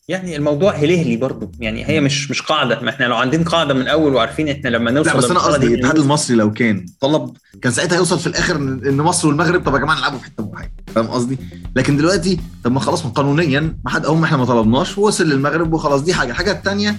يعني 0.09 0.37
الموضوع 0.37 0.75
هلهلي 0.75 1.16
برضه 1.16 1.51
يعني 1.61 1.89
هي 1.89 2.01
مش 2.01 2.31
مش 2.31 2.43
قاعدة. 2.43 2.81
ما 2.81 2.91
إحنا 2.91 3.05
لو 3.05 3.16
عندنا 3.16 3.45
قاعدة 3.45 3.75
من 3.75 3.81
الأول 3.81 4.14
وعارفين 4.14 4.49
إحنا 4.49 4.69
لما 4.69 4.91
نوصل 4.91 5.11
لا 5.11 5.16
بس 5.16 5.25
أنا 5.31 5.41
قصدي 5.41 5.69
دي 5.69 5.75
الاتحاد 5.75 5.99
المصري 5.99 6.37
لو 6.37 6.53
كان 6.53 6.87
طلب 7.01 7.37
كان 7.62 7.73
ساعتها 7.73 7.97
يوصل 7.97 8.19
في 8.19 8.27
الآخر 8.27 8.57
ان 8.57 8.87
إن 8.87 8.97
مصر 8.97 9.29
والمغرب 9.29 9.64
طب 9.64 9.75
يا 9.75 9.79
جماعة 9.79 9.97
نلعبوا 9.99 10.19
في 10.19 10.25
حتة 10.25 10.51
معينه 10.53 10.73
فاهم 10.95 11.07
قصدي؟ 11.07 11.39
لكن 11.77 11.97
دلوقتي 11.97 12.41
طب 12.64 12.73
ما 12.73 12.81
خلاص 12.81 13.03
قانونيا 13.03 13.61
ما 13.85 13.91
حد 13.91 14.07
هم 14.07 14.25
إحنا 14.25 14.37
ما 14.37 14.45
طلبناش 14.45 14.99
ووصل 14.99 15.25
للمغرب 15.29 15.73
وخلاص. 15.73 16.01
دي 16.03 16.14
حاجة. 16.14 16.31
الحاجة 16.31 16.53
الثانية 16.53 16.97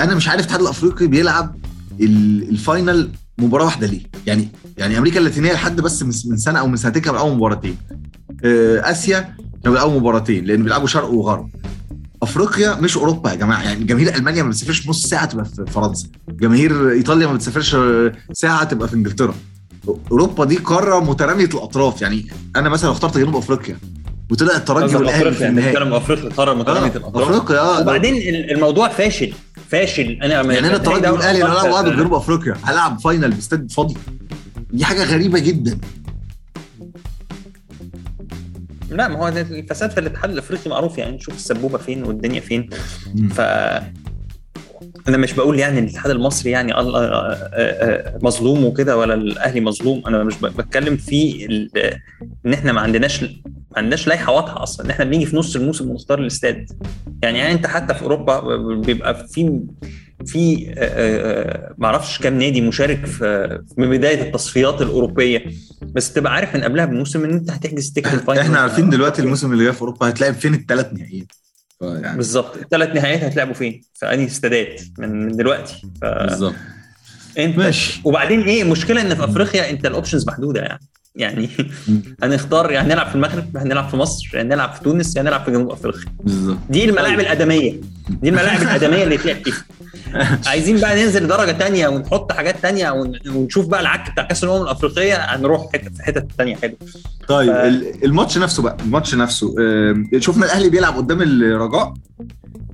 أنا 0.00 0.14
مش 0.14 0.28
عارف 0.28 0.40
الاتحاد 0.40 0.60
الأفريقي 0.60 1.06
بيلعب 1.06 1.56
ال- 2.00 2.48
الفاينل 2.48 3.10
مباراة 3.38 3.64
واحدة 3.64 3.86
ليه؟ 3.86 4.00
يعني 4.26 4.48
يعني 4.78 4.98
أمريكا 4.98 5.18
اللاتينية 5.18 5.52
لحد 5.52 5.80
بس 5.80 6.02
من 6.02 6.36
سنة 6.36 6.58
أو 6.58 6.66
من 6.66 6.76
سنتين 6.76 7.02
كانوا 7.02 7.18
بيلعبوا 7.18 7.36
مباراتين. 7.36 7.76
آه، 8.44 8.90
آسيا 8.90 9.20
كانوا 9.64 9.76
بيلعبوا 9.78 10.00
مباراتين 10.00 10.44
لأن 10.44 10.62
بيلعبوا 10.62 10.86
شرق 10.86 11.08
وغرب. 11.10 11.50
أفريقيا 12.22 12.74
مش 12.80 12.96
أوروبا 12.96 13.30
يا 13.30 13.34
جماعة 13.34 13.62
يعني 13.62 13.84
جماهير 13.84 14.14
ألمانيا 14.14 14.42
ما 14.42 14.48
بتسافرش 14.48 14.88
نص 14.88 15.06
ساعة 15.06 15.24
تبقى 15.26 15.44
في 15.44 15.64
فرنسا. 15.70 16.08
جماهير 16.28 16.90
إيطاليا 16.90 17.26
ما 17.26 17.32
بتسافرش 17.34 17.76
ساعة 18.32 18.64
تبقى 18.64 18.88
في 18.88 18.94
إنجلترا. 18.94 19.34
أوروبا 20.10 20.44
دي 20.44 20.56
قارة 20.56 21.00
مترامية 21.04 21.44
الأطراف. 21.44 22.02
يعني 22.02 22.26
أنا 22.56 22.68
مثلا 22.68 22.90
اخترت 22.90 23.18
جنوب 23.18 23.36
أفريقيا 23.36 23.76
وطلع 24.30 24.56
الترجي 24.56 24.96
والأهلي 24.96 25.32
في 25.32 25.46
النهائي. 25.46 25.96
أفريقيا 25.96 26.30
قارة 26.30 26.54
مترامية 26.54 26.92
آه، 26.92 26.96
الأطراف؟ 26.96 27.28
أفريقيا 27.28 27.60
آه 27.60 27.80
وبعدين 27.80 28.14
ال- 28.16 28.50
الموضوع 28.50 28.88
فاشل. 28.88 29.32
فاشل. 29.74 30.18
أنا 30.22 30.34
يعني 30.34 30.58
أنا 30.58 30.76
الترجي 30.76 31.08
والاهلي 31.08 31.38
اللي 31.38 31.50
هيلعبوا 31.50 31.70
بعض 31.70 31.90
في 31.90 31.96
جنوب 31.96 32.14
أفريقيا. 32.14 32.54
هلعب 32.62 33.00
فاينل 33.00 33.30
باستاد 33.30 33.72
فاضي. 33.72 33.94
دي 34.70 34.84
حاجة 34.84 35.04
غريبة 35.04 35.38
جدا. 35.38 35.78
لا 38.90 39.08
ما 39.08 39.18
هو 39.18 39.28
الفساد 39.28 39.90
في 39.90 40.00
الاتحاد 40.00 40.30
الأفريقي 40.30 40.70
معروف 40.70 40.98
يعني. 40.98 41.16
نشوف 41.16 41.34
السبوبة 41.34 41.78
فين 41.78 42.04
والدنيا 42.04 42.40
فين. 42.40 42.68
ف 43.30 43.40
أنا 45.08 45.16
مش 45.16 45.32
بقول 45.32 45.58
يعني 45.58 45.78
الاتحاد 45.78 46.10
المصري 46.10 46.50
يعني 46.50 46.80
الله 46.80 47.00
آه، 47.00 47.32
آه، 47.52 48.18
مظلوم 48.22 48.64
وكده 48.64 48.96
ولا 48.96 49.14
الأهلي 49.14 49.60
مظلوم. 49.60 50.02
أنا 50.06 50.24
مش 50.24 50.34
بتكلم 50.40 50.96
في 50.96 51.46
إن 52.46 52.52
إحنا 52.52 52.72
ما 52.72 52.80
عندناش 52.80 53.24
ما 53.74 53.78
عندناش 53.78 54.06
لائحة 54.08 54.32
واضحة 54.32 54.62
أصلا 54.62 54.86
إن 54.86 54.90
إحنا 54.90 55.04
بنيجي 55.04 55.26
في 55.26 55.36
نص 55.36 55.56
الموسم 55.56 55.90
ونختار 55.90 56.18
الاستاد. 56.18 56.66
يعني, 57.22 57.38
يعني 57.38 57.52
أنت 57.52 57.66
حتى 57.66 57.94
في 57.94 58.02
أوروبا 58.02 58.56
بيبقى 58.74 59.28
في 59.28 59.60
في 60.26 60.66
ما 61.78 61.86
أعرفش 61.86 62.18
كام 62.18 62.38
نادي 62.38 62.60
مشارك 62.60 63.06
في 63.06 63.58
في 63.76 63.86
بداية 63.86 64.22
التصفيات 64.22 64.82
الأوروبية. 64.82 65.44
بس 65.82 66.12
تبقى 66.12 66.32
عارف 66.34 66.56
من 66.56 66.62
قبلها 66.62 66.84
بموسم 66.84 67.24
إن 67.24 67.30
أنت 67.30 67.50
هتحجز 67.50 67.92
ticket 67.92 68.14
ال 68.14 68.18
final. 68.18 68.40
إحنا 68.40 68.58
عارفين 68.58 68.90
دلوقتي 68.90 69.22
الموسم 69.22 69.52
اللي 69.52 69.64
جاي 69.64 69.72
في 69.72 69.80
أوروبا 69.80 70.08
هتلاعب 70.08 70.34
فين 70.34 70.54
الثلاث 70.54 70.92
نهائيات. 70.92 71.32
يعني 71.80 72.16
بالظبط. 72.16 72.56
الثلاث 72.56 72.88
نهائيات 72.96 73.24
هتلعبوا 73.24 73.54
فين؟ 73.54 73.82
في 73.94 74.06
أنهي 74.14 74.26
استادات؟ 74.26 74.82
من 74.98 75.26
من 75.26 75.36
دلوقتي. 75.36 75.82
ف... 76.02 76.04
بالظبط. 76.04 76.54
أنت 77.38 77.58
ماشي. 77.58 78.00
وبعدين 78.04 78.40
إيه 78.40 78.62
المشكلة 78.62 79.00
إن 79.00 79.14
في 79.14 79.24
أفريقيا 79.24 79.70
أنت 79.70 79.86
ال 79.86 79.91
options 79.91 80.26
محدودة 80.26 80.60
يعني. 80.60 80.80
يعني 81.14 81.48
هنختار 82.22 82.70
يعني 82.70 82.88
نلعب 82.88 83.06
في 83.08 83.14
المغرب 83.14 83.56
هنلعب 83.56 83.88
في 83.88 83.96
مصر 83.96 84.30
يعني 84.34 84.48
نلعب 84.48 84.72
في 84.72 84.80
تونس 84.80 85.16
يعني 85.16 85.28
نلعب 85.28 85.44
في 85.44 85.50
جنوب 85.50 85.70
أفريقيا. 85.70 86.04
بالظبط. 86.24 86.58
دي 86.70 86.84
الملاعب 86.84 87.20
الأدمية. 87.20 87.74
دي 88.08 88.28
الملاعب 88.28 88.62
الأدمية 88.62 89.04
اللي 89.04 89.18
تلعب 89.18 89.36
فيها 89.44 89.54
عايزين 90.46 90.80
بقى 90.80 91.04
ننزل 91.04 91.26
درجة 91.26 91.50
تانية 91.52 91.88
ونحط 91.88 92.32
حاجات 92.32 92.56
تانية 92.62 92.90
ون- 92.90 93.18
ونشوف 93.28 93.66
بقى 93.66 93.80
العك 93.80 94.10
بتاع 94.10 94.24
كأس 94.24 94.44
الأمم 94.44 94.62
الأفريقية 94.62 95.14
هنروح 95.16 95.72
حتة 95.72 95.90
في 95.90 96.02
حتة 96.02 96.26
تانية 96.38 96.56
حلو 96.56 96.74
طيب 97.28 97.52
ف- 97.52 97.56
ال- 97.56 98.04
الماتش 98.04 98.38
نفسه 98.38 98.62
بقى 98.62 98.76
الماتش 98.84 99.14
نفسه 99.14 99.54
شفنا 100.18 100.46
الأهلي 100.46 100.68
بيلعب 100.68 100.96
قدام 100.96 101.22
الرجاء 101.22 101.94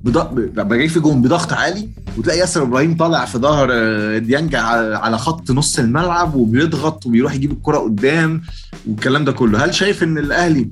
بض- 0.05 0.39
لما 0.59 0.75
جاي 0.75 0.87
في 0.87 0.99
جون 0.99 1.21
بضغط 1.21 1.53
عالي 1.53 1.89
وتلاقي 2.17 2.39
ياسر 2.39 2.63
إبراهيم 2.63 2.97
طالع 2.97 3.25
في 3.25 3.37
ظهر 3.37 3.69
آه، 3.71 4.17
ديانج 4.17 4.55
على 4.55 4.95
على 4.97 5.17
خط 5.17 5.51
نص 5.51 5.79
الملعب 5.79 6.35
وبيضغط 6.35 7.05
وبيروح 7.05 7.33
يجيب 7.33 7.51
الكرة 7.51 7.77
قدام 7.77 8.41
والكلام 8.87 9.25
ده 9.25 9.31
كله. 9.31 9.65
هل 9.65 9.73
شايف 9.75 10.03
إن 10.03 10.17
الأهلي 10.17 10.69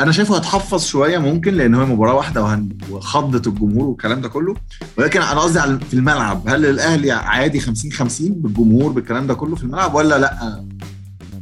أنا 0.00 0.12
شايفه 0.12 0.36
هتحفظ 0.36 0.84
شوية 0.86 1.18
ممكن 1.18 1.54
لأن 1.54 1.74
هو 1.74 1.86
مباراة 1.86 2.14
واحدة 2.14 2.42
وهن- 2.42 2.68
وخضت 2.90 3.46
الجمهور 3.46 3.84
والكلام 3.88 4.20
ده 4.20 4.28
كله. 4.28 4.54
ولكن 4.98 5.22
أنا 5.22 5.40
قصدي 5.40 5.58
على 5.58 5.78
في 5.90 5.94
الملعب 5.94 6.48
هل 6.48 6.66
الأهلي 6.66 7.10
عادي 7.12 7.60
50 7.60 7.92
50 7.92 8.32
بالجمهور 8.34 8.92
بالكلام 8.92 9.26
ده 9.26 9.34
كله 9.34 9.56
في 9.56 9.62
الملعب 9.64 9.94
ولا 9.94 10.18
لأ؟ 10.18 10.64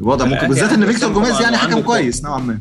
الوضع 0.01 0.25
ممكن 0.25 0.49
بالذات 0.49 0.73
إن 0.73 0.87
فيكتور 0.87 1.13
جوميز 1.13 1.41
يعني 1.41 1.57
حكم 1.57 1.81
كويس 1.81 2.25
نوعا 2.25 2.39
ما. 2.41 2.59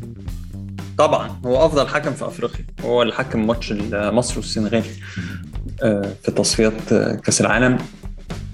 طبعا 0.98 1.40
هو 1.46 1.66
أفضل 1.66 1.88
حكم 1.88 2.12
في 2.12 2.26
أفريقيا 2.26 2.64
هو 2.84 3.02
اللي 3.02 3.12
حكم 3.14 3.46
ماتش 3.46 3.72
مصر 3.94 4.36
والسنغال 4.36 4.84
آه، 5.82 6.12
في 6.22 6.30
تصفيات 6.30 6.92
آه، 6.92 7.14
كأس 7.14 7.40
العالم. 7.40 7.78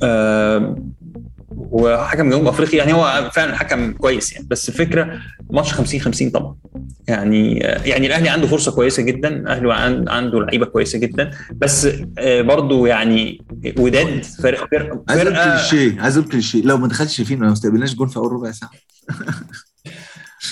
آه، 0.02 0.76
وحكم 1.56 2.30
جنوب 2.30 2.46
أفريقيا 2.46 2.78
يعني 2.78 2.92
هو 2.92 3.30
فعلا 3.34 3.56
حكم 3.56 3.92
كويس 3.92 4.32
يعني. 4.32 4.46
بس 4.50 4.68
الفكرة 4.68 5.20
ماتش 5.50 5.72
50 5.72 6.00
50 6.00 6.30
طبعا. 6.30 6.54
يعني 7.08 7.58
يعني 7.58 8.06
الأهلي 8.06 8.28
عنده 8.28 8.46
فرصة 8.46 8.72
كويسة 8.72 9.02
جدا 9.02 9.28
الأهلي 9.28 9.74
عن- 9.74 10.08
عنده 10.08 10.40
لعيبة 10.40 10.66
كويسة 10.66 10.98
جدا 10.98 11.30
بس 11.52 11.88
آه، 12.18 12.42
برضو 12.42 12.86
يعني 12.86 13.44
وداد 13.78 14.24
فرق 14.24 14.70
فرق 14.70 15.02
عايز 15.08 15.20
أقول 15.20 15.34
فرقة 15.34 15.50
كليشيه 15.56 16.00
عايز 16.00 16.16
أقول 16.18 16.30
كليشيه 16.30 16.62
لو 16.62 16.76
ما 16.78 16.88
دخلش 16.88 17.20
فينا 17.20 17.46
ما 17.46 17.52
استقبلناش 17.52 17.94
جون 17.94 18.08
في 18.08 18.16
أول 18.16 18.32
ربع 18.32 18.50
ساعة. 18.50 18.70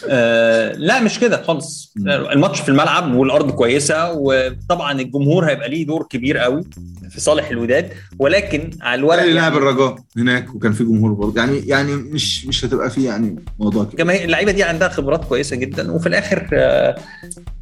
آه 0.09 0.73
لا 0.73 1.01
مش 1.01 1.19
كده 1.21 1.43
خالص. 1.43 1.93
مم. 1.97 2.09
الماتش 2.09 2.61
في 2.61 2.69
الملعب 2.69 3.15
والأرض 3.15 3.51
كويسة 3.51 4.13
وطبعا 4.13 5.01
الجمهور 5.01 5.45
هيبقى 5.51 5.69
ليه 5.69 5.87
دور 5.87 6.07
كبير 6.11 6.39
قوي 6.39 6.63
في 7.11 7.21
صالح 7.21 7.49
الوداد. 7.51 7.89
ولكن 8.19 8.71
على 8.81 8.99
الورق 8.99 9.15
الاهلي 9.15 9.33
لعب 9.33 9.53
يعني 9.53 9.57
الرجاء 9.65 9.97
هناك 10.17 10.55
وكان 10.55 10.73
في 10.73 10.85
جمهور 10.85 11.13
برضه. 11.13 11.41
يعني 11.41 11.59
يعني 11.67 11.93
مش 11.95 12.47
مش 12.47 12.65
هتبقى 12.65 12.91
فيه 12.91 13.07
يعني 13.09 13.37
موضوع 13.59 13.85
كده 13.85 13.97
كمان 14.05 14.25
اللعيبة 14.25 14.53
دي 14.53 14.63
عندها 14.63 14.89
خبرات 14.89 15.25
كويسة 15.25 15.57
جدا. 15.57 15.93
وفي 15.93 16.07
الآخر 16.07 16.49
آه، 16.53 16.97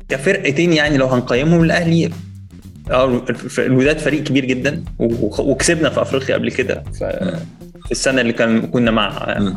كفرقتين 0.09 0.73
يعني 0.73 0.97
لو 0.97 1.07
هنقيمهم 1.07 1.63
الأهلي 1.63 2.11
آه، 2.91 3.23
الوداد 3.59 3.99
فريق 3.99 4.23
كبير 4.23 4.45
جدا 4.45 4.85
وكسبنا 4.99 5.91
في 5.91 6.03
أفريقيا 6.03 6.35
قبل 6.35 6.51
كده. 6.51 6.83
ف- 7.01 7.39
السنة 7.91 8.21
اللي 8.21 8.33
كان 8.33 8.61
كنا 8.67 8.91
مع 8.91 9.11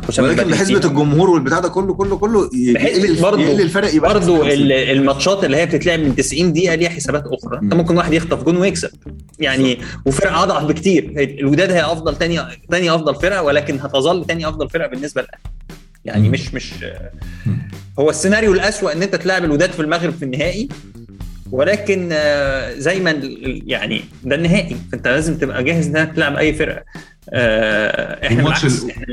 حسام 0.08 0.24
ولكن 0.24 0.50
بحسبة. 0.50 0.76
الجمهور 0.76 1.30
والبتاع 1.30 1.58
ده 1.60 1.68
كله 1.68 1.94
كله 1.94 2.16
كله 2.16 2.50
يقلل 2.54 3.20
برضه- 3.22 3.42
يقلل 3.42 3.60
الفرق 3.60 3.94
يبقى 3.94 4.14
برضو 4.14 4.36
50. 4.38 4.50
ال- 4.52 4.72
الماتشات 4.72 5.44
اللي 5.44 5.56
هي 5.56 5.66
بتتلعب 5.66 6.00
من 6.00 6.16
90 6.16 6.52
دقيقة 6.52 6.74
ليها 6.74 6.88
حسابات 6.88 7.24
أخرى 7.26 7.58
أنت 7.62 7.72
مم. 7.74 7.80
ممكن 7.80 7.96
واحد 7.96 8.12
يخطف 8.12 8.42
جون 8.42 8.56
ويكسب 8.56 8.90
يعني 9.38 9.78
وفرقة 10.06 10.42
أضعف 10.42 10.64
بكتير 10.64 11.12
الوداد 11.40 11.70
هي 11.72 11.82
أفضل 11.84 12.16
تاني 12.16 12.40
تاني 12.70 12.94
أفضل 12.94 13.14
فرقة 13.14 13.42
ولكن 13.42 13.80
هتظل 13.80 14.24
تاني 14.24 14.48
أفضل 14.48 14.68
فرقة 14.70 14.88
بالنسبة 14.88 15.22
للأهلي 15.22 15.42
يعني. 16.04 16.28
مش 16.28 16.54
مش 16.54 16.72
هو 17.98 18.10
السيناريو 18.10 18.52
الأسوأ 18.52 18.92
إن 18.92 19.02
أنت 19.02 19.14
تلعب 19.14 19.44
الوداد 19.44 19.70
في 19.70 19.80
المغرب 19.82 20.12
في 20.12 20.22
النهائي 20.24 20.68
ولكن 21.52 22.08
آه، 22.12 22.74
زي 22.78 23.00
ما 23.00 23.10
يعني 23.66 24.04
ده 24.24 24.34
النهائي. 24.36 24.76
فأنت 24.92 25.08
لازم 25.08 25.34
تبقى 25.38 25.64
جاهز 25.64 25.86
إنك 25.86 26.12
تلعب 26.16 26.36
أي 26.36 26.54
فرقة. 26.54 26.84
آه، 27.32 28.26
إحنا 28.26 28.42
والماتش 28.44 28.66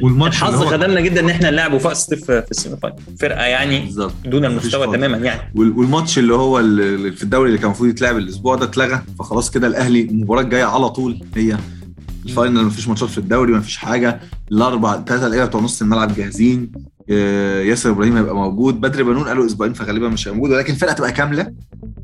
والماتش 0.03 0.37
الحظ 0.37 0.63
خدمنا 0.65 1.01
جدا 1.01 1.19
إن 1.21 1.29
إحنا 1.29 1.51
نلعب 1.51 1.73
وفاق 1.73 1.93
سطيف 1.93 2.25
في 2.31 2.51
ال 2.51 2.77
semi-final 2.77 2.95
فرقة 3.19 3.41
يعني 3.45 3.93
دون 4.25 4.45
المستوى. 4.45 4.97
تماما 4.97 5.17
يعني. 5.17 5.41
وال- 5.55 5.77
والماتش 5.77 6.19
اللي 6.19 6.33
هو 6.33 6.59
اللي 6.59 7.11
في 7.11 7.23
الدوري 7.23 7.47
اللي 7.47 7.57
كان 7.57 7.65
المفروض 7.65 7.89
يتلعب 7.89 8.17
الأسبوع 8.17 8.55
ده 8.55 8.65
اتلغى. 8.65 9.01
فخلاص 9.19 9.51
كده 9.51 9.67
الأهلي 9.67 10.01
المباراة 10.01 10.41
الجاية 10.41 10.63
على 10.63 10.89
طول 10.89 11.21
هي 11.35 11.57
الفاينل. 12.25 12.63
مفيش 12.63 12.87
ماتشات 12.87 13.09
في 13.09 13.17
الدوري 13.17 13.53
مفيش 13.53 13.77
حاجة. 13.77 14.19
الأربع 14.51 15.01
ثلاثة 15.07 15.27
لعيبة 15.27 15.45
بتوع 15.45 15.61
نص 15.61 15.81
الملعب 15.81 16.15
جاهزين. 16.15 16.71
آه، 17.11 17.61
ياسر 17.61 17.89
إبراهيم 17.89 18.17
هيبقى 18.17 18.35
موجود. 18.35 18.81
بدر 18.81 19.03
بنون 19.03 19.23
قالوا 19.27 19.45
أسبوعين 19.45 19.73
فغالبا 19.73 20.09
مش 20.09 20.27
هيبقى 20.27 20.37
موجود. 20.37 20.51
ولكن 20.51 20.73
الفرقة 20.73 20.93
تبقى 20.93 21.11
كاملة. 21.11 21.51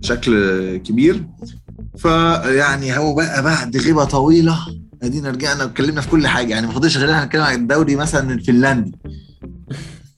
بشكل 0.05 0.77
كبير. 0.77 1.25
فيعني 1.97 2.97
هو 2.97 3.15
بقى 3.15 3.43
بعد 3.43 3.77
غيبة 3.77 4.03
طويلة 4.03 4.59
ادينا 5.03 5.29
رجعنا 5.29 5.63
واتكلمنا 5.63 6.01
في 6.01 6.09
كل 6.09 6.27
حاجة. 6.27 6.49
يعني 6.49 6.67
ما 6.67 6.73
فاضلش 6.73 6.97
غير 6.97 7.11
إحنا 7.11 7.25
نتكلم 7.25 7.41
عن 7.41 7.55
الدوري 7.55 7.95
مثلا 7.95 8.33
الفنلندي. 8.33 8.91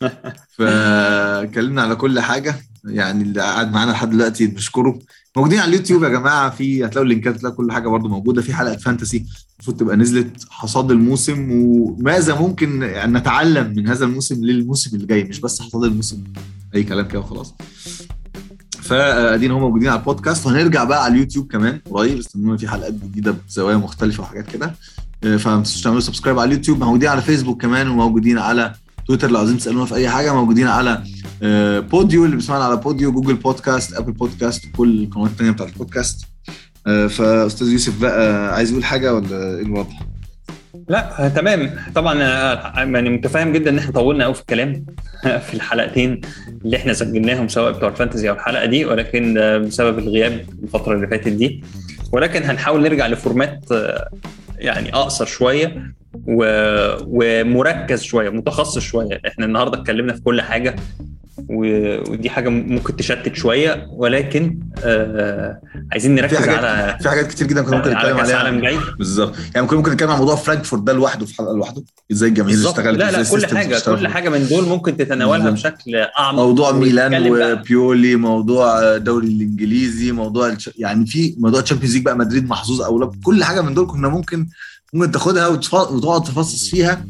فاتكلمنا 0.58 1.82
على 1.82 1.96
كل 1.96 2.20
حاجة. 2.20 2.56
يعني 2.86 3.24
اللي 3.24 3.42
قاعد 3.42 3.72
معانا 3.72 3.92
لحد 3.92 4.10
دلوقتي 4.10 4.48
نشكره 4.48 5.00
موجودين 5.36 5.60
على 5.60 5.70
اليوتيوب 5.70 6.04
يا 6.04 6.10
جماعة. 6.10 6.50
في 6.50 6.86
هتلاقوا 6.86 7.04
اللينكات 7.04 7.36
هتلاقوا 7.36 7.58
كل 7.58 7.72
حاجة 7.72 7.88
برضو 7.88 8.08
موجودة. 8.08 8.42
في 8.42 8.54
حلقة 8.54 8.78
فانتسي 8.78 9.26
المفروض 9.56 9.78
تبقى 9.78 9.96
نزلت 9.96 10.46
حصاد 10.50 10.92
الموسم. 10.92 11.52
وماذا 11.52 12.36
ممكن 12.36 12.82
يعني 12.82 13.14
نتعلم 13.14 13.74
من 13.76 13.88
هذا 13.88 14.06
الموسم 14.06 14.46
للموسم 14.46 14.96
اللي 14.96 15.08
جاي 15.08 15.24
مش 15.24 15.40
بس 15.40 15.62
حصاد 15.62 15.84
الموسم. 15.84 16.24
أي 16.76 16.84
كلام 16.84 17.08
كده 17.08 17.20
وخلاص. 17.20 17.54
فادينا 18.88 19.54
هم 19.54 19.60
موجودين 19.60 19.90
على 19.90 20.00
البودكاست. 20.00 20.46
وهنرجع 20.46 20.84
بقى 20.84 21.04
على 21.04 21.14
اليوتيوب 21.14 21.52
كمان 21.52 21.80
قريب. 21.92 22.18
استنونا 22.18 22.58
في 22.58 22.68
حلقات 22.68 22.94
جديدة 22.94 23.36
بزوايا 23.48 23.78
مختلفة 23.78 24.24
وحاجات 24.24 24.52
كده. 24.52 24.74
آه، 25.24 25.38
فما 25.38 25.58
تنسوش 25.58 25.82
تعملوا 25.84 26.02
subscribe 26.02 26.40
على 26.40 26.48
اليوتيوب. 26.48 26.84
موجودين 26.84 27.10
على 27.10 27.22
فيسبوك 27.22 27.62
كمان 27.62 27.88
وموجودين 27.88 28.38
على 28.38 28.74
تويتر 29.08 29.32
لو 29.32 29.40
عايزين 29.40 29.58
تسألونا 29.58 29.86
في 29.86 29.96
أي 29.96 30.10
حاجة 30.10 30.34
موجودين 30.34 30.68
على 30.68 31.04
آه، 31.44 31.80
بوديو 31.80 32.26
اللي 32.26 32.36
بيسمعنا 32.36 32.64
على 32.64 32.76
بوديو 32.76 33.12
Google 33.12 33.34
Podcasts 33.36 33.94
Apple 33.94 34.12
Podcasts 34.12 34.66
وكل 34.66 35.04
القنوات 35.04 35.32
الثانية 35.32 35.52
بتاعت 35.52 35.70
البودكاست. 35.70 36.26
آه، 36.88 37.08
فأستاذ 37.08 37.68
يوسف 37.68 38.02
بقى 38.02 38.56
عايز 38.56 38.72
يقول 38.72 38.84
حاجة 38.86 39.16
ولا 39.16 39.56
إيه 39.56 39.62
الوضع؟ 39.62 39.94
لا 40.88 41.32
تمام 41.36 41.70
طبعا 41.96 42.24
آه، 42.24 42.74
يعني 42.78 43.10
متفاهم 43.10 43.54
جدا 43.54 43.70
إن 43.70 43.78
إحنا 43.78 43.92
طولنا 43.92 44.24
قوي 44.24 44.34
في 44.34 44.42
الكلام 44.42 44.86
في 45.48 45.54
الحلقتين 45.54 46.22
اللي 46.66 46.78
إحنا 46.78 46.94
سجلناهم 46.94 47.48
سواء 47.48 47.72
بتوع 47.72 47.90
ال 47.90 47.95
fantasy 47.95 48.30
أو 48.30 48.36
الحلقة 48.36 48.66
دي 48.66 48.86
ولكن 48.86 49.34
بسبب 49.68 50.00
الغياب 50.00 50.46
الفترة 50.64 50.94
اللي 50.94 51.08
فاتت 51.08 51.28
دي 51.28 51.64
ولكن 52.12 52.44
هنحاول 52.44 52.82
نرجع 52.82 53.08
ل 53.08 53.17
format 53.17 53.72
آه، 53.72 54.10
يعني 54.58 54.94
أقصر 54.94 55.26
شوية. 55.26 55.98
ومركز 56.28 58.02
شوية 58.04 58.30
متخصص 58.30 58.80
شوية 58.80 59.22
إحنا 59.28 59.46
النهارده 59.46 59.82
اتكلمنا 59.82 60.14
في 60.14 60.22
كل 60.22 60.42
حاجة. 60.42 60.76
ودي 61.50 62.30
حاجة 62.30 62.50
ممكن 62.50 62.96
تشتت 62.96 63.36
شوية 63.36 63.88
ولكن 63.92 64.60
آه 64.84 65.60
عايزين 65.92 66.16
في 66.16 66.22
نركز 66.22 66.38
حاجات 66.38 66.64
على 66.64 66.98
في 67.02 67.10
حاجات 67.10 67.28
كتير 67.28 67.48
جدا 67.48 67.62
كنا 67.62 67.78
ممكن 67.78 67.90
نتكلم 67.92 68.18
عليها 68.18 68.82
بالظبط 68.98 69.36
يعني 69.56 69.62
ممكن 69.62 69.76
ممكن 69.78 69.92
نتكلم 69.92 70.10
عن 70.10 70.18
موضوع 70.18 70.36
فرانكفورت 70.36 70.82
ده 70.84 70.94
لوحده 70.94 71.26
في 71.26 71.36
حلقه 71.36 71.56
لوحده 71.58 71.84
إزاي 72.12 72.30
الجماهير 72.30 72.58
اشتغلت 72.70 72.98
لا 73.00 73.12
لا 73.12 73.24
كل 73.24 73.46
حاجة. 73.58 73.80
كل 73.86 74.08
حاجة 74.08 74.30
من 74.30 74.48
دول 74.48 74.64
ممكن 74.66 74.98
تتناولها 74.98 75.50
بالظبط. 75.50 75.74
بشكل 75.74 75.96
أعمق 75.96 76.40
موضوع 76.44 76.72
ميلان. 76.72 77.32
وبيولي 77.32 78.16
موضوع 78.16 78.80
الدوري 78.96 79.28
الإنجليزي 79.28 80.12
موضوع 80.12 80.48
الش... 80.50 80.70
يعني 80.78 81.06
في 81.06 81.36
موضوع 81.38 81.60
ال 81.60 81.63
Champions 81.63 81.94
League 81.96 82.04
بقى 82.06 82.18
مدريد 82.18 82.50
محظوظ 82.50 82.82
أو 82.82 83.00
لا 83.00 83.12
كل 83.24 83.44
حاجة 83.44 83.62
من 83.62 83.74
دول 83.74 83.88
كنا 83.88 84.08
ممكن 84.08 84.48
ممكن 84.94 85.12
تاخدها. 85.12 85.48
وتقعد 85.48 86.24
تفصص 86.24 86.70
فيها 86.70 87.06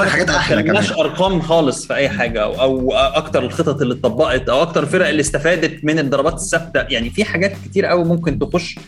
لك 0.00 0.08
حاجات 0.08 0.30
أحلى 0.30 0.62
كمان. 0.62 0.76
اتكلمناش 0.76 0.92
أرقام 1.06 1.40
خالص 1.40 1.86
في 1.86 1.94
أي 1.94 2.08
حاجة 2.08 2.42
أو 2.42 2.60
أو 2.60 2.92
أكتر 2.92 3.44
الخطط 3.44 3.82
اللي 3.82 3.94
اتطبقت 3.94 4.48
أو 4.48 4.62
أكتر 4.62 4.82
الفرق 4.82 5.08
اللي 5.08 5.20
استفادت 5.20 5.84
من 5.84 5.98
الضربات 5.98 6.34
الثابتة. 6.34 6.80
يعني 6.80 7.10
في 7.10 7.24
حاجات 7.24 7.52
كتير 7.64 7.86
قوي 7.86 8.04
ممكن 8.04 8.38
تخش 8.38 8.78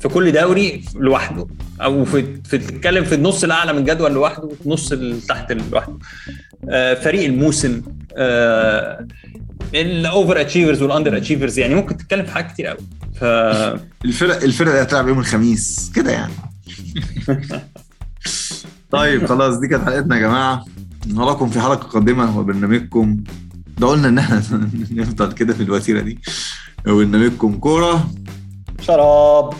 في 0.00 0.08
كل 0.08 0.32
دوري 0.32 0.84
لوحده 0.94 1.46
أو 1.82 2.04
في 2.04 2.24
في 2.44 2.58
تتكلم 2.58 3.04
في 3.04 3.14
النص 3.14 3.44
الاعلى 3.44 3.72
من 3.72 3.78
الجدول 3.78 4.12
لوحده 4.12 4.44
وفي 4.44 4.62
النص 4.66 4.92
اللي 4.92 5.20
تحت 5.28 5.52
لوحده. 5.52 5.98
آه 6.70 6.94
فريق 6.94 7.24
الموسم 7.24 7.82
آه 8.16 9.06
ال 9.74 10.40
overachievers 10.40 10.82
وال 10.82 11.16
underachievers 11.16 11.58
يعني 11.58 11.74
ممكن 11.74 11.96
تتكلم 11.96 12.24
في 12.24 12.32
حاجات 12.32 12.52
كتير 12.52 12.66
قوي 12.66 12.78
ف 13.20 13.24
الفرق 14.04 14.42
الفرق 14.42 14.68
اللي 14.68 14.82
هتلعب 14.82 15.08
يوم 15.08 15.18
الخميس 15.18 15.92
كده 15.94 16.12
يعني. 16.12 16.32
طيب 18.94 19.26
خلاص 19.26 19.56
دي 19.58 19.68
كانت 19.68 19.84
حلقتنا 19.84 20.16
يا 20.16 20.20
جماعة. 20.20 20.64
نراكم 21.06 21.48
في 21.48 21.60
حلقة 21.60 21.74
قادمة 21.88 22.38
وبرنامجكم. 22.38 23.24
ده 23.78 23.86
قلنا 23.86 24.08
إن 24.08 24.18
إحنا 24.18 24.36
نفضل 24.90 25.32
كده 25.32 25.54
في 25.54 25.62
الوتيره 25.62 26.00
دي. 26.00 26.18
وبرنامجكم 26.88 27.54
كورة. 27.58 28.10
شراب. 28.80 29.54